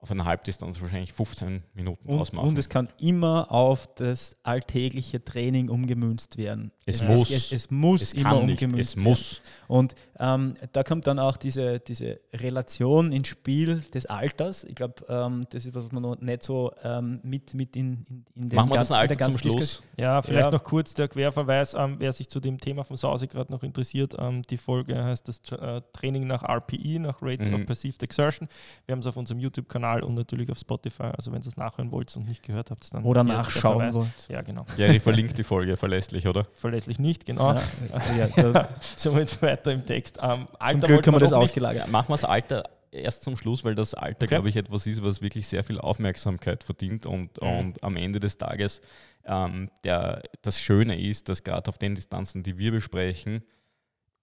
auf 0.00 0.12
einer 0.12 0.24
Halbdistanz 0.24 0.80
wahrscheinlich 0.80 1.12
15 1.12 1.64
Minuten 1.74 2.08
und, 2.08 2.20
ausmachen. 2.20 2.48
Und 2.48 2.58
es 2.58 2.68
kann 2.68 2.88
immer 2.98 3.50
auf 3.50 3.92
das 3.96 4.36
alltägliche 4.44 5.24
Training 5.24 5.68
umgemünzt 5.68 6.38
werden. 6.38 6.70
Es, 6.86 7.00
es 7.00 7.08
muss. 7.08 7.30
Es, 7.30 7.52
es 7.52 7.70
muss 7.70 8.02
es 8.02 8.12
immer 8.12 8.36
umgemünzt 8.38 8.62
werden. 8.62 8.78
Es 8.78 8.96
muss. 8.96 9.42
Und 9.66 9.96
ähm, 10.20 10.54
da 10.72 10.84
kommt 10.84 11.08
dann 11.08 11.18
auch 11.18 11.36
diese, 11.36 11.80
diese 11.80 12.20
Relation 12.32 13.10
ins 13.10 13.26
Spiel 13.26 13.80
des 13.92 14.06
Alters. 14.06 14.62
Ich 14.64 14.76
glaube, 14.76 15.04
ähm, 15.08 15.46
das 15.50 15.66
ist, 15.66 15.74
was 15.74 15.90
man 15.90 16.02
noch 16.04 16.20
nicht 16.20 16.44
so 16.44 16.72
ähm, 16.84 17.18
mit, 17.24 17.54
mit 17.54 17.74
in, 17.74 18.04
in, 18.08 18.24
in 18.36 18.48
den 18.50 18.56
Machen 18.56 18.70
wir 18.70 18.76
ganzen, 18.76 18.92
das 18.92 18.98
Alter 19.00 19.18
zum 19.18 19.38
Schluss. 19.38 19.82
Ja, 19.96 20.22
vielleicht 20.22 20.46
ja. 20.46 20.52
noch 20.52 20.62
kurz 20.62 20.94
der 20.94 21.08
Querverweis, 21.08 21.74
ähm, 21.74 21.96
wer 21.98 22.12
sich 22.12 22.28
zu 22.28 22.38
dem 22.38 22.60
Thema 22.60 22.84
vom 22.84 22.96
Sause 22.96 23.26
gerade 23.26 23.50
noch 23.50 23.64
interessiert. 23.64 24.14
Ähm, 24.16 24.42
die 24.42 24.58
Folge 24.58 25.02
heißt 25.02 25.26
das 25.26 25.40
äh, 25.50 25.82
Training 25.92 26.28
nach 26.28 26.44
RPE, 26.44 27.00
nach 27.00 27.20
Rate 27.20 27.50
mhm. 27.50 27.54
of 27.54 27.66
Perceived 27.66 28.02
Exertion. 28.04 28.48
Wir 28.86 28.92
haben 28.92 29.00
es 29.00 29.06
auf 29.06 29.16
unserem 29.16 29.40
YouTube-Kanal 29.40 29.87
Kanal 29.88 30.02
und 30.02 30.14
natürlich 30.14 30.50
auf 30.50 30.58
Spotify. 30.58 31.10
Also 31.16 31.32
wenn 31.32 31.42
ihr 31.42 31.48
es 31.48 31.56
nachhören 31.56 31.90
wollt 31.90 32.14
und 32.16 32.26
nicht 32.26 32.42
gehört 32.42 32.70
habt, 32.70 32.92
dann. 32.94 33.04
Oder 33.04 33.24
nachschauen 33.24 33.94
wollt. 33.94 34.28
Ja, 34.28 34.42
genau. 34.42 34.64
Jerry 34.76 35.00
verlinkt 35.00 35.38
die 35.38 35.44
Folge 35.44 35.76
verlässlich, 35.76 36.26
oder? 36.26 36.46
Verlässlich 36.54 36.98
nicht, 36.98 37.26
genau. 37.26 37.54
Ja, 37.54 38.28
ja, 38.36 38.68
Somit 38.96 39.40
weiter 39.42 39.72
im 39.72 39.84
Text. 39.84 40.18
Ähm, 40.22 40.48
Alter 40.58 40.80
zum 40.80 40.88
Glück 40.88 41.06
haben 41.06 41.14
wir 41.14 41.20
das 41.20 41.32
ausgelagert. 41.32 41.88
Machen 41.88 42.08
wir 42.08 42.14
das 42.14 42.24
Alter 42.24 42.64
erst 42.90 43.22
zum 43.22 43.36
Schluss, 43.36 43.64
weil 43.64 43.74
das 43.74 43.94
Alter, 43.94 44.24
okay. 44.24 44.26
glaube 44.26 44.48
ich, 44.48 44.56
etwas 44.56 44.86
ist, 44.86 45.02
was 45.02 45.20
wirklich 45.20 45.46
sehr 45.46 45.62
viel 45.62 45.78
Aufmerksamkeit 45.78 46.64
verdient 46.64 47.06
und, 47.06 47.40
mhm. 47.40 47.48
und 47.48 47.84
am 47.84 47.96
Ende 47.96 48.18
des 48.20 48.38
Tages 48.38 48.80
ähm, 49.24 49.70
der, 49.84 50.22
das 50.42 50.60
Schöne 50.60 50.98
ist, 50.98 51.28
dass 51.28 51.44
gerade 51.44 51.68
auf 51.68 51.78
den 51.78 51.94
Distanzen, 51.94 52.42
die 52.42 52.56
wir 52.56 52.72
besprechen, 52.72 53.42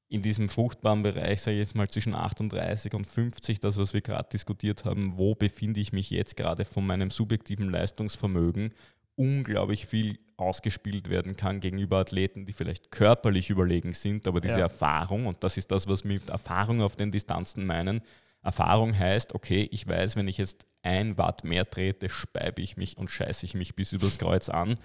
in 0.07 0.21
diesem 0.21 0.49
fruchtbaren 0.49 1.01
Bereich, 1.01 1.41
sage 1.41 1.57
ich 1.57 1.61
jetzt 1.61 1.75
mal 1.75 1.87
zwischen 1.89 2.13
38 2.13 2.93
und 2.93 3.05
50, 3.05 3.59
das, 3.59 3.77
was 3.77 3.93
wir 3.93 4.01
gerade 4.01 4.29
diskutiert 4.31 4.85
haben, 4.85 5.17
wo 5.17 5.35
befinde 5.35 5.79
ich 5.79 5.93
mich 5.93 6.09
jetzt 6.11 6.37
gerade 6.37 6.63
von 6.65 6.85
meinem 6.85 7.09
subjektiven 7.09 7.69
Leistungsvermögen, 7.69 8.73
unglaublich 9.15 9.85
viel 9.87 10.19
ausgespielt 10.37 11.09
werden 11.09 11.35
kann 11.37 11.59
gegenüber 11.61 11.97
Athleten, 11.97 12.45
die 12.45 12.53
vielleicht 12.53 12.91
körperlich 12.91 13.49
überlegen 13.49 13.93
sind, 13.93 14.27
aber 14.27 14.41
diese 14.41 14.55
Ja. 14.55 14.63
Erfahrung, 14.65 15.25
und 15.27 15.43
das 15.43 15.57
ist 15.57 15.71
das, 15.71 15.87
was 15.87 16.03
wir 16.03 16.13
mit 16.13 16.29
Erfahrung 16.29 16.81
auf 16.81 16.95
den 16.95 17.11
Distanzen 17.11 17.65
meinen, 17.65 18.01
Erfahrung 18.43 18.95
heißt, 18.97 19.33
okay, 19.33 19.67
ich 19.71 19.87
weiß, 19.87 20.17
wenn 20.17 20.27
ich 20.27 20.37
jetzt 20.37 20.67
ein 20.83 21.17
Watt 21.17 21.43
mehr 21.43 21.67
trete, 21.67 22.09
speibe 22.09 22.61
ich 22.61 22.77
mich 22.77 22.97
und 22.97 23.09
scheiße 23.09 23.43
ich 23.45 23.55
mich 23.55 23.75
bis 23.75 23.91
übers 23.91 24.19
Kreuz 24.19 24.49
an. 24.49 24.77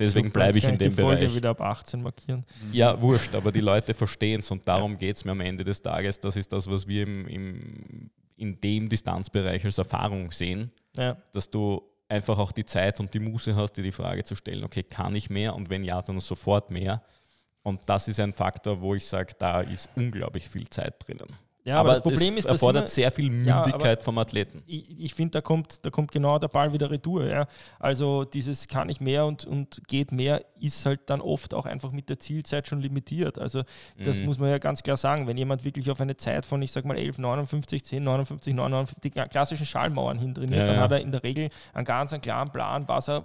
Deswegen 0.00 0.30
bleibe 0.30 0.58
ich 0.58 0.64
in 0.64 0.76
dem 0.76 0.90
die 0.90 1.00
Folge 1.02 1.20
Bereich. 1.20 1.36
wieder 1.36 1.50
ab 1.50 1.60
18 1.60 2.02
markieren. 2.02 2.44
Ja, 2.72 3.00
wurscht, 3.00 3.34
aber 3.34 3.52
die 3.52 3.60
Leute 3.60 3.94
verstehen 3.94 4.40
es 4.40 4.50
und 4.50 4.66
darum 4.66 4.96
geht 4.96 5.16
es 5.16 5.24
mir 5.24 5.32
am 5.32 5.40
Ende 5.40 5.62
des 5.62 5.80
Tages. 5.82 6.18
Das 6.18 6.36
ist 6.36 6.52
das, 6.52 6.68
was 6.70 6.86
wir 6.88 7.02
im, 7.04 7.28
im, 7.28 8.10
in 8.36 8.60
dem 8.60 8.88
Distanzbereich 8.88 9.64
als 9.64 9.78
Erfahrung 9.78 10.32
sehen, 10.32 10.70
Ja. 10.96 11.16
dass 11.32 11.50
du 11.50 11.82
einfach 12.08 12.38
auch 12.38 12.50
die 12.52 12.64
Zeit 12.64 12.98
und 12.98 13.12
die 13.14 13.20
Muße 13.20 13.54
hast, 13.54 13.74
dir 13.74 13.82
die 13.84 13.92
Frage 13.92 14.24
zu 14.24 14.34
stellen, 14.34 14.64
okay, 14.64 14.82
kann 14.82 15.14
ich 15.14 15.30
mehr 15.30 15.54
und 15.54 15.70
wenn 15.70 15.84
ja, 15.84 16.00
dann 16.02 16.18
sofort 16.20 16.70
mehr. 16.70 17.02
Und 17.62 17.82
das 17.86 18.08
ist 18.08 18.18
ein 18.18 18.32
Faktor, 18.32 18.80
wo 18.80 18.94
ich 18.94 19.04
sage, 19.04 19.34
da 19.38 19.60
ist 19.60 19.88
unglaublich 19.94 20.48
viel 20.48 20.68
Zeit 20.68 20.94
drinnen. 21.06 21.28
Ja, 21.64 21.76
aber, 21.76 21.90
das 21.90 22.00
Problem 22.02 22.32
es 22.34 22.40
ist, 22.40 22.44
dass 22.46 22.52
erfordert 22.54 22.82
immer- 22.84 22.88
sehr 22.88 23.10
viel 23.12 23.44
Ja, 23.46 23.56
aber- 23.58 23.66
Mündigkeit 23.68 24.02
vom 24.02 24.16
Athleten. 24.18 24.62
ich, 24.66 24.98
ich 24.98 25.14
finde, 25.14 25.32
da 25.32 25.40
kommt, 25.42 25.84
da 25.84 25.90
kommt 25.90 26.10
genau 26.10 26.38
der 26.38 26.48
Ball 26.48 26.72
wieder 26.72 26.90
retour. 26.90 27.26
Ja. 27.26 27.46
Also 27.78 28.24
dieses 28.24 28.66
kann 28.66 28.88
ich 28.88 29.00
mehr 29.00 29.26
und, 29.26 29.44
und 29.44 29.82
geht 29.86 30.10
mehr 30.10 30.42
ist 30.58 30.86
halt 30.86 31.00
dann 31.10 31.20
oft 31.20 31.52
auch 31.54 31.66
einfach 31.66 31.92
mit 31.92 32.08
der 32.08 32.18
Zielzeit 32.18 32.66
schon 32.66 32.80
limitiert. 32.80 33.38
Also 33.38 33.62
das 34.02 34.20
Mhm. 34.20 34.26
muss 34.26 34.38
man 34.38 34.48
ja 34.50 34.58
ganz 34.58 34.82
klar 34.82 34.96
sagen. 34.96 35.26
Wenn 35.26 35.36
jemand 35.36 35.64
wirklich 35.64 35.90
auf 35.90 36.00
eine 36.00 36.16
Zeit 36.16 36.46
von, 36.46 36.62
ich 36.62 36.72
sag 36.72 36.84
mal, 36.86 36.96
11, 36.96 37.18
59, 37.18 37.84
10, 37.84 38.04
59, 38.04 38.54
59, 38.54 39.00
die 39.02 39.10
klassischen 39.10 39.66
Schallmauern 39.66 40.18
hintrainiert, 40.18 40.60
Ja, 40.60 40.66
dann 40.66 40.76
ja. 40.76 40.80
hat 40.82 40.92
er 40.92 41.00
in 41.00 41.12
der 41.12 41.22
Regel 41.22 41.50
einen 41.74 41.84
ganz 41.84 42.12
einen 42.12 42.22
klaren 42.22 42.50
Plan, 42.52 42.88
was 42.88 43.08
er, 43.08 43.22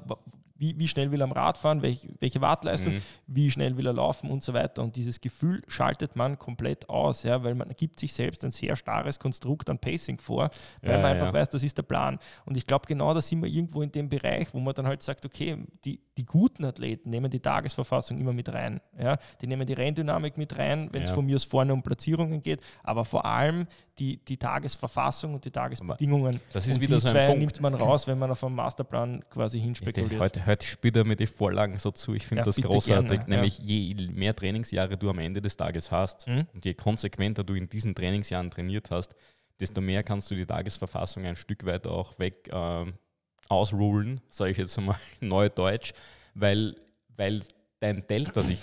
wie, 0.57 0.77
wie 0.79 0.87
schnell 0.87 1.11
will 1.11 1.21
er 1.21 1.25
am 1.25 1.31
Rad 1.31 1.57
fahren, 1.57 1.81
welche, 1.81 2.07
welche 2.19 2.39
Wartleistung, 2.41 2.93
Mhm. 2.95 3.01
wie 3.27 3.51
schnell 3.51 3.75
will 3.77 3.85
er 3.87 3.93
laufen 3.93 4.29
und 4.31 4.41
so 4.43 4.53
weiter. 4.53 4.83
Und 4.83 4.95
dieses 4.95 5.19
Gefühl 5.19 5.61
schaltet 5.67 6.15
man 6.15 6.39
komplett 6.39 6.89
aus, 6.89 7.23
ja, 7.23 7.43
weil 7.43 7.55
man 7.55 7.69
gibt 7.75 7.99
sich 7.99 8.13
selbst 8.13 8.45
ein 8.45 8.51
sehr 8.51 8.75
starres 8.75 9.19
Konstrukt 9.19 9.69
an 9.69 9.79
Pacing 9.79 10.17
vor, 10.19 10.49
weil 10.81 10.91
Ja, 10.91 10.97
man 10.97 11.11
einfach 11.11 11.27
ja. 11.27 11.33
weiß, 11.33 11.49
das 11.49 11.63
ist 11.63 11.77
der 11.77 11.83
Plan. 11.83 12.19
Und 12.45 12.55
ich 12.55 12.65
glaube, 12.65 12.85
genau 12.87 13.13
da 13.13 13.21
sind 13.21 13.41
wir 13.43 13.49
irgendwo 13.49 13.81
in 13.81 13.91
dem 13.91 14.07
Bereich, 14.07 14.47
wo 14.53 14.59
man 14.59 14.73
dann 14.73 14.87
halt 14.87 15.01
sagt, 15.01 15.25
okay, 15.25 15.57
die, 15.83 15.99
die 16.17 16.25
guten 16.25 16.63
Athleten 16.63 17.09
nehmen 17.09 17.29
die 17.29 17.39
Tagesverfassung 17.41 18.19
immer 18.19 18.31
mit 18.33 18.47
rein. 18.53 18.79
Ja? 18.97 19.17
Die 19.41 19.47
nehmen 19.47 19.67
die 19.67 19.73
Renndynamik 19.73 20.37
mit 20.37 20.57
rein, 20.57 20.89
wenn 20.93 21.01
es 21.03 21.09
von 21.09 21.25
mir 21.25 21.35
aus 21.35 21.43
vorne 21.43 21.73
um 21.73 21.83
Platzierungen 21.83 22.41
geht, 22.41 22.61
aber 22.83 23.03
vor 23.03 23.25
allem 23.25 23.67
die, 23.97 24.17
die 24.17 24.37
Tagesverfassung 24.37 25.35
und 25.35 25.45
die 25.45 25.51
Tagesbedingungen. 25.51 26.39
das 26.51 26.67
ist 26.67 26.75
und 26.75 26.81
wieder 26.81 26.95
die 26.95 27.01
so 27.01 27.07
ein 27.07 27.13
zwei 27.13 27.25
Punkt. 27.27 27.39
nimmt 27.39 27.61
man 27.61 27.73
raus, 27.75 28.07
wenn 28.07 28.19
man 28.19 28.29
auf 28.31 28.43
einen 28.43 28.55
Masterplan 28.55 29.23
quasi 29.29 29.59
hinspekuliert. 29.59 30.19
heute, 30.19 30.45
heute 30.45 30.65
spielt 30.67 30.95
er 30.97 31.05
mir 31.05 31.15
die 31.15 31.27
Vorlagen 31.27 31.77
so 31.77 31.91
zu. 31.91 32.13
Ich 32.13 32.27
finde 32.27 32.41
Ja, 32.41 32.45
das 32.45 32.57
großartig. 32.57 33.09
gerne, 33.09 33.21
ja. 33.21 33.27
Nämlich 33.27 33.59
je 33.59 33.93
mehr 34.11 34.35
Trainingsjahre 34.35 34.97
du 34.97 35.09
am 35.09 35.19
Ende 35.19 35.41
des 35.41 35.55
Tages 35.57 35.91
hast 35.91 36.27
Mhm. 36.27 36.45
und 36.53 36.65
je 36.65 36.73
konsequenter 36.73 37.43
du 37.43 37.53
in 37.53 37.69
diesen 37.69 37.95
Trainingsjahren 37.95 38.49
trainiert 38.51 38.91
hast, 38.91 39.15
desto 39.59 39.79
mehr 39.79 40.03
kannst 40.03 40.29
du 40.29 40.35
die 40.35 40.45
Tagesverfassung 40.45 41.25
ein 41.25 41.35
Stück 41.37 41.65
weit 41.65 41.87
auch 41.87 42.19
weg 42.19 42.49
ähm, 42.51 42.93
ausrulen, 43.47 44.21
sage 44.31 44.51
ich 44.51 44.57
jetzt 44.57 44.77
einmal 44.77 44.97
in 45.21 45.27
Neudeutsch, 45.29 45.93
weil, 46.33 46.75
weil 47.15 47.41
dein 47.79 48.05
Delta 48.07 48.41
sich 48.41 48.59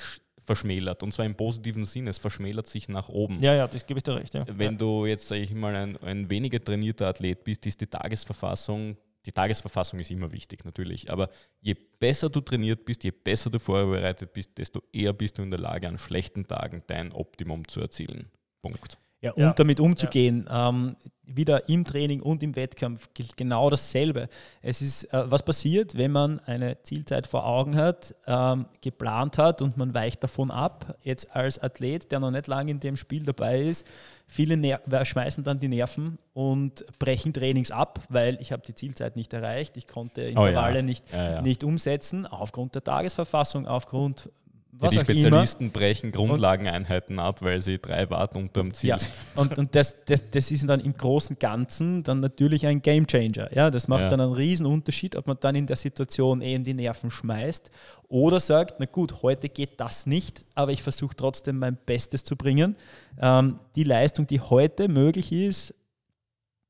verschmälert 0.53 1.03
und 1.03 1.12
zwar 1.12 1.24
im 1.24 1.34
positiven 1.34 1.84
Sinne. 1.84 2.11
Es 2.11 2.18
verschmälert 2.18 2.66
sich 2.66 2.88
nach 2.88 3.09
oben. 3.09 3.40
Ja, 3.40 3.55
ja, 3.55 3.66
das 3.66 3.86
gebe 3.86 3.98
ich 3.98 4.05
dir 4.05 4.16
recht. 4.16 4.34
Ja. 4.34 4.44
Wenn 4.48 4.76
du 4.76 5.07
jetzt, 5.07 5.26
sage 5.26 5.40
ich 5.40 5.55
mal, 5.55 5.74
ein, 5.74 5.96
ein 6.03 6.28
weniger 6.28 6.62
trainierter 6.62 7.09
Athlet 7.09 7.42
bist, 7.42 7.64
ist 7.66 7.80
die 7.80 7.86
Tagesverfassung, 7.86 8.96
die 9.24 9.32
Tagesverfassung 9.32 10.00
ist 10.00 10.11
immer 10.11 10.30
wichtig 10.30 10.64
natürlich, 10.64 11.11
aber 11.11 11.30
je 11.61 11.74
besser 11.74 12.28
du 12.28 12.40
trainiert 12.40 12.84
bist, 12.84 13.05
je 13.05 13.12
besser 13.12 13.50
du 13.50 13.59
vorbereitet 13.59 14.32
bist, 14.32 14.59
desto 14.59 14.82
eher 14.92 15.12
bist 15.12 15.38
du 15.38 15.42
in 15.42 15.50
der 15.50 15.61
Lage, 15.61 15.88
an 15.88 15.96
schlechten 15.96 16.46
Tagen 16.46 16.82
dein 16.86 17.12
Optimum 17.12 17.66
zu 17.66 17.80
erzielen. 17.80 18.30
Punkt. 18.61 18.98
Ja, 19.23 19.31
und 19.33 19.43
Ja. 19.43 19.53
damit 19.53 19.79
umzugehen, 19.81 20.49
ähm, 20.51 20.97
wieder 21.25 21.68
im 21.68 21.85
Training 21.85 22.20
und 22.20 22.43
im 22.43 22.57
Wettkampf 22.57 23.09
gilt 23.14 23.37
genau 23.37 23.70
dasselbe. 23.70 24.29
Es 24.61 24.83
ist, 24.83 25.05
äh, 25.14 25.31
was 25.31 25.43
passiert, 25.45 25.97
wenn 25.97 26.11
man 26.11 26.41
eine 26.41 26.83
Zielzeit 26.83 27.27
vor 27.29 27.47
Augen 27.47 27.77
hat, 27.77 28.14
ähm, 28.27 28.66
geplant 28.83 29.39
hat 29.39 29.62
und 29.62 29.77
man 29.79 29.95
weicht 29.95 30.23
davon 30.25 30.51
ab. 30.51 30.99
Jetzt 31.03 31.35
als 31.35 31.59
Athlet, 31.61 32.11
der 32.11 32.18
noch 32.20 32.33
nicht 32.33 32.49
lange 32.49 32.73
in 32.73 32.81
dem 32.81 32.97
Spiel 32.97 33.23
dabei 33.25 33.62
ist, 33.62 33.87
viele 34.27 34.57
Ner 34.57 34.81
schmeißen 35.05 35.45
dann 35.45 35.61
die 35.61 35.68
Nerven 35.68 36.18
und 36.35 36.85
brechen 36.99 37.33
Trainings 37.33 37.70
ab, 37.70 38.01
weil 38.09 38.37
ich 38.41 38.51
habe 38.53 38.62
die 38.66 38.75
Zielzeit 38.75 39.14
nicht 39.16 39.33
erreicht, 39.33 39.77
ich 39.77 39.87
konnte 39.87 40.23
Oh 40.23 40.25
ja. 40.25 40.49
Intervalle 40.49 40.83
nicht, 40.83 41.11
Ja, 41.12 41.31
ja. 41.35 41.43
nicht 41.43 41.62
umsetzen, 41.64 42.27
aufgrund 42.27 42.75
der 42.75 42.83
Tagesverfassung, 42.85 43.66
aufgrund 43.68 44.29
Ja, 44.75 44.79
was 44.81 44.95
die 44.95 45.01
auch 45.01 45.03
immer. 45.09 45.12
Spezialisten 45.20 45.70
brechen 45.70 46.12
Grundlageneinheiten 46.12 47.18
ab, 47.18 47.43
weil 47.43 47.61
sie 47.61 47.79
drei 47.79 48.09
Watt 48.09 48.35
unterm 48.37 48.73
Ziel 48.73 48.89
Ja, 48.89 48.99
sind. 48.99 49.12
und, 49.37 49.59
und 49.59 49.75
das, 49.75 50.03
das, 50.07 50.31
das 50.31 50.51
ist 50.51 50.66
dann 50.66 50.81
im 50.81 50.97
großen 50.97 51.39
Ganzen 51.39 52.03
dann 52.03 52.20
natürlich 52.20 52.66
ein 52.66 52.81
Gamechanger. 52.81 53.55
Ja, 53.55 53.70
das 53.70 53.87
macht 53.87 54.05
Ja. 54.05 54.09
dann 54.09 54.23
einen 54.23 54.33
riesen 54.33 54.64
Unterschied, 54.64 55.14
ob 55.16 55.27
man 55.27 55.37
dann 55.41 55.55
in 55.57 55.66
der 55.66 55.77
Situation 55.77 56.41
eben 56.41 56.64
die 56.64 56.73
Nerven 56.73 57.11
schmeißt 57.11 57.70
oder 58.09 58.41
sagt, 58.41 58.77
na 58.81 58.87
gut, 58.87 59.23
heute 59.23 59.51
geht 59.51 59.79
das 59.79 60.07
nicht, 60.07 60.45
aber 60.55 60.73
ich 60.73 60.83
versuche 60.83 61.14
trotzdem 61.16 61.59
mein 61.59 61.77
Bestes 61.85 62.25
zu 62.25 62.35
bringen. 62.35 62.75
Ähm, 63.20 63.59
die 63.77 63.85
Leistung, 63.85 64.27
die 64.27 64.41
heute 64.41 64.89
möglich 64.89 65.33
ist, 65.33 65.75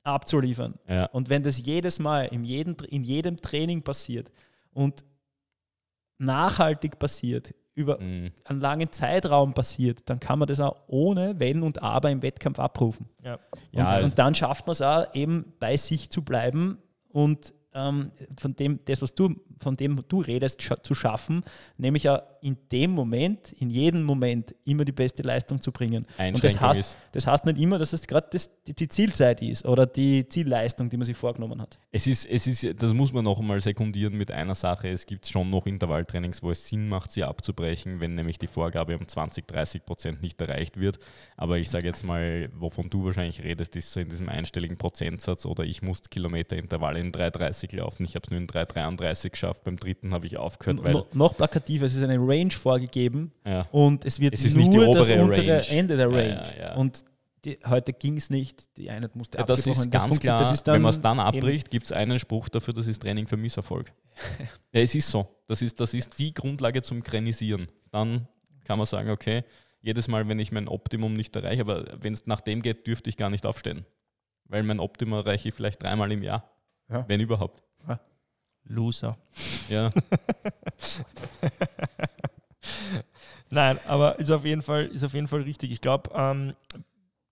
abzuliefern. 0.02 0.74
Ja. 0.88 1.04
Und 1.06 1.28
wenn 1.28 1.44
das 1.44 1.58
jedes 1.64 2.00
Mal 2.00 2.24
in 2.24 2.42
jedem, 2.42 2.74
in 2.88 3.04
jedem 3.04 3.36
Training 3.36 3.82
passiert 3.82 4.32
und 4.72 5.04
nachhaltig 6.18 6.98
passiert, 6.98 7.54
über 7.74 7.98
Mhm. 8.00 8.30
einen 8.44 8.60
langen 8.60 8.92
Zeitraum 8.92 9.54
passiert, 9.54 10.00
dann 10.06 10.20
kann 10.20 10.38
man 10.38 10.48
das 10.48 10.60
auch 10.60 10.76
ohne 10.88 11.38
Wenn 11.40 11.62
und 11.62 11.82
Aber 11.82 12.10
im 12.10 12.22
Wettkampf 12.22 12.58
abrufen. 12.58 13.08
Ja. 13.24 13.34
Und, 13.34 13.60
Ja, 13.72 13.86
also- 13.86 14.04
und 14.04 14.18
dann 14.18 14.34
schafft 14.34 14.66
man 14.66 14.72
es 14.72 14.82
auch 14.82 15.14
eben 15.14 15.54
bei 15.58 15.76
sich 15.76 16.10
zu 16.10 16.22
bleiben 16.22 16.78
und 17.08 17.54
ähm, 17.74 18.12
von 18.38 18.54
dem, 18.54 18.80
das, 18.84 19.00
was 19.00 19.14
du, 19.14 19.34
von 19.58 19.76
dem 19.76 20.02
du 20.08 20.20
redest, 20.20 20.60
zu 20.82 20.94
schaffen, 20.94 21.42
nämlich 21.76 22.04
ja 22.04 22.22
in 22.40 22.56
dem 22.72 22.90
Moment, 22.90 23.52
in 23.52 23.70
jedem 23.70 24.02
Moment 24.02 24.54
immer 24.64 24.84
die 24.84 24.92
beste 24.92 25.22
Leistung 25.22 25.60
zu 25.60 25.70
bringen. 25.72 26.06
Und 26.34 26.42
das 26.44 26.52
heißt, 26.60 26.80
ist- 26.80 26.96
das 27.12 27.26
heißt 27.26 27.44
nicht 27.46 27.58
immer, 27.58 27.78
dass 27.78 27.92
es 27.92 28.06
gerade 28.06 28.28
die, 28.66 28.74
die 28.74 28.88
Zielzeit 28.88 29.40
ist 29.42 29.64
oder 29.64 29.86
die 29.86 30.28
Zielleistung, 30.28 30.88
die 30.90 30.96
man 30.96 31.04
sich 31.04 31.16
vorgenommen 31.16 31.60
hat. 31.60 31.78
Es 31.92 32.06
ist, 32.06 32.24
es 32.26 32.46
ist, 32.46 32.82
das 32.82 32.92
muss 32.94 33.12
man 33.12 33.24
noch 33.24 33.38
einmal 33.38 33.60
sekundieren 33.60 34.16
mit 34.16 34.30
einer 34.32 34.54
Sache. 34.54 34.88
Es 34.88 35.06
gibt 35.06 35.26
schon 35.28 35.50
noch 35.50 35.66
Intervalltrainings, 35.66 36.42
wo 36.42 36.50
es 36.50 36.66
Sinn 36.66 36.88
macht, 36.88 37.12
sie 37.12 37.22
abzubrechen, 37.24 38.00
wenn 38.00 38.14
nämlich 38.14 38.38
die 38.38 38.46
Vorgabe 38.48 38.96
um 38.98 39.06
20, 39.06 39.46
30 39.46 39.84
Prozent 39.84 40.22
nicht 40.22 40.40
erreicht 40.40 40.80
wird. 40.80 40.98
Aber 41.36 41.58
ich 41.58 41.70
sage 41.70 41.86
jetzt 41.86 42.02
mal, 42.04 42.48
wovon 42.54 42.88
du 42.88 43.04
wahrscheinlich 43.04 43.42
redest, 43.44 43.76
ist 43.76 43.92
so 43.92 44.00
in 44.00 44.08
diesem 44.08 44.28
einstelligen 44.28 44.76
Prozentsatz 44.76 45.46
oder 45.46 45.64
ich 45.64 45.82
muss 45.82 46.02
Kilometerintervalle 46.10 46.98
in 46.98 47.12
3,30 47.12 47.76
laufen. 47.76 48.04
Ich 48.04 48.14
habe 48.14 48.24
es 48.24 48.30
nur 48.30 48.40
in 48.40 48.46
3,33 48.46 49.30
geschafft. 49.30 49.51
Beim 49.60 49.76
dritten 49.76 50.12
habe 50.14 50.26
ich 50.26 50.36
aufgehört, 50.36 50.82
weil 50.82 50.92
No, 50.92 51.06
noch 51.12 51.36
plakativer, 51.36 51.86
es 51.86 51.94
ist 51.94 52.02
eine 52.02 52.18
Range 52.18 52.50
vorgegeben 52.50 53.32
ja, 53.44 53.66
und 53.72 54.04
es 54.04 54.18
wird 54.20 54.34
Es 54.34 54.54
nur 54.54 54.94
das 54.94 55.08
untere 55.10 55.30
Range. 55.30 55.68
Ende 55.68 55.96
der 55.96 56.10
Ja, 56.10 56.16
Range. 56.16 56.52
ja, 56.58 56.62
ja. 56.68 56.74
Und 56.76 57.04
die, 57.44 57.58
heute 57.66 57.92
ging 57.92 58.16
es 58.16 58.30
nicht, 58.30 58.76
die 58.76 58.88
Einheit 58.88 59.16
musste 59.16 59.38
Ja, 59.38 59.44
das 59.44 59.60
ist 59.66 59.90
ganz 59.90 60.04
funktioniert- 60.06 60.20
klar, 60.40 60.52
ist 60.52 60.66
wenn 60.66 60.82
man 60.82 60.90
es 60.90 61.00
dann 61.00 61.18
abbricht, 61.18 61.70
gibt 61.70 61.86
es 61.86 61.92
einen 61.92 62.18
Spruch 62.18 62.48
dafür, 62.48 62.72
das 62.74 62.86
ist 62.86 63.02
Training 63.02 63.26
für 63.26 63.36
Misserfolg. 63.36 63.92
ja, 64.72 64.80
es 64.80 64.94
ist 64.94 65.08
so. 65.10 65.26
Das 65.48 65.60
ist, 65.60 65.80
das 65.80 65.92
ist 65.92 66.18
die 66.18 66.32
Grundlage 66.32 66.82
zum 66.82 67.02
Krenisieren. 67.02 67.66
Dann 67.90 68.28
kann 68.64 68.78
man 68.78 68.86
sagen, 68.86 69.10
okay, 69.10 69.42
jedes 69.80 70.06
Mal, 70.06 70.28
wenn 70.28 70.38
ich 70.38 70.52
mein 70.52 70.68
Optimum 70.68 71.14
nicht 71.16 71.34
erreiche, 71.34 71.62
aber 71.62 71.84
wenn 72.00 72.12
es 72.14 72.26
nach 72.26 72.40
dem 72.40 72.62
geht, 72.62 72.86
dürfte 72.86 73.10
ich 73.10 73.16
gar 73.16 73.28
nicht 73.28 73.44
aufstehen. 73.44 73.84
Weil 74.44 74.62
mein 74.62 74.78
Optimum 74.78 75.18
erreiche 75.18 75.48
ich 75.48 75.54
vielleicht 75.54 75.82
dreimal 75.82 76.12
im 76.12 76.22
Jahr. 76.22 76.48
Ja. 76.88 77.04
Wenn 77.08 77.20
überhaupt. 77.20 77.62
Loser. 78.64 79.16
Ja, 79.68 79.90
Nein, 83.50 83.78
aber 83.86 84.18
ist 84.18 84.30
auf 84.30 84.44
jeden 84.44 84.62
Fall, 84.62 84.86
ist 84.86 85.04
auf 85.04 85.12
jeden 85.14 85.28
Fall 85.28 85.42
richtig. 85.42 85.70
Ich 85.72 85.80
glaube, 85.80 86.10
ähm, 86.14 86.54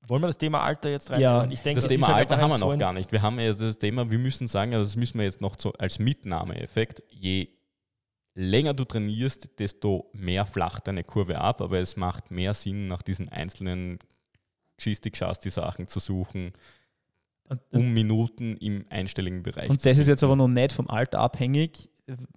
wollen 0.07 0.23
wir 0.23 0.27
das 0.27 0.39
Thema 0.39 0.61
Alter 0.63 0.91
jetzt 0.91 1.11
rein? 1.11 1.21
Ja, 1.21 1.47
ich 1.49 1.61
denke, 1.61 1.81
das 1.81 1.91
es 1.91 1.97
Thema 1.97 2.09
ist 2.09 2.13
halt 2.15 2.31
Alter 2.31 2.43
haben 2.43 2.51
wir 2.51 2.59
so 2.59 2.67
noch 2.67 2.73
ein- 2.73 2.79
gar 2.79 2.93
nicht. 2.93 3.11
Wir 3.13 3.23
haben 3.23 3.39
ja 3.41 3.53
das 3.53 3.79
Thema, 3.79 4.11
wir 4.11 4.19
müssen 4.19 4.47
sagen, 4.49 4.75
also 4.75 4.85
das 4.85 4.97
müssen 4.97 5.19
wir 5.19 5.25
jetzt 5.25 5.41
noch 5.41 5.57
so 5.59 5.73
als 5.75 5.99
Mitnahmeeffekt, 5.99 7.03
je 7.11 7.49
länger 8.35 8.75
du 8.75 8.85
trainierst, 8.85 9.49
desto 9.59 10.11
mehr 10.13 10.45
flacht 10.47 10.89
deine 10.89 11.05
Kurve 11.05 11.39
ab, 11.39 11.61
aber 11.61 11.79
es 11.79 11.97
macht 11.97 12.31
mehr 12.31 12.55
Sinn, 12.55 12.89
nach 12.89 13.03
diesen 13.03 13.29
einzelnen 13.29 13.99
Geschisti-Sachen 14.77 15.89
zu 15.89 16.01
suchen, 16.01 16.53
um 17.71 17.93
Minuten 17.93 18.57
im 18.57 18.85
einstelligen 18.91 19.43
Bereich 19.43 19.69
und 19.69 19.85
das 19.85 19.99
ist 19.99 20.07
jetzt 20.07 20.23
aber 20.23 20.37
noch 20.37 20.49
nicht 20.49 20.73
vom 20.73 20.89
Alter 20.89 21.21
abhängig. 21.21 21.89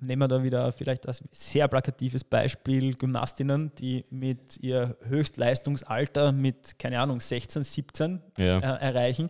nehmen 0.02 0.22
wir 0.22 0.28
da 0.28 0.44
wieder 0.44 0.72
vielleicht 0.72 1.08
als 1.08 1.24
sehr 1.32 1.68
plakatives 1.68 2.24
Beispiel 2.24 2.96
Gymnastinnen, 2.96 3.72
die 3.80 4.06
mit 4.12 4.58
ihr 4.62 4.98
Höchstleistungsalter 5.08 6.32
mit, 6.32 6.78
keine 6.78 7.00
Ahnung, 7.00 7.20
16, 7.20 7.64
17 7.64 8.22
ja. 8.38 8.60
äh, 8.60 8.62
erreichen 8.62 9.30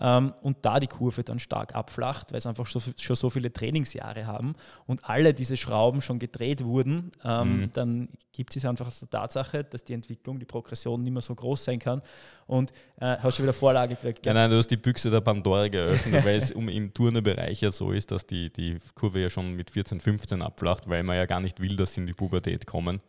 ähm, 0.00 0.34
und 0.42 0.58
da 0.62 0.80
die 0.80 0.88
Kurve 0.88 1.22
dann 1.22 1.38
stark 1.38 1.74
abflacht, 1.74 2.32
weil 2.32 2.40
sie 2.40 2.48
einfach 2.48 2.66
schon, 2.66 2.82
schon 2.98 3.16
so 3.16 3.30
viele 3.30 3.52
Trainingsjahre 3.52 4.26
haben 4.26 4.54
und 4.86 5.04
alle 5.08 5.32
diese 5.32 5.56
Schrauben 5.56 6.00
schon 6.00 6.18
gedreht 6.18 6.64
wurden, 6.64 7.12
ähm, 7.24 7.60
mhm. 7.60 7.72
dann 7.72 8.08
gibt 8.32 8.56
es 8.56 8.64
einfach 8.64 8.88
aus 8.88 9.00
der 9.00 9.10
Tatsache, 9.10 9.64
dass 9.64 9.84
die 9.84 9.94
Entwicklung, 9.94 10.38
die 10.38 10.44
Progression 10.44 11.02
nicht 11.02 11.12
mehr 11.12 11.22
so 11.22 11.34
groß 11.34 11.64
sein 11.64 11.78
kann 11.78 12.02
und 12.46 12.72
äh, 13.00 13.16
hast 13.18 13.36
schon 13.36 13.44
wieder 13.44 13.52
Vorlage 13.52 13.94
gekriegt. 13.94 14.24
Ja, 14.26 14.34
nein, 14.34 14.50
du 14.50 14.56
hast 14.56 14.68
die 14.68 14.76
Büchse 14.76 15.10
der 15.10 15.20
Pandora 15.20 15.68
geöffnet, 15.68 16.24
weil 16.24 16.36
es 16.36 16.50
um 16.52 16.68
im 16.68 16.92
Turnerbereich 16.92 17.60
ja 17.60 17.70
so 17.70 17.92
ist, 17.92 18.10
dass 18.10 18.26
die, 18.26 18.52
die 18.52 18.78
Kurve 18.94 19.20
ja 19.20 19.30
schon 19.30 19.54
mit 19.54 19.70
14, 19.70 20.00
15 20.00 20.42
abflacht, 20.42 20.88
weil 20.88 21.02
man 21.02 21.16
ja 21.16 21.26
gar 21.26 21.40
nicht 21.40 21.60
will, 21.60 21.76
dass 21.76 21.94
sie 21.94 22.02
in 22.02 22.06
die 22.06 22.12
Pubertät 22.12 22.66
kommen. 22.66 23.00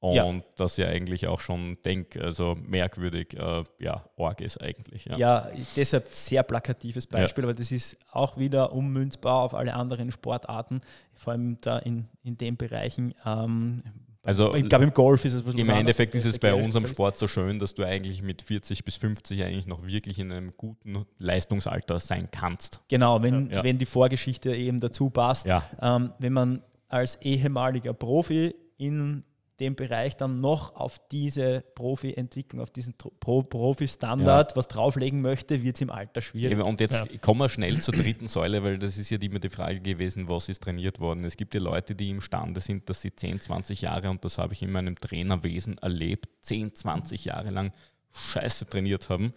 Und 0.00 0.14
ja. 0.14 0.32
das 0.56 0.78
ja 0.78 0.86
eigentlich 0.86 1.26
auch 1.26 1.40
schon 1.40 1.76
denk, 1.84 2.16
also 2.16 2.56
merkwürdig, 2.58 3.34
äh, 3.34 3.64
ja, 3.78 4.02
arg 4.16 4.40
ist 4.40 4.58
eigentlich. 4.58 5.04
Ja. 5.04 5.18
ja, 5.18 5.48
deshalb 5.76 6.14
sehr 6.14 6.42
plakatives 6.42 7.06
Beispiel, 7.06 7.44
ja. 7.44 7.50
aber 7.50 7.58
das 7.58 7.70
ist 7.70 7.98
auch 8.10 8.38
wieder 8.38 8.72
ummünzbar 8.72 9.42
auf 9.42 9.52
alle 9.52 9.74
anderen 9.74 10.10
Sportarten, 10.10 10.80
vor 11.14 11.34
allem 11.34 11.58
da 11.60 11.78
in, 11.78 12.08
in 12.22 12.38
den 12.38 12.56
Bereichen, 12.56 13.12
ähm, 13.26 13.82
also 14.22 14.54
ich 14.54 14.68
glaube, 14.68 14.84
im 14.84 14.92
Golf 14.92 15.24
ist 15.24 15.34
es 15.34 15.46
was 15.46 15.54
Im 15.54 15.68
Endeffekt 15.70 16.14
ist 16.14 16.26
es 16.26 16.38
bei 16.38 16.52
unserem 16.52 16.86
Sport 16.86 17.16
so 17.16 17.26
schön, 17.26 17.58
dass 17.58 17.74
du 17.74 17.84
eigentlich 17.84 18.22
mit 18.22 18.42
40 18.42 18.84
bis 18.84 18.96
50 18.96 19.42
eigentlich 19.42 19.66
noch 19.66 19.86
wirklich 19.86 20.18
in 20.18 20.30
einem 20.30 20.50
guten 20.56 21.06
Leistungsalter 21.18 21.98
sein 22.00 22.28
kannst. 22.30 22.80
Genau, 22.88 23.22
wenn, 23.22 23.50
ja. 23.50 23.64
wenn 23.64 23.78
die 23.78 23.86
Vorgeschichte 23.86 24.54
eben 24.54 24.78
dazu 24.80 25.08
passt. 25.08 25.46
Ja. 25.46 25.64
Ähm, 25.80 26.12
wenn 26.18 26.34
man 26.34 26.62
als 26.88 27.16
ehemaliger 27.22 27.94
Profi 27.94 28.54
in 28.76 29.24
dem 29.60 29.76
Bereich 29.76 30.16
dann 30.16 30.40
noch 30.40 30.74
auf 30.74 31.00
diese 31.10 31.62
Profi-Entwicklung, 31.74 32.62
auf 32.62 32.70
diesen 32.70 32.94
Pro 32.94 33.42
Profi-Standard 33.42 34.50
ja. 34.50 34.56
was 34.56 34.68
drauflegen 34.68 35.20
möchte, 35.20 35.62
wird 35.62 35.76
es 35.76 35.82
im 35.82 35.90
Alter 35.90 36.20
schwierig. 36.20 36.58
Und 36.64 36.80
jetzt 36.80 36.94
ja. 36.94 37.18
kommen 37.18 37.40
wir 37.40 37.48
schnell 37.48 37.80
zur 37.80 37.94
dritten 37.94 38.28
Säule, 38.28 38.62
weil 38.62 38.78
das 38.78 38.96
ist 38.96 39.10
ja 39.10 39.18
immer 39.18 39.38
die 39.38 39.50
Frage 39.50 39.80
gewesen, 39.80 40.28
was 40.28 40.48
ist 40.48 40.62
trainiert 40.62 41.00
worden. 41.00 41.24
Es 41.24 41.36
gibt 41.36 41.54
ja 41.54 41.60
Leute, 41.60 41.94
die 41.94 42.10
imstande 42.10 42.60
sind, 42.60 42.88
dass 42.88 43.02
sie 43.02 43.14
10, 43.14 43.40
20 43.40 43.82
Jahre, 43.82 44.10
und 44.10 44.24
das 44.24 44.38
habe 44.38 44.54
ich 44.54 44.62
in 44.62 44.72
meinem 44.72 44.96
Trainerwesen 44.96 45.78
erlebt, 45.78 46.28
10, 46.42 46.74
20 46.74 47.26
Jahre 47.26 47.50
lang 47.50 47.72
scheiße 48.12 48.66
trainiert 48.66 49.08
haben, 49.08 49.32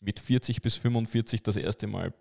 mit 0.00 0.20
40 0.20 0.62
bis 0.62 0.76
45 0.76 1.42
das 1.42 1.56
erste 1.56 1.86
Mal 1.86 2.12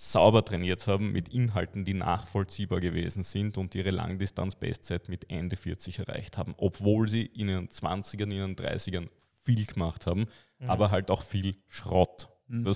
sauber 0.00 0.44
trainiert 0.44 0.86
haben 0.86 1.10
mit 1.10 1.28
Inhalten, 1.28 1.84
die 1.84 1.92
nachvollziehbar 1.92 2.78
gewesen 2.78 3.24
sind 3.24 3.58
und 3.58 3.74
ihre 3.74 3.90
Langdistanz-Bestzeit 3.90 5.08
mit 5.08 5.28
Ende 5.28 5.56
40 5.56 5.98
erreicht 5.98 6.38
haben, 6.38 6.54
obwohl 6.56 7.08
sie 7.08 7.26
in 7.26 7.48
ihren 7.48 7.68
20ern, 7.68 8.22
in 8.22 8.30
ihren 8.30 8.54
30ern 8.54 9.08
viel 9.42 9.66
gemacht 9.66 10.06
haben, 10.06 10.28
mhm. 10.60 10.70
aber 10.70 10.92
halt 10.92 11.10
auch 11.10 11.22
viel 11.22 11.56
Schrott. 11.66 12.28
Mhm. 12.46 12.72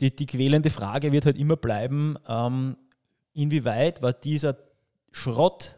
die, 0.00 0.16
die 0.16 0.24
quälende 0.24 0.70
Frage 0.70 1.12
wird 1.12 1.26
halt 1.26 1.36
immer 1.36 1.56
bleiben, 1.56 2.16
ähm, 2.26 2.78
inwieweit 3.34 4.00
war 4.00 4.14
dieser 4.14 4.56
Schrott 5.12 5.74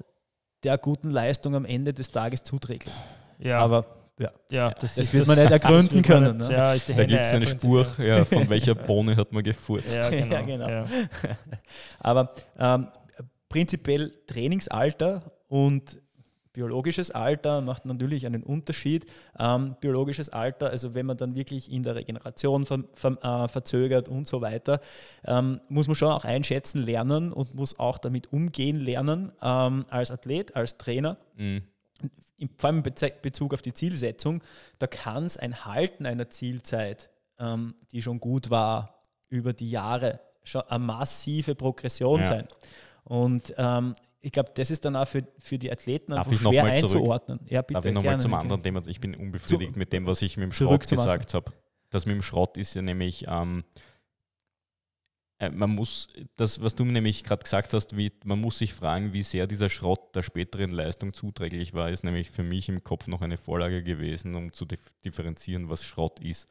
der 0.62 0.78
guten 0.78 1.10
Leistung 1.10 1.56
am 1.56 1.64
Ende 1.64 1.92
des 1.92 2.12
Tages 2.12 2.44
zuträglich? 2.44 2.94
Ja. 3.40 3.58
Aber 3.58 3.97
ja, 4.18 4.30
ja 4.50 4.70
das, 4.70 4.94
das 4.96 5.12
wird 5.12 5.26
man 5.26 5.38
nicht 5.38 5.50
ergründen 5.50 6.02
können. 6.02 6.38
Nicht, 6.38 6.50
ne? 6.50 6.56
ja, 6.56 6.76
da 6.76 7.04
gibt 7.04 7.22
es 7.22 7.34
eine 7.34 7.46
Spur, 7.46 7.86
ja, 7.98 8.24
von 8.24 8.48
welcher 8.48 8.74
Bohne 8.74 9.16
hat 9.16 9.32
man 9.32 9.42
gefurzt. 9.44 9.88
Ja, 9.98 10.10
genau. 10.42 10.68
Ja, 10.68 10.84
genau. 10.84 10.84
Aber 12.00 12.34
ähm, 12.58 12.88
prinzipiell 13.48 14.12
Trainingsalter 14.26 15.22
und 15.48 15.98
biologisches 16.52 17.10
Alter 17.12 17.60
macht 17.60 17.86
natürlich 17.86 18.26
einen 18.26 18.42
Unterschied. 18.42 19.06
Ähm, 19.38 19.76
biologisches 19.80 20.28
Alter, 20.28 20.70
also 20.70 20.94
wenn 20.94 21.06
man 21.06 21.16
dann 21.16 21.34
wirklich 21.34 21.70
in 21.70 21.84
der 21.84 21.94
Regeneration 21.94 22.66
ver, 22.66 22.84
ver, 22.94 23.16
äh, 23.22 23.48
verzögert 23.48 24.08
und 24.08 24.26
so 24.26 24.40
weiter, 24.40 24.80
ähm, 25.24 25.60
muss 25.68 25.86
man 25.86 25.94
schon 25.94 26.10
auch 26.10 26.24
einschätzen 26.24 26.82
lernen 26.82 27.32
und 27.32 27.54
muss 27.54 27.78
auch 27.78 27.98
damit 27.98 28.32
umgehen 28.32 28.80
lernen 28.80 29.32
ähm, 29.40 29.84
als 29.88 30.10
Athlet, 30.10 30.56
als 30.56 30.76
Trainer. 30.78 31.18
Mhm 31.36 31.62
vor 32.56 32.70
allem 32.70 32.82
in 32.84 33.12
Bezug 33.22 33.54
auf 33.54 33.62
die 33.62 33.74
Zielsetzung, 33.74 34.42
da 34.78 34.86
kann 34.86 35.24
es 35.24 35.36
ein 35.36 35.64
Halten 35.64 36.06
einer 36.06 36.30
Zielzeit, 36.30 37.10
ähm, 37.38 37.74
die 37.92 38.02
schon 38.02 38.20
gut 38.20 38.50
war, 38.50 39.02
über 39.28 39.52
die 39.52 39.70
Jahre 39.70 40.20
schon 40.44 40.62
eine 40.62 40.84
massive 40.84 41.54
Progression 41.54 42.20
ja. 42.20 42.26
sein. 42.26 42.48
Und 43.04 43.54
ähm, 43.56 43.94
ich 44.20 44.32
glaube, 44.32 44.50
das 44.54 44.70
ist 44.70 44.84
dann 44.84 44.96
auch 44.96 45.06
für, 45.06 45.26
für 45.38 45.58
die 45.58 45.70
Athleten 45.70 46.12
einfach 46.12 46.32
schwer 46.32 46.64
einzuordnen. 46.64 47.40
Ja, 47.46 47.62
bitte, 47.62 47.74
Darf 47.74 47.84
ich 47.86 47.92
nochmal 47.92 48.20
zum 48.20 48.34
anderen 48.34 48.62
Thema? 48.62 48.82
Ich 48.86 49.00
bin 49.00 49.14
unbefriedigt 49.14 49.74
zu, 49.74 49.78
mit 49.78 49.92
dem, 49.92 50.06
was 50.06 50.22
ich 50.22 50.36
mit 50.36 50.44
dem 50.44 50.52
Schrott 50.52 50.88
gesagt 50.88 51.34
habe. 51.34 51.52
Das 51.90 52.04
mit 52.04 52.14
dem 52.14 52.22
Schrott 52.22 52.56
ist 52.56 52.74
ja 52.74 52.82
nämlich, 52.82 53.26
ähm, 53.28 53.64
äh, 53.70 53.80
man 55.40 55.70
muss, 55.70 56.08
das, 56.36 56.60
was 56.60 56.74
du 56.74 56.84
nämlich 56.84 57.22
gerade 57.22 57.42
gesagt 57.42 57.72
hast, 57.72 57.96
wie, 57.96 58.12
man 58.24 58.40
muss 58.40 58.58
sich 58.58 58.74
fragen, 58.74 59.12
wie 59.12 59.22
sehr 59.22 59.46
dieser 59.46 59.68
Schrott 59.68 60.14
der 60.14 60.22
späteren 60.22 60.70
Leistung 60.70 61.12
zuträglich 61.12 61.74
war, 61.74 61.90
ist 61.90 62.02
nämlich 62.02 62.30
für 62.30 62.42
mich 62.42 62.68
im 62.68 62.82
Kopf 62.82 63.06
noch 63.06 63.22
eine 63.22 63.36
Vorlage 63.36 63.82
gewesen, 63.82 64.34
um 64.34 64.52
zu 64.52 64.66
differenzieren, 65.04 65.68
was 65.68 65.84
Schrott 65.84 66.18
ist. 66.20 66.48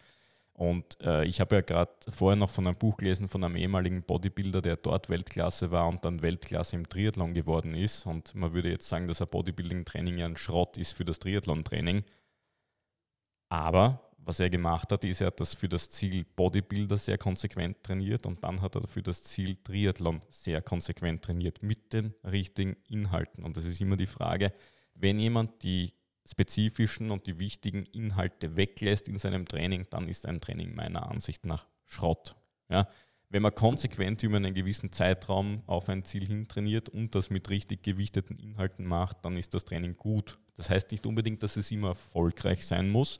Und 0.54 1.00
äh, 1.02 1.24
ich 1.26 1.40
habe 1.40 1.56
ja 1.56 1.62
gerade 1.62 1.92
vorher 2.10 2.36
noch 2.36 2.50
von 2.50 2.66
einem 2.66 2.78
Buch 2.78 2.98
gelesen 2.98 3.28
von 3.28 3.44
einem 3.44 3.58
ehemaligen 3.58 4.02
Bodybuilder, 4.02 4.62
der 4.62 4.78
dort 4.78 5.08
Weltklasse 5.10 5.70
war 5.70 5.88
und 5.88 6.04
dann 6.04 6.24
Weltklasse 6.24 6.76
im 6.78 6.90
Triathlon 6.90 7.36
geworden 7.36 7.76
ist. 7.76 8.08
Und 8.08 8.34
man 8.34 8.54
würde 8.54 8.72
jetzt 8.72 8.90
sagen, 8.90 9.08
dass 9.08 9.22
ein 9.22 9.28
Bodybuilding-Training 9.28 10.18
ja 10.18 10.26
ein 10.26 10.38
Schrott 10.38 10.78
ist 10.78 10.94
für 10.94 11.06
das 11.06 11.20
Triathlon-Training. 11.20 12.04
Aber 13.50 14.07
was 14.18 14.40
er 14.40 14.50
gemacht 14.50 14.92
hat, 14.92 15.04
ist, 15.04 15.22
er 15.22 15.28
hat 15.28 15.40
das 15.40 15.54
für 15.54 15.70
das 15.70 15.90
Ziel 15.90 16.26
Bodybuilder 16.36 16.98
sehr 16.98 17.18
konsequent 17.18 17.82
trainiert 17.84 18.26
und 18.26 18.44
dann 18.44 18.62
hat 18.62 18.76
er 18.76 18.88
für 18.88 19.02
das 19.02 19.24
Ziel 19.24 19.56
Triathlon 19.64 20.22
sehr 20.30 20.62
konsequent 20.62 21.22
trainiert 21.24 21.64
mit 21.64 21.94
den 21.94 22.14
richtigen 22.24 22.76
Inhalten. 22.90 23.44
Und 23.44 23.56
das 23.56 23.66
ist 23.66 23.80
immer 23.80 23.96
die 23.96 24.06
Frage, 24.06 24.52
wenn 24.96 25.20
jemand 25.20 25.64
die 25.64 25.94
spezifischen 26.26 27.12
und 27.12 27.26
die 27.26 27.40
wichtigen 27.40 27.86
Inhalte 27.86 28.58
weglässt 28.58 29.08
in 29.08 29.18
seinem 29.18 29.46
Training, 29.46 29.88
dann 29.90 30.10
ist 30.10 30.26
ein 30.26 30.42
Training 30.42 30.76
meiner 30.76 31.10
Ansicht 31.10 31.46
nach 31.46 31.68
Schrott. 31.86 32.36
Ja? 32.70 32.90
Wenn 33.30 33.42
man 33.42 33.56
konsequent 33.56 34.24
über 34.24 34.38
einen 34.38 34.54
gewissen 34.54 34.92
Zeitraum 34.92 35.62
auf 35.68 35.90
ein 35.90 36.04
Ziel 36.04 36.26
hin 36.26 36.48
trainiert 36.48 36.90
und 36.90 37.16
das 37.16 37.30
mit 37.30 37.50
richtig 37.50 37.84
gewichteten 37.84 38.38
Inhalten 38.38 38.86
macht, 38.86 39.24
dann 39.24 39.38
ist 39.38 39.54
das 39.54 39.66
Training 39.66 39.96
gut. 39.96 40.38
Das 40.56 40.70
heißt 40.70 40.92
nicht 40.92 41.06
unbedingt, 41.06 41.44
dass 41.44 41.56
es 41.56 41.72
immer 41.72 41.90
erfolgreich 41.90 42.66
sein 42.66 42.90
muss, 42.90 43.20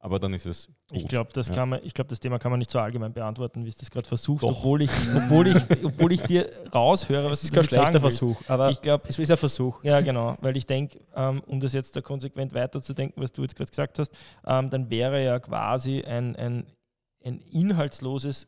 aber 0.00 0.18
dann 0.18 0.32
ist 0.32 0.46
es. 0.46 0.66
Gut. 0.66 0.76
Ich 0.92 1.08
glaube, 1.08 1.30
das, 1.32 1.48
ja. 1.48 1.64
glaub, 1.92 2.08
das 2.08 2.20
Thema 2.20 2.38
kann 2.38 2.50
man 2.50 2.58
nicht 2.58 2.70
so 2.70 2.78
allgemein 2.78 3.12
beantworten, 3.12 3.64
wie 3.64 3.68
es 3.68 3.76
das 3.76 3.90
gerade 3.90 4.06
versuchst, 4.06 4.44
obwohl 4.44 4.82
ich, 4.82 4.90
obwohl, 5.16 5.48
ich, 5.48 5.84
obwohl 5.84 6.12
ich 6.12 6.22
dir 6.22 6.48
raushöre, 6.72 7.30
was 7.30 7.38
es 7.38 7.44
ist 7.44 7.54
kein 7.54 7.64
schlechter 7.64 8.00
Versuch, 8.00 8.40
aber 8.46 8.70
ich 8.70 8.80
glaube, 8.80 9.08
es 9.08 9.18
ist 9.18 9.30
ein 9.30 9.36
Versuch. 9.36 9.82
Ja, 9.82 10.00
genau, 10.00 10.36
weil 10.40 10.56
ich 10.56 10.66
denke, 10.66 11.00
ähm, 11.16 11.42
um 11.46 11.58
das 11.60 11.72
jetzt 11.72 11.96
da 11.96 12.00
konsequent 12.00 12.54
weiterzudenken, 12.54 13.22
was 13.22 13.32
du 13.32 13.42
jetzt 13.42 13.56
gerade 13.56 13.70
gesagt 13.70 13.98
hast, 13.98 14.16
ähm, 14.46 14.70
dann 14.70 14.88
wäre 14.88 15.22
ja 15.24 15.40
quasi 15.40 16.02
ein, 16.02 16.36
ein, 16.36 16.66
ein 17.24 17.40
inhaltsloses 17.40 18.46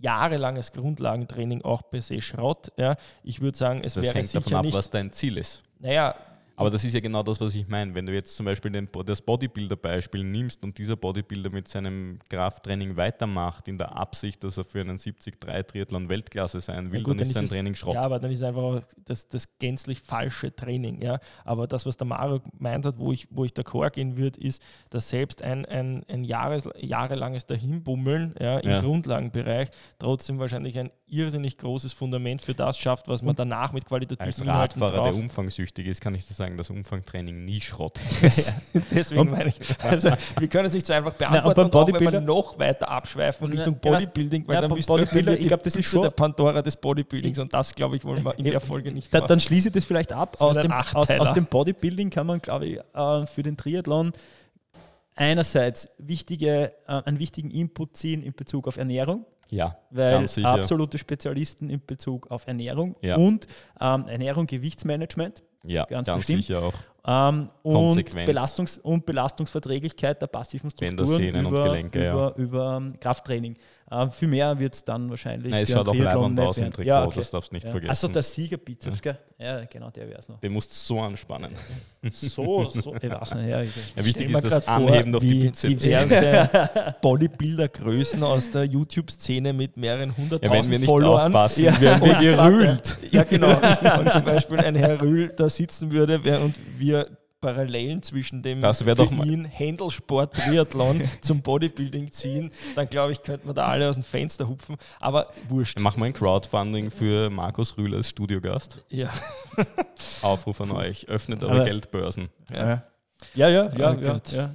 jahrelanges 0.00 0.72
Grundlagentraining 0.72 1.62
auch 1.62 1.82
per 1.90 2.02
se 2.02 2.20
Schrott. 2.20 2.72
Ja. 2.76 2.96
Ich 3.22 3.40
würde 3.40 3.56
sagen, 3.56 3.82
es 3.82 3.94
das 3.94 4.04
wäre 4.04 4.14
hängt 4.14 4.26
sicher 4.26 4.40
davon 4.40 4.54
ab, 4.54 4.64
nicht, 4.64 4.76
was 4.76 4.90
dein 4.90 5.12
Ziel 5.12 5.38
ist. 5.38 5.62
Naja, 5.78 6.14
aber 6.56 6.70
das 6.70 6.84
ist 6.84 6.94
ja 6.94 7.00
genau 7.00 7.22
das, 7.22 7.40
was 7.40 7.54
ich 7.54 7.66
meine. 7.66 7.94
Wenn 7.94 8.06
du 8.06 8.12
jetzt 8.12 8.36
zum 8.36 8.46
Beispiel 8.46 8.70
den, 8.70 8.88
das 9.04 9.20
Bodybuilder-Beispiel 9.22 10.22
nimmst 10.22 10.62
und 10.64 10.78
dieser 10.78 10.96
Bodybuilder 10.96 11.50
mit 11.50 11.68
seinem 11.68 12.18
Krafttraining 12.28 12.96
weitermacht, 12.96 13.66
in 13.68 13.78
der 13.78 13.96
Absicht, 13.96 14.44
dass 14.44 14.56
er 14.56 14.64
für 14.64 14.80
einen 14.80 14.98
70-3-Triathlon 14.98 16.08
Weltklasse 16.08 16.60
sein 16.60 16.92
will, 16.92 17.00
ja 17.00 17.04
gut, 17.04 17.12
dann, 17.12 17.18
dann, 17.18 17.26
ist 17.26 17.34
sein 17.34 17.46
Training 17.48 17.74
Schrott. 17.74 17.94
Ja, 17.94 18.02
aber 18.02 18.20
dann 18.20 18.30
ist 18.30 18.42
einfach 18.42 18.82
das, 19.04 19.28
das 19.28 19.58
gänzlich 19.58 20.00
falsche 20.00 20.54
Training. 20.54 21.02
Ja? 21.02 21.18
Aber 21.44 21.66
das, 21.66 21.86
was 21.86 21.96
der 21.96 22.06
Mario 22.06 22.40
meint 22.58 22.86
hat, 22.86 22.98
wo 22.98 23.12
ich, 23.12 23.26
wo 23.30 23.44
ich 23.44 23.52
d'accord 23.52 23.90
gehen 23.90 24.16
würde, 24.16 24.40
ist, 24.40 24.62
dass 24.90 25.08
selbst 25.08 25.42
ein, 25.42 25.64
ein, 25.66 26.04
ein 26.08 26.22
Jahres, 26.22 26.68
jahrelanges 26.76 27.46
Dahinbummeln 27.46 28.34
ja, 28.38 28.58
im 28.58 28.70
ja. 28.70 28.80
Grundlagenbereich 28.80 29.70
trotzdem 29.98 30.38
wahrscheinlich 30.38 30.78
ein 30.78 30.90
irrsinnig 31.14 31.58
großes 31.58 31.92
Fundament 31.92 32.40
für 32.40 32.54
das 32.54 32.78
schafft, 32.78 33.08
was 33.08 33.22
man 33.22 33.30
und 33.30 33.38
danach 33.38 33.72
mit 33.72 33.84
qualitativen 33.84 34.48
Als 34.48 34.76
Radfahrer, 34.76 35.04
der 35.04 35.14
umfangsüchtig 35.14 35.86
ist, 35.86 36.00
kann 36.00 36.14
ich 36.14 36.26
das 36.26 36.36
sagen 36.36 36.56
dass 36.56 36.70
Umfangtraining 36.70 37.44
nie 37.44 37.60
Schrott 37.60 37.98
ist. 38.22 38.52
Deswegen 38.90 39.30
meine 39.30 39.50
ich, 39.50 39.56
also 39.82 40.10
wir 40.38 40.48
können 40.48 40.66
es 40.66 40.74
nicht 40.74 40.86
so 40.86 40.92
einfach 40.92 41.14
beantworten, 41.14 41.70
Na, 41.72 41.80
auch 41.80 41.92
wenn 41.92 42.12
wir 42.12 42.20
noch 42.20 42.58
weiter 42.58 42.88
abschweifen 42.88 43.50
Richtung 43.50 43.76
Bodybuilding, 43.76 44.46
weil 44.46 44.54
ja, 44.54 44.60
dann 44.62 44.70
Bodybuilder, 44.70 45.38
ich 45.38 45.48
glaube, 45.48 45.62
das 45.62 45.76
ist 45.76 45.88
schon 45.88 46.02
der 46.02 46.10
Pandora 46.10 46.62
des 46.62 46.76
Bodybuildings 46.76 47.38
und 47.38 47.52
das, 47.52 47.74
glaube 47.74 47.96
ich, 47.96 48.04
wollen 48.04 48.24
wir 48.24 48.38
in 48.38 48.44
der 48.44 48.60
Folge 48.60 48.92
nicht 48.92 49.12
da, 49.12 49.20
Dann 49.20 49.40
schließe 49.40 49.68
ich 49.68 49.74
das 49.74 49.84
vielleicht 49.84 50.12
ab. 50.12 50.36
Aus 50.40 50.58
dem, 50.58 50.72
aus, 50.72 51.10
aus 51.10 51.32
dem 51.32 51.46
Bodybuilding 51.46 52.10
kann 52.10 52.26
man, 52.26 52.40
glaube 52.40 52.66
ich, 52.66 52.78
äh, 52.78 53.26
für 53.26 53.42
den 53.42 53.56
Triathlon 53.56 54.12
einerseits 55.14 55.88
wichtige, 55.98 56.72
äh, 56.86 57.02
einen 57.04 57.18
wichtigen 57.18 57.50
Input 57.50 57.96
ziehen 57.96 58.22
in 58.22 58.32
Bezug 58.32 58.68
auf 58.68 58.76
Ernährung. 58.76 59.24
Ja, 59.50 59.76
weil 59.90 60.12
ganz 60.12 60.34
sicher. 60.34 60.48
absolute 60.48 60.98
Spezialisten 60.98 61.70
in 61.70 61.80
Bezug 61.84 62.30
auf 62.30 62.46
Ernährung 62.46 62.96
Ja. 63.02 63.16
und 63.16 63.46
ähm, 63.80 64.06
Ernährung, 64.08 64.46
Gewichtsmanagement 64.46 65.42
Ja, 65.64 65.84
ganz 65.84 66.06
ganz, 66.06 66.18
bestimmt. 66.26 66.44
sicher 66.44 66.62
auch. 66.62 66.74
ähm, 67.06 67.50
und. 67.62 68.14
Belastungs 68.26 68.78
und 68.78 69.04
Belastungsverträglichkeit 69.06 70.20
der 70.22 70.26
passiven 70.26 70.70
Bänder, 70.78 71.04
Strukturen 71.04 71.32
Sehnen 71.32 71.46
und 71.46 71.52
über, 71.52 71.64
Gelenke, 71.64 72.04
ja. 72.04 72.12
über, 72.12 72.36
über 72.36 72.76
ähm, 72.78 72.98
Krafttraining. 73.00 73.56
Ähm, 73.90 74.10
viel 74.10 74.28
mehr 74.28 74.58
wird 74.58 74.74
es 74.74 74.82
dann 74.84 75.10
wahrscheinlich. 75.10 75.52
Nein, 75.52 75.62
es 75.62 75.70
schaut 75.70 75.86
auch 75.88 75.94
leibend 75.94 76.36
nicht 76.36 76.46
aus 76.46 76.56
im. 76.56 76.64
Trikot, 76.72 76.82
Ja, 76.88 77.04
okay. 77.04 77.16
das 77.16 77.30
darfst 77.30 77.50
du 77.50 77.54
nicht 77.54 77.64
Ja. 77.64 77.70
vergessen. 77.70 77.90
Achso, 77.90 78.08
der 78.08 78.22
Siegerbizeps, 78.22 79.02
gell? 79.02 79.18
Ja, 79.38 79.64
genau, 79.66 79.90
der 79.90 80.08
wäre 80.08 80.18
es 80.20 80.28
noch. 80.28 80.40
Den 80.40 80.52
musst 80.52 80.70
du 80.70 80.74
so 80.74 81.00
anspannen. 81.00 81.52
So, 82.12 82.68
so, 82.70 82.94
ich 82.94 83.10
weiß 83.10 83.34
nicht, 83.34 83.48
ja. 83.48 83.60
Ich, 83.60 83.70
Ja, 83.94 84.04
wichtig 84.04 84.30
ist 84.30 84.42
das 84.44 84.50
grad 84.52 84.64
vor, 84.64 84.74
Anheben 84.74 85.12
durch 85.12 85.24
die 85.24 85.34
Bizeps. 85.34 85.82
diverse 85.82 86.96
Bodybuilder-Größen 87.02 88.22
aus 88.22 88.50
der 88.50 88.64
YouTube-Szene 88.64 89.52
mit 89.52 89.76
mehreren 89.76 90.16
hunderttausend 90.16 90.44
Ja, 90.56 90.62
wenn 90.64 90.70
wir 90.70 90.78
nicht 90.78 90.88
Followern 90.88 91.26
aufpassen, 91.26 91.64
ja. 91.64 91.80
werden 91.80 92.04
wir 92.04 92.16
Und 92.16 92.20
gerühlt. 92.50 92.98
Ja, 93.10 93.22
genau. 93.24 93.54
Und 94.00 94.10
zum 94.12 94.24
Beispiel 94.24 94.58
ein 94.60 94.74
Herr 94.76 95.00
Rühl 95.00 95.28
da 95.36 95.48
sitzen 95.48 95.92
würde 95.92 96.24
während 96.24 96.56
wir 96.78 97.06
Parallelen 97.44 98.02
zwischen 98.02 98.42
dem 98.42 98.60
Das 98.60 98.78
doch 98.96 99.10
mal- 99.10 99.26
ihn 99.28 99.44
Händelsport 99.44 100.34
Triathlon 100.34 101.02
zum 101.20 101.42
Bodybuilding 101.42 102.10
ziehen, 102.12 102.50
dann 102.74 102.88
glaube 102.88 103.12
ich, 103.12 103.22
könnten 103.22 103.46
wir 103.48 103.54
da 103.54 103.66
alle 103.66 103.88
aus 103.88 103.96
dem 103.96 104.02
Fenster 104.04 104.48
hupfen. 104.48 104.76
Aber 105.00 105.28
wurscht. 105.48 105.76
Dann 105.76 105.82
machen 105.84 106.00
wir 106.00 106.06
ein 106.06 106.12
Crowdfunding 106.14 106.90
für 106.90 107.28
Markus 107.30 107.76
Rühl 107.76 107.94
als 107.94 108.08
Studiogast. 108.08 108.78
Ja. 108.88 109.10
Aufruf 110.22 110.60
an 110.60 110.70
euch. 110.72 111.08
Öffnet 111.08 111.42
eure 111.42 111.52
Aber- 111.56 111.64
Geldbörsen. 111.64 112.28
ja. 112.52 112.82
Ja, 113.34 113.48
ja, 113.48 113.70
ja, 113.76 113.92
Oh 113.92 114.00
ja, 114.00 114.16
ja. 114.32 114.50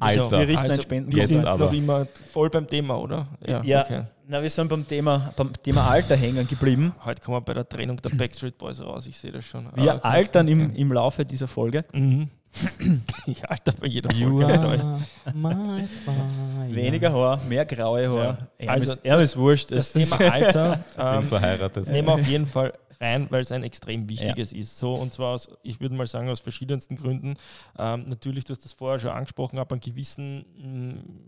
Alter. 0.00 0.30
Wir 0.38 0.48
richten 0.48 0.64
ein 0.64 0.70
Also, 0.70 0.82
Spenden. 0.82 1.14
wir 1.14 1.26
sind 1.26 1.44
aber. 1.44 1.66
noch 1.66 1.72
immer 1.72 2.06
voll 2.32 2.48
beim 2.48 2.66
Thema, 2.66 2.98
oder? 2.98 3.26
Ja, 3.46 3.58
okay. 3.82 4.04
Na, 4.28 4.42
wir 4.42 4.50
sind 4.50 4.68
beim 4.68 4.86
Thema, 4.86 5.32
beim 5.36 5.52
Thema 5.62 5.88
Alter 5.88 6.16
hängen 6.16 6.46
geblieben. 6.48 6.94
Heute 7.04 7.22
kommen 7.22 7.36
wir 7.36 7.40
bei 7.42 7.54
der 7.54 7.68
Trennung 7.68 8.00
der 8.02 8.10
Backstreet 8.10 8.58
Boys 8.58 8.80
raus, 8.80 9.06
ich 9.06 9.16
sehe 9.18 9.32
das 9.32 9.44
schon. 9.44 9.68
Wir 9.74 10.04
Ah, 10.04 10.10
altern 10.10 10.48
im, 10.48 10.74
im 10.74 10.92
Laufe 10.92 11.24
dieser 11.24 11.48
Folge. 11.48 11.84
Mhm. 11.92 12.28
Ich 13.26 13.48
alter 13.48 13.72
bei 13.72 13.86
jeder 13.88 14.12
You 14.14 14.40
Folge. 14.40 14.46
Weniger 16.74 17.12
Haar, 17.12 17.40
mehr 17.48 17.64
graue 17.66 18.08
Haar. 18.08 18.24
Ja. 18.24 18.38
Er 18.58 18.70
Also 18.70 18.92
ist, 18.94 19.00
er 19.04 19.18
ist 19.18 19.36
wurscht. 19.36 19.70
Das 19.72 19.92
Das 19.92 20.08
Thema 20.08 20.32
Alter 20.32 20.84
Ich 20.90 20.96
bin 20.96 21.04
ähm, 21.06 21.24
verheiratet. 21.24 21.88
nehmen 21.88 22.08
wir 22.08 22.14
auf 22.14 22.26
jeden 22.26 22.46
Fall 22.46 22.72
rein, 23.00 23.26
weil 23.30 23.42
es 23.42 23.52
ein 23.52 23.62
extrem 23.62 24.08
wichtiges 24.08 24.52
ist. 24.52 24.78
So 24.78 24.94
und 24.94 25.12
zwar 25.12 25.34
aus, 25.34 25.48
ich 25.62 25.80
würde 25.80 25.94
mal 25.94 26.06
sagen, 26.06 26.30
aus 26.30 26.40
verschiedensten 26.40 26.96
Gründen. 26.96 27.34
Ähm, 27.78 28.04
natürlich, 28.08 28.44
du 28.44 28.52
hast 28.52 28.64
das 28.64 28.72
vorher 28.72 28.98
schon 28.98 29.10
angesprochen, 29.10 29.58
ab 29.58 29.70
einem 29.72 29.80
gewissen 29.80 30.46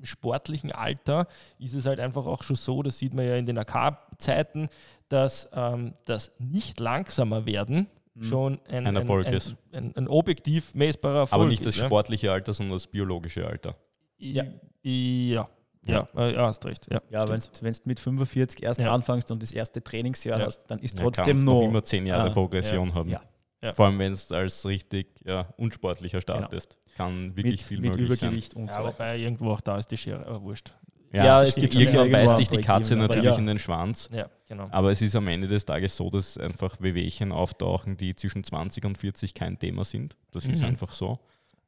mh, 0.01 0.07
sportlichen 0.07 0.73
Alter 0.73 1.27
ist 1.59 1.75
es 1.75 1.85
halt 1.87 2.01
einfach 2.01 2.27
auch 2.27 2.43
schon 2.43 2.57
so, 2.57 2.83
das 2.83 2.99
sieht 2.99 3.13
man 3.13 3.27
ja 3.27 3.37
in 3.37 3.45
den 3.47 3.59
AK-Zeiten, 3.59 4.69
dass 5.09 5.51
ähm, 5.55 5.95
das 6.05 6.33
nicht 6.39 6.81
langsamer 6.81 7.45
werden 7.47 7.87
schon 8.21 8.59
ein, 8.69 8.87
Ein 8.87 8.97
Erfolg 8.97 9.27
ein, 9.27 9.35
ist. 9.35 9.57
Ein, 9.73 9.93
ein 9.97 10.09
objektiv 10.09 10.75
messbarer 10.75 11.21
Erfolg 11.21 11.41
Aber 11.41 11.49
nicht 11.51 11.65
das 11.65 11.75
ist, 11.77 11.83
ja. 11.83 11.87
sportliche 11.87 12.33
Alter, 12.33 12.53
sondern 12.55 12.75
das 12.77 12.87
biologische 12.87 13.47
Alter. 13.47 13.73
Ja. 14.19 14.45
Ja. 14.83 15.49
Ja, 15.87 16.07
äh, 16.17 16.35
ja, 16.35 16.47
hast 16.47 16.67
recht. 16.67 16.87
Ja, 16.91 17.01
ja, 17.11 17.27
wenn 17.29 17.41
du 17.41 17.71
mit 17.85 17.99
45 18.01 18.63
erst 18.63 18.81
Ja. 18.81 18.93
anfängst 18.93 19.31
und 19.31 19.43
das 19.43 19.53
erste 19.53 19.83
Trainingsjahr 19.83 20.39
Ja. 20.41 20.47
hast, 20.47 20.67
dann 20.67 20.81
ist 20.81 20.99
Ja, 20.99 21.05
trotzdem 21.05 21.39
noch. 21.45 21.61
noch 21.61 21.69
immer 21.69 21.83
zehn 21.83 22.05
Jahre 22.05 22.29
Ah, 22.31 22.33
Progression 22.33 22.93
haben. 22.95 23.09
Ja. 23.11 23.23
Ja. 23.63 23.75
Vor 23.75 23.87
allem, 23.87 23.99
wenn 23.99 24.13
es 24.13 24.31
als 24.31 24.65
richtig 24.67 25.09
ja, 25.25 25.49
unsportlicher 25.57 26.21
Genau. 26.21 26.39
startest. 26.39 26.77
Kann 26.97 27.35
wirklich 27.37 27.61
mit, 27.61 27.63
viel 27.63 27.81
mit 27.81 27.91
möglich 27.93 28.19
sein. 28.19 28.29
Übergewicht 28.29 28.55
und 28.55 28.67
ja, 28.67 28.75
so 28.83 28.89
wobei 28.89 29.17
irgendwo 29.19 29.51
auch 29.53 29.61
da 29.61 29.79
ist 29.79 29.89
die 29.91 29.97
Schere, 29.97 30.27
aber 30.27 30.43
wurscht. 30.43 30.75
Ja, 31.13 31.43
es 31.43 31.53
stimmt. 31.53 31.71
gibt 31.71 31.83
irgendwann 31.83 32.11
beißt 32.13 32.37
sich 32.37 32.49
die 32.49 32.59
Katze 32.61 32.95
natürlich 32.97 33.25
ja. 33.25 33.37
in 33.39 33.47
den 33.47 33.59
Schwanz. 33.59 34.09
Ja, 34.13 34.29
genau. 34.47 34.69
Aber 34.71 34.91
es 34.93 35.01
ist 35.01 35.17
am 35.17 35.27
Ende 35.29 35.49
des 35.49 35.65
Tages 35.65 35.97
so, 35.97 36.11
dass 36.11 36.37
einfach 36.37 36.77
Wehwehchen 36.81 37.33
auftauchen, 37.33 37.97
die 37.97 38.15
zwischen 38.15 38.45
20 38.45 38.85
und 38.85 38.99
40 38.99 39.33
kein 39.35 39.59
Thema 39.59 39.85
sind. 39.85 40.17
Das 40.33 40.45
ist 40.45 40.61
Mhm. 40.61 40.69
einfach 40.69 40.93
so. 40.93 41.19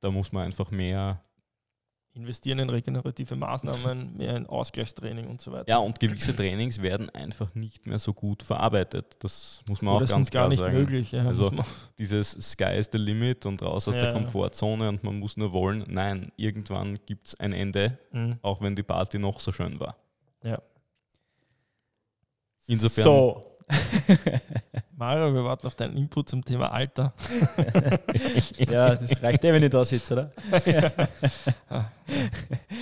Da 0.00 0.10
muss 0.10 0.32
man 0.32 0.44
einfach 0.44 0.70
mehr, 0.70 1.22
Investieren 2.12 2.58
in 2.58 2.68
regenerative 2.70 3.36
Maßnahmen, 3.36 4.16
mehr 4.16 4.36
in 4.36 4.46
Ausgleichstraining 4.46 5.28
und 5.28 5.40
so 5.40 5.52
weiter. 5.52 5.68
ja, 5.68 5.78
und 5.78 6.00
gewisse 6.00 6.34
Trainings 6.34 6.82
werden 6.82 7.08
einfach 7.10 7.54
nicht 7.54 7.86
mehr 7.86 8.00
so 8.00 8.12
gut 8.12 8.42
verarbeitet. 8.42 9.16
Das 9.20 9.62
muss 9.68 9.80
man 9.80 9.94
Oder 9.94 10.04
auch 10.06 10.08
ganz 10.08 10.26
sind 10.26 10.30
gar 10.32 10.42
klar 10.42 10.48
nicht 10.48 10.58
sagen. 10.58 10.76
möglich. 10.76 11.12
Ja, 11.12 11.24
Also 11.26 11.52
Dieses 11.98 12.32
Sky 12.32 12.76
is 12.76 12.88
the 12.90 12.98
limit 12.98 13.46
und 13.46 13.62
raus 13.62 13.86
aus 13.86 13.94
Ja. 13.94 14.00
der 14.02 14.12
Komfortzone 14.12 14.88
und 14.88 15.04
man 15.04 15.20
muss 15.20 15.36
nur 15.36 15.52
wollen. 15.52 15.84
Nein, 15.86 16.32
irgendwann 16.36 16.98
gibt 17.06 17.28
es 17.28 17.34
ein 17.38 17.52
Ende, 17.52 17.96
Mhm. 18.10 18.38
auch 18.42 18.60
wenn 18.60 18.74
die 18.74 18.82
Party 18.82 19.18
noch 19.20 19.38
so 19.38 19.52
schön 19.52 19.78
war. 19.78 19.96
Ja. 20.42 20.60
Insofern, 22.66 23.04
So. 23.04 23.49
Mario, 24.96 25.32
wir 25.34 25.44
warten 25.44 25.66
auf 25.66 25.74
deinen 25.74 25.96
Input 25.96 26.28
zum 26.28 26.44
Thema 26.44 26.70
Alter. 26.72 27.14
ja, 28.58 28.94
das 28.94 29.22
reicht 29.22 29.44
eh, 29.44 29.52
wenn 29.52 29.62
ich 29.62 29.70
da 29.70 29.84
sitze, 29.84 30.12
oder? 30.12 30.32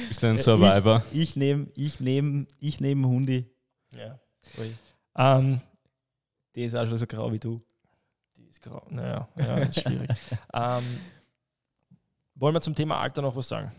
bist 0.08 0.22
du 0.22 0.26
ein 0.26 0.38
Survivor. 0.38 1.02
Ich 1.12 1.36
nehme 1.36 1.68
ich 1.74 2.00
nehm, 2.00 2.46
ich 2.60 2.80
nehm 2.80 3.06
Hundi. 3.06 3.46
Ja. 3.96 4.18
Ui. 4.58 4.74
Ähm, 5.16 5.60
Die 6.54 6.62
ist 6.64 6.74
auch 6.74 6.86
schon 6.86 6.98
so 6.98 7.06
grau 7.06 7.30
wie 7.32 7.38
du. 7.38 7.60
die 8.36 8.48
ist 8.48 8.60
grau. 8.62 8.84
Naja, 8.90 9.28
ja, 9.36 9.56
ist 9.58 9.80
schwierig. 9.80 10.10
ähm, 10.52 10.82
wollen 12.34 12.54
wir 12.54 12.60
zum 12.60 12.74
Thema 12.74 12.98
Alter 13.00 13.22
noch 13.22 13.34
was 13.36 13.48
sagen? 13.48 13.72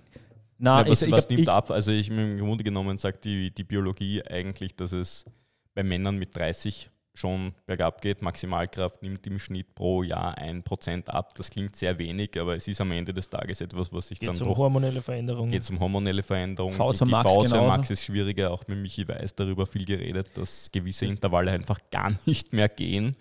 Nein, 0.57 0.85
Ja, 0.85 0.91
was, 0.91 1.01
ich, 1.01 1.07
ich, 1.07 1.13
was 1.13 1.23
hab- 1.23 1.29
nimmt 1.31 1.41
ich, 1.43 1.49
ab? 1.49 1.71
Also 1.71 1.91
ich 1.91 2.09
im 2.09 2.37
Grunde 2.37 2.63
genommen 2.63 2.97
sagt 2.97 3.23
die, 3.25 3.51
die 3.53 3.63
Biologie 3.63 4.21
eigentlich, 4.23 4.75
dass 4.75 4.91
es 4.91 5.25
bei 5.73 5.83
Männern 5.83 6.17
mit 6.17 6.35
30 6.35 6.89
schon 7.13 7.53
bergab 7.65 8.01
geht. 8.01 8.21
Maximalkraft 8.21 9.01
nimmt 9.03 9.25
im 9.27 9.39
Schnitt 9.39 9.75
pro 9.75 10.03
Jahr 10.03 10.37
1% 10.37 11.07
ab. 11.09 11.33
Das 11.35 11.49
klingt 11.49 11.75
sehr 11.75 11.97
wenig, 11.99 12.39
aber 12.39 12.55
es 12.55 12.67
ist 12.67 12.79
am 12.79 12.91
Ende 12.91 13.13
des 13.13 13.29
Tages 13.29 13.59
etwas, 13.61 13.91
was 13.91 14.07
sich 14.07 14.19
Geht 14.19 14.29
dann 14.29 14.35
es 14.35 14.41
um 14.41 14.47
doch 14.49 14.57
hormonelle 14.57 15.01
Veränderungen? 15.01 15.51
geht 15.51 15.63
es 15.63 15.69
um 15.69 15.79
hormonelle 15.79 16.23
Veränderungen. 16.23 16.77
V2 16.77 17.05
die 17.05 17.11
Max 17.11 17.29
V2 17.31 17.43
genauso. 17.43 17.67
Max 17.67 17.89
ist 17.89 18.03
schwieriger, 18.05 18.51
auch 18.51 18.65
mit 18.67 18.77
Michi 18.79 19.07
Weiß 19.07 19.35
darüber 19.35 19.65
viel 19.65 19.85
geredet, 19.85 20.29
dass 20.35 20.71
gewisse 20.71 21.05
Das- 21.05 21.15
Intervalle 21.15 21.51
einfach 21.51 21.79
gar 21.91 22.11
nicht 22.25 22.53
mehr 22.53 22.69
gehen, 22.69 23.15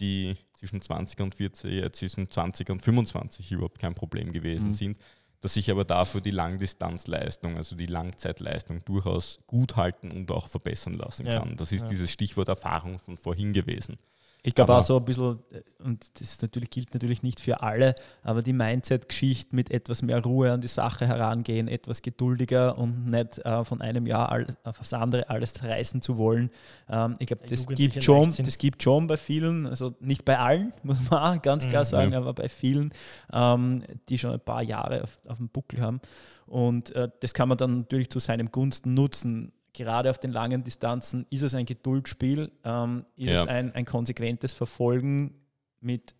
die 0.00 0.36
zwischen 0.54 0.80
20 0.80 1.20
und 1.20 1.34
40, 1.34 1.72
äh, 1.84 1.92
zwischen 1.92 2.28
20 2.28 2.70
und 2.70 2.80
25 2.82 3.52
überhaupt 3.52 3.78
kein 3.78 3.94
Problem 3.94 4.32
gewesen 4.32 4.68
Mhm. 4.68 4.72
sind, 4.72 4.98
dass 5.44 5.52
sich 5.52 5.70
aber 5.70 5.84
dafür 5.84 6.22
die 6.22 6.30
Langdistanzleistung, 6.30 7.58
also 7.58 7.76
die 7.76 7.84
Langzeitleistung 7.84 8.82
durchaus 8.86 9.40
gut 9.46 9.76
halten 9.76 10.10
und 10.10 10.30
auch 10.30 10.48
verbessern 10.48 10.94
lassen 10.94 11.26
Ja, 11.26 11.40
kann. 11.40 11.56
Das 11.56 11.70
ist 11.70 11.82
ja. 11.82 11.88
dieses 11.90 12.10
Stichwort 12.10 12.48
Erfahrung 12.48 12.98
von 12.98 13.18
vorhin 13.18 13.52
gewesen. 13.52 13.98
Ich 14.46 14.54
glaube 14.54 14.74
auch 14.74 14.82
so 14.82 14.98
ein 14.98 15.04
bisschen, 15.06 15.38
äh, 15.52 15.62
und 15.82 16.20
das 16.20 16.42
natürlich, 16.42 16.68
gilt 16.68 16.92
natürlich 16.92 17.22
nicht 17.22 17.40
für 17.40 17.62
alle, 17.62 17.94
aber 18.22 18.42
die 18.42 18.52
Mindset-Geschichte 18.52 19.56
mit 19.56 19.70
etwas 19.70 20.02
mehr 20.02 20.22
Ruhe 20.22 20.52
an 20.52 20.60
die 20.60 20.68
Sache 20.68 21.06
herangehen, 21.06 21.66
etwas 21.66 22.02
geduldiger 22.02 22.76
und 22.76 23.06
nicht 23.06 23.38
äh, 23.38 23.64
von 23.64 23.80
einem 23.80 24.06
Jahr 24.06 24.30
all, 24.30 24.46
auf 24.62 24.78
das 24.78 24.92
andere 24.92 25.30
alles 25.30 25.62
reißen 25.64 26.02
zu 26.02 26.18
wollen. 26.18 26.50
Ähm, 26.90 27.14
ich 27.18 27.26
glaube, 27.26 27.46
das 27.48 27.66
gibt, 27.66 28.04
schon, 28.04 28.34
das 28.36 28.58
gibt 28.58 28.82
schon 28.82 29.06
bei 29.06 29.16
vielen, 29.16 29.66
also 29.66 29.94
nicht 30.00 30.26
bei 30.26 30.38
allen, 30.38 30.74
muss 30.82 30.98
man 31.10 31.38
auch 31.38 31.42
ganz 31.42 31.66
klar 31.66 31.84
Mhm. 31.84 31.88
sagen, 31.88 32.14
aber 32.14 32.34
bei 32.34 32.50
vielen, 32.50 32.92
ähm, 33.32 33.82
die 34.10 34.18
schon 34.18 34.32
ein 34.32 34.40
paar 34.40 34.62
Jahre 34.62 35.04
auf, 35.04 35.20
auf 35.26 35.38
dem 35.38 35.48
Buckel 35.48 35.80
haben. 35.80 36.00
Und 36.46 36.94
äh, 36.94 37.08
das 37.20 37.32
kann 37.32 37.48
man 37.48 37.56
dann 37.56 37.78
natürlich 37.78 38.10
zu 38.10 38.18
seinem 38.18 38.52
Gunsten 38.52 38.92
nutzen. 38.92 39.52
Gerade 39.74 40.08
auf 40.10 40.18
den 40.18 40.32
langen 40.32 40.64
Distanzen 40.64 41.26
ist 41.30 41.42
es 41.42 41.52
ein 41.52 41.66
Geduldsspiel, 41.66 42.50
ähm, 42.64 43.04
ist 43.16 43.26
Ja. 43.26 43.42
es 43.42 43.46
ein, 43.48 43.74
ein 43.74 43.84
konsequentes 43.84 44.54
Verfolgen 44.54 45.34
mit 45.80 46.14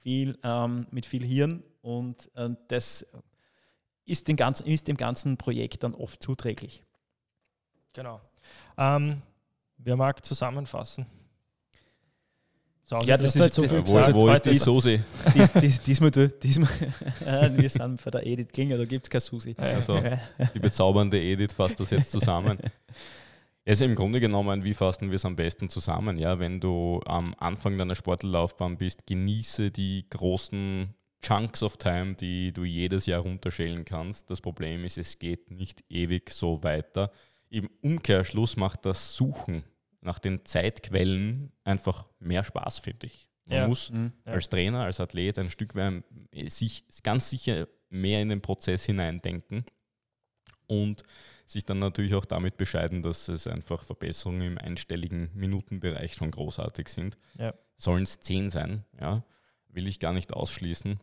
viel, 0.00 0.38
ähm, 0.42 0.86
mit 0.90 1.04
viel 1.04 1.24
Hirn 1.24 1.62
und 1.82 2.30
äh, 2.36 2.50
das 2.68 3.04
ist, 4.04 4.28
den 4.28 4.36
ganzen, 4.36 4.66
ist 4.66 4.88
dem 4.88 4.96
ganzen 4.96 5.36
Projekt 5.36 5.82
dann 5.82 5.94
oft 5.94 6.22
zuträglich. 6.22 6.84
Genau. 7.92 8.20
Ähm, 8.78 9.20
wer 9.78 9.96
mag 9.96 10.24
zusammenfassen? 10.24 11.06
Sagen 12.84 13.06
Ja, 13.06 13.16
das 13.16 13.34
hast 13.34 13.40
halt 13.40 13.50
ist- 13.50 13.56
so 13.56 13.62
viel 13.62 13.78
wo, 13.78 13.82
gesagt. 13.94 14.14
wo 14.14 14.28
ist 14.30 14.44
die 14.44 14.54
Soße? 14.54 15.00
Dies, 15.34 15.52
dies, 15.52 15.80
diesmal, 15.82 16.10
du- 16.10 16.28
diesmal 16.28 16.68
wir 17.56 17.70
sind 17.70 18.00
von 18.00 18.12
der 18.12 18.26
Edith 18.26 18.48
Klinger, 18.52 18.76
da 18.76 18.84
gibt 18.84 19.06
es 19.06 19.10
keine 19.10 19.20
Susi. 19.20 19.54
Also, 19.56 20.00
die 20.54 20.58
bezaubernde 20.58 21.20
Edith 21.20 21.52
fasst 21.54 21.78
das 21.80 21.90
jetzt 21.90 22.10
zusammen. 22.10 22.58
Also 23.64 23.84
im 23.84 23.94
Grunde 23.94 24.18
genommen, 24.18 24.64
wie 24.64 24.74
fassen 24.74 25.10
wir 25.10 25.14
es 25.14 25.24
am 25.24 25.36
besten 25.36 25.68
zusammen? 25.68 26.18
Ja, 26.18 26.40
wenn 26.40 26.58
du 26.58 27.00
am 27.06 27.32
Anfang 27.38 27.78
deiner 27.78 27.94
Sportlerlaufbahn 27.94 28.76
bist, 28.76 29.06
genieße 29.06 29.70
die 29.70 30.04
großen 30.10 30.92
Chunks 31.24 31.62
of 31.62 31.76
Time, 31.76 32.14
die 32.16 32.52
du 32.52 32.64
jedes 32.64 33.06
Jahr 33.06 33.20
runterschälen 33.20 33.84
kannst. 33.84 34.30
Das 34.30 34.40
Problem 34.40 34.84
ist, 34.84 34.98
es 34.98 35.20
geht 35.20 35.52
nicht 35.52 35.84
ewig 35.88 36.30
so 36.30 36.64
weiter. 36.64 37.12
Im 37.50 37.70
Umkehrschluss 37.82 38.56
macht 38.56 38.84
das 38.84 39.14
Suchen 39.14 39.62
nach 40.02 40.18
den 40.18 40.44
Zeitquellen 40.44 41.52
einfach 41.64 42.06
mehr 42.18 42.44
Spaß, 42.44 42.80
finde 42.80 43.06
ich. 43.06 43.30
Man 43.44 43.58
Ja. 43.58 43.68
muss 43.68 43.90
Mhm. 43.90 44.12
Als 44.24 44.48
Trainer, 44.48 44.80
als 44.84 45.00
Athlet 45.00 45.38
ein 45.38 45.48
Stück 45.50 45.74
weit 45.74 46.04
sich 46.46 46.84
ganz 47.02 47.30
sicher 47.30 47.66
mehr 47.88 48.20
in 48.22 48.28
den 48.28 48.40
Prozess 48.42 48.84
hineindenken 48.84 49.64
und 50.66 51.02
sich 51.46 51.64
dann 51.64 51.78
natürlich 51.78 52.14
auch 52.14 52.24
damit 52.24 52.56
bescheiden, 52.56 53.02
dass 53.02 53.28
es 53.28 53.46
einfach 53.46 53.84
Verbesserungen 53.84 54.42
im 54.42 54.58
einstelligen 54.58 55.30
Minutenbereich 55.34 56.14
schon 56.14 56.30
großartig 56.30 56.88
sind. 56.88 57.18
Ja. 57.38 57.52
Sollen 57.76 58.04
es 58.04 58.20
10 58.20 58.50
sein, 58.50 58.84
ja, 59.00 59.24
will 59.68 59.88
ich 59.88 59.98
gar 60.00 60.12
nicht 60.12 60.32
ausschließen. 60.32 61.00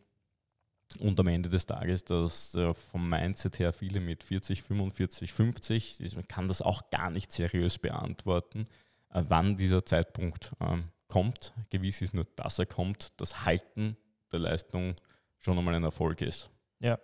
Und 0.98 1.20
am 1.20 1.28
Ende 1.28 1.48
des 1.50 1.66
Tages, 1.66 2.04
dass 2.04 2.54
äh, 2.56 2.74
vom 2.74 3.08
Mindset 3.08 3.60
her 3.60 3.72
viele 3.72 4.00
mit 4.00 4.24
40, 4.24 4.62
45, 4.64 5.32
50, 5.32 6.16
man 6.16 6.26
kann 6.26 6.48
das 6.48 6.62
auch 6.62 6.90
gar 6.90 7.10
nicht 7.10 7.30
seriös 7.30 7.78
beantworten, 7.78 8.66
wann 9.10 9.56
dieser 9.56 9.84
Zeitpunkt 9.84 10.52
ähm, 10.60 10.84
kommt. 11.08 11.52
Gewiss 11.70 12.02
ist 12.02 12.14
nur, 12.14 12.24
dass 12.36 12.58
er 12.58 12.66
kommt, 12.66 13.12
das 13.20 13.44
Halten 13.44 13.96
der 14.32 14.40
Leistung 14.40 14.94
schon 15.38 15.58
einmal 15.58 15.74
ein 15.74 15.84
Erfolg 15.84 16.20
ist. 16.22 16.50
Ja, 16.78 16.98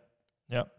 ja. 0.49 0.71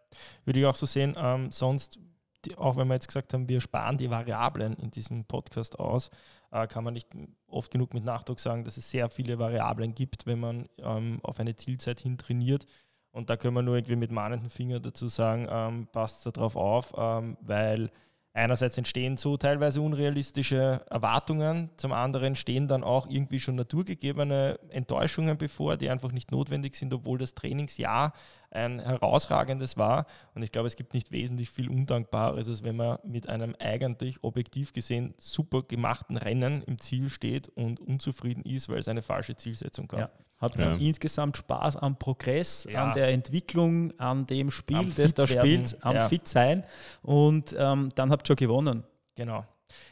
Würde 0.45 0.59
ich 0.59 0.65
auch 0.65 0.75
so 0.75 0.85
sehen. 0.85 1.15
Ähm, 1.17 1.51
sonst, 1.51 1.99
die, 2.45 2.55
auch 2.57 2.77
wenn 2.77 2.87
wir 2.87 2.93
jetzt 2.93 3.07
gesagt 3.07 3.33
haben, 3.33 3.49
wir 3.49 3.59
sparen 3.59 3.97
die 3.97 4.09
Variablen 4.09 4.73
in 4.75 4.91
diesem 4.91 5.25
Podcast 5.25 5.77
aus, 5.79 6.09
äh, 6.51 6.67
kann 6.67 6.83
man 6.83 6.93
nicht 6.93 7.09
oft 7.47 7.71
genug 7.71 7.93
mit 7.93 8.05
Nachdruck 8.05 8.39
sagen, 8.39 8.63
dass 8.63 8.77
es 8.77 8.89
sehr 8.89 9.09
viele 9.09 9.39
Variablen 9.39 9.93
gibt, 9.93 10.25
wenn 10.25 10.39
man 10.39 10.69
ähm, 10.77 11.19
auf 11.23 11.39
eine 11.39 11.55
Zielzeit 11.55 11.99
hin 11.99 12.17
trainiert. 12.17 12.65
Und 13.11 13.29
da 13.29 13.35
können 13.35 13.55
wir 13.55 13.63
nur 13.63 13.75
irgendwie 13.75 13.95
mit 13.95 14.11
mahnenden 14.11 14.49
Finger 14.49 14.79
dazu 14.79 15.07
sagen, 15.07 15.47
ähm, 15.49 15.87
passt 15.91 16.25
darauf 16.25 16.55
auf, 16.55 16.93
ähm, 16.95 17.37
weil 17.41 17.89
einerseits 18.37 18.77
entstehen 18.77 19.17
so 19.17 19.35
teilweise 19.35 19.81
unrealistische 19.81 20.85
Erwartungen, 20.89 21.69
zum 21.77 21.91
anderen 21.91 22.35
stehen 22.35 22.67
dann 22.67 22.83
auch 22.83 23.07
irgendwie 23.09 23.39
schon 23.39 23.55
naturgegebene 23.55 24.59
Enttäuschungen 24.69 25.37
bevor, 25.37 25.77
die 25.77 25.89
einfach 25.89 26.11
nicht 26.11 26.31
notwendig 26.31 26.75
sind, 26.75 26.93
obwohl 26.93 27.17
das 27.17 27.33
Trainingsjahr 27.33 28.13
ein 28.51 28.79
herausragendes 28.79 29.77
war. 29.77 30.05
Und 30.33 30.43
ich 30.43 30.51
glaube, 30.51 30.67
es 30.67 30.75
gibt 30.75 30.93
nicht 30.93 31.11
wesentlich 31.11 31.49
viel 31.49 31.69
Undankbares, 31.69 32.49
als 32.49 32.63
wenn 32.63 32.75
man 32.77 32.99
mit 33.03 33.29
einem 33.29 33.55
eigentlich 33.59 34.23
objektiv 34.23 34.73
gesehen 34.73 35.13
super 35.17 35.63
gemachten 35.63 36.17
Rennen 36.17 36.61
im 36.63 36.79
Ziel 36.79 37.09
steht 37.09 37.49
und 37.49 37.79
unzufrieden 37.79 38.43
ist, 38.43 38.69
weil 38.69 38.79
es 38.79 38.87
eine 38.87 39.01
falsche 39.01 39.35
Zielsetzung 39.35 39.87
gab. 39.87 39.99
Ja. 39.99 40.09
Habt 40.39 40.59
ja. 40.59 40.75
insgesamt 40.75 41.35
Spaß 41.37 41.77
am 41.77 41.97
Progress, 41.97 42.67
Ja. 42.69 42.83
an 42.83 42.93
der 42.93 43.09
Entwicklung, 43.09 43.91
an 43.99 44.25
dem 44.27 44.51
Spiel, 44.51 44.77
Am 44.77 44.95
das 44.95 45.15
da 45.15 45.25
spielt, 45.25 45.75
am 45.83 45.95
Ja. 45.95 46.07
fit 46.07 46.27
sein 46.27 46.63
und 47.01 47.55
ähm, 47.57 47.89
dann 47.95 48.11
habt 48.11 48.23
ihr 48.25 48.27
schon 48.27 48.35
gewonnen. 48.35 48.83
Genau. 49.15 49.45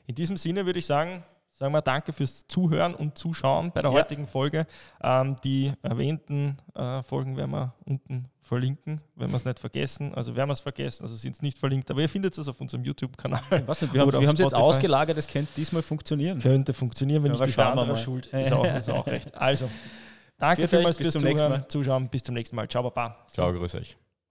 In 0.06 0.14
diesem 0.14 0.38
Sinne 0.38 0.66
würde 0.68 0.80
ich 0.80 0.86
sagen, 0.86 1.24
sagen 1.58 1.74
wir 1.74 1.82
danke 1.82 2.14
fürs 2.14 2.48
Zuhören 2.48 2.94
und 2.94 3.18
Zuschauen 3.18 3.72
bei 3.72 3.82
der 3.82 3.90
Ja. 3.92 3.98
heutigen 3.98 4.28
Folge. 4.28 4.68
Ähm, 5.02 5.38
die 5.44 5.74
erwähnten 5.82 6.58
äh, 6.76 7.02
Folgen 7.04 7.38
werden 7.38 7.52
wir 7.52 7.74
unten 7.86 8.26
verlinken, 8.42 9.02
wenn 9.16 9.30
wir 9.32 9.38
es 9.38 9.46
nicht 9.46 9.60
vergessen. 9.60 10.14
Also 10.14 10.36
werden 10.36 10.50
wir 10.50 10.54
es 10.54 10.60
vergessen, 10.60 11.04
also 11.04 11.16
sind 11.16 11.36
es 11.36 11.42
nicht 11.42 11.58
verlinkt, 11.58 11.90
aber 11.90 12.02
ihr 12.02 12.10
findet 12.10 12.38
es 12.38 12.48
auf 12.48 12.62
unserem 12.62 12.84
YouTube-Kanal. 12.84 13.42
Ich 13.52 13.68
weiß 13.68 13.82
nicht, 13.82 13.94
wir 13.94 14.02
haben 14.02 14.24
es 14.24 14.38
jetzt 14.40 14.54
ausgelagert, 14.54 15.18
das 15.18 15.28
könnte 15.28 15.52
diesmal 15.56 15.82
funktionieren. 15.82 16.40
Könnte 16.40 16.74
funktionieren, 16.74 17.24
wenn 17.24 17.34
Ja, 17.34 17.44
nicht 17.46 17.58
die 17.58 17.62
andere 17.62 17.98
schuld. 17.98 18.28
Ist 18.28 18.54
auch, 18.54 18.66
ist 18.66 18.90
auch 18.92 19.08
recht. 19.08 19.34
Also, 19.36 19.70
danke 20.38 20.68
Für 20.68 20.78
euch, 20.78 20.96
vielmals 20.96 20.98
fürs. 20.98 21.68
Zuschauen. 21.70 22.10
Bis 22.10 22.24
zum 22.24 22.36
nächsten 22.36 22.56
Mal. 22.56 22.68
Ciao, 22.68 22.84
Baba. 22.84 23.26
Ciao, 23.32 23.52
grüß 23.52 23.76
euch. 23.76 23.98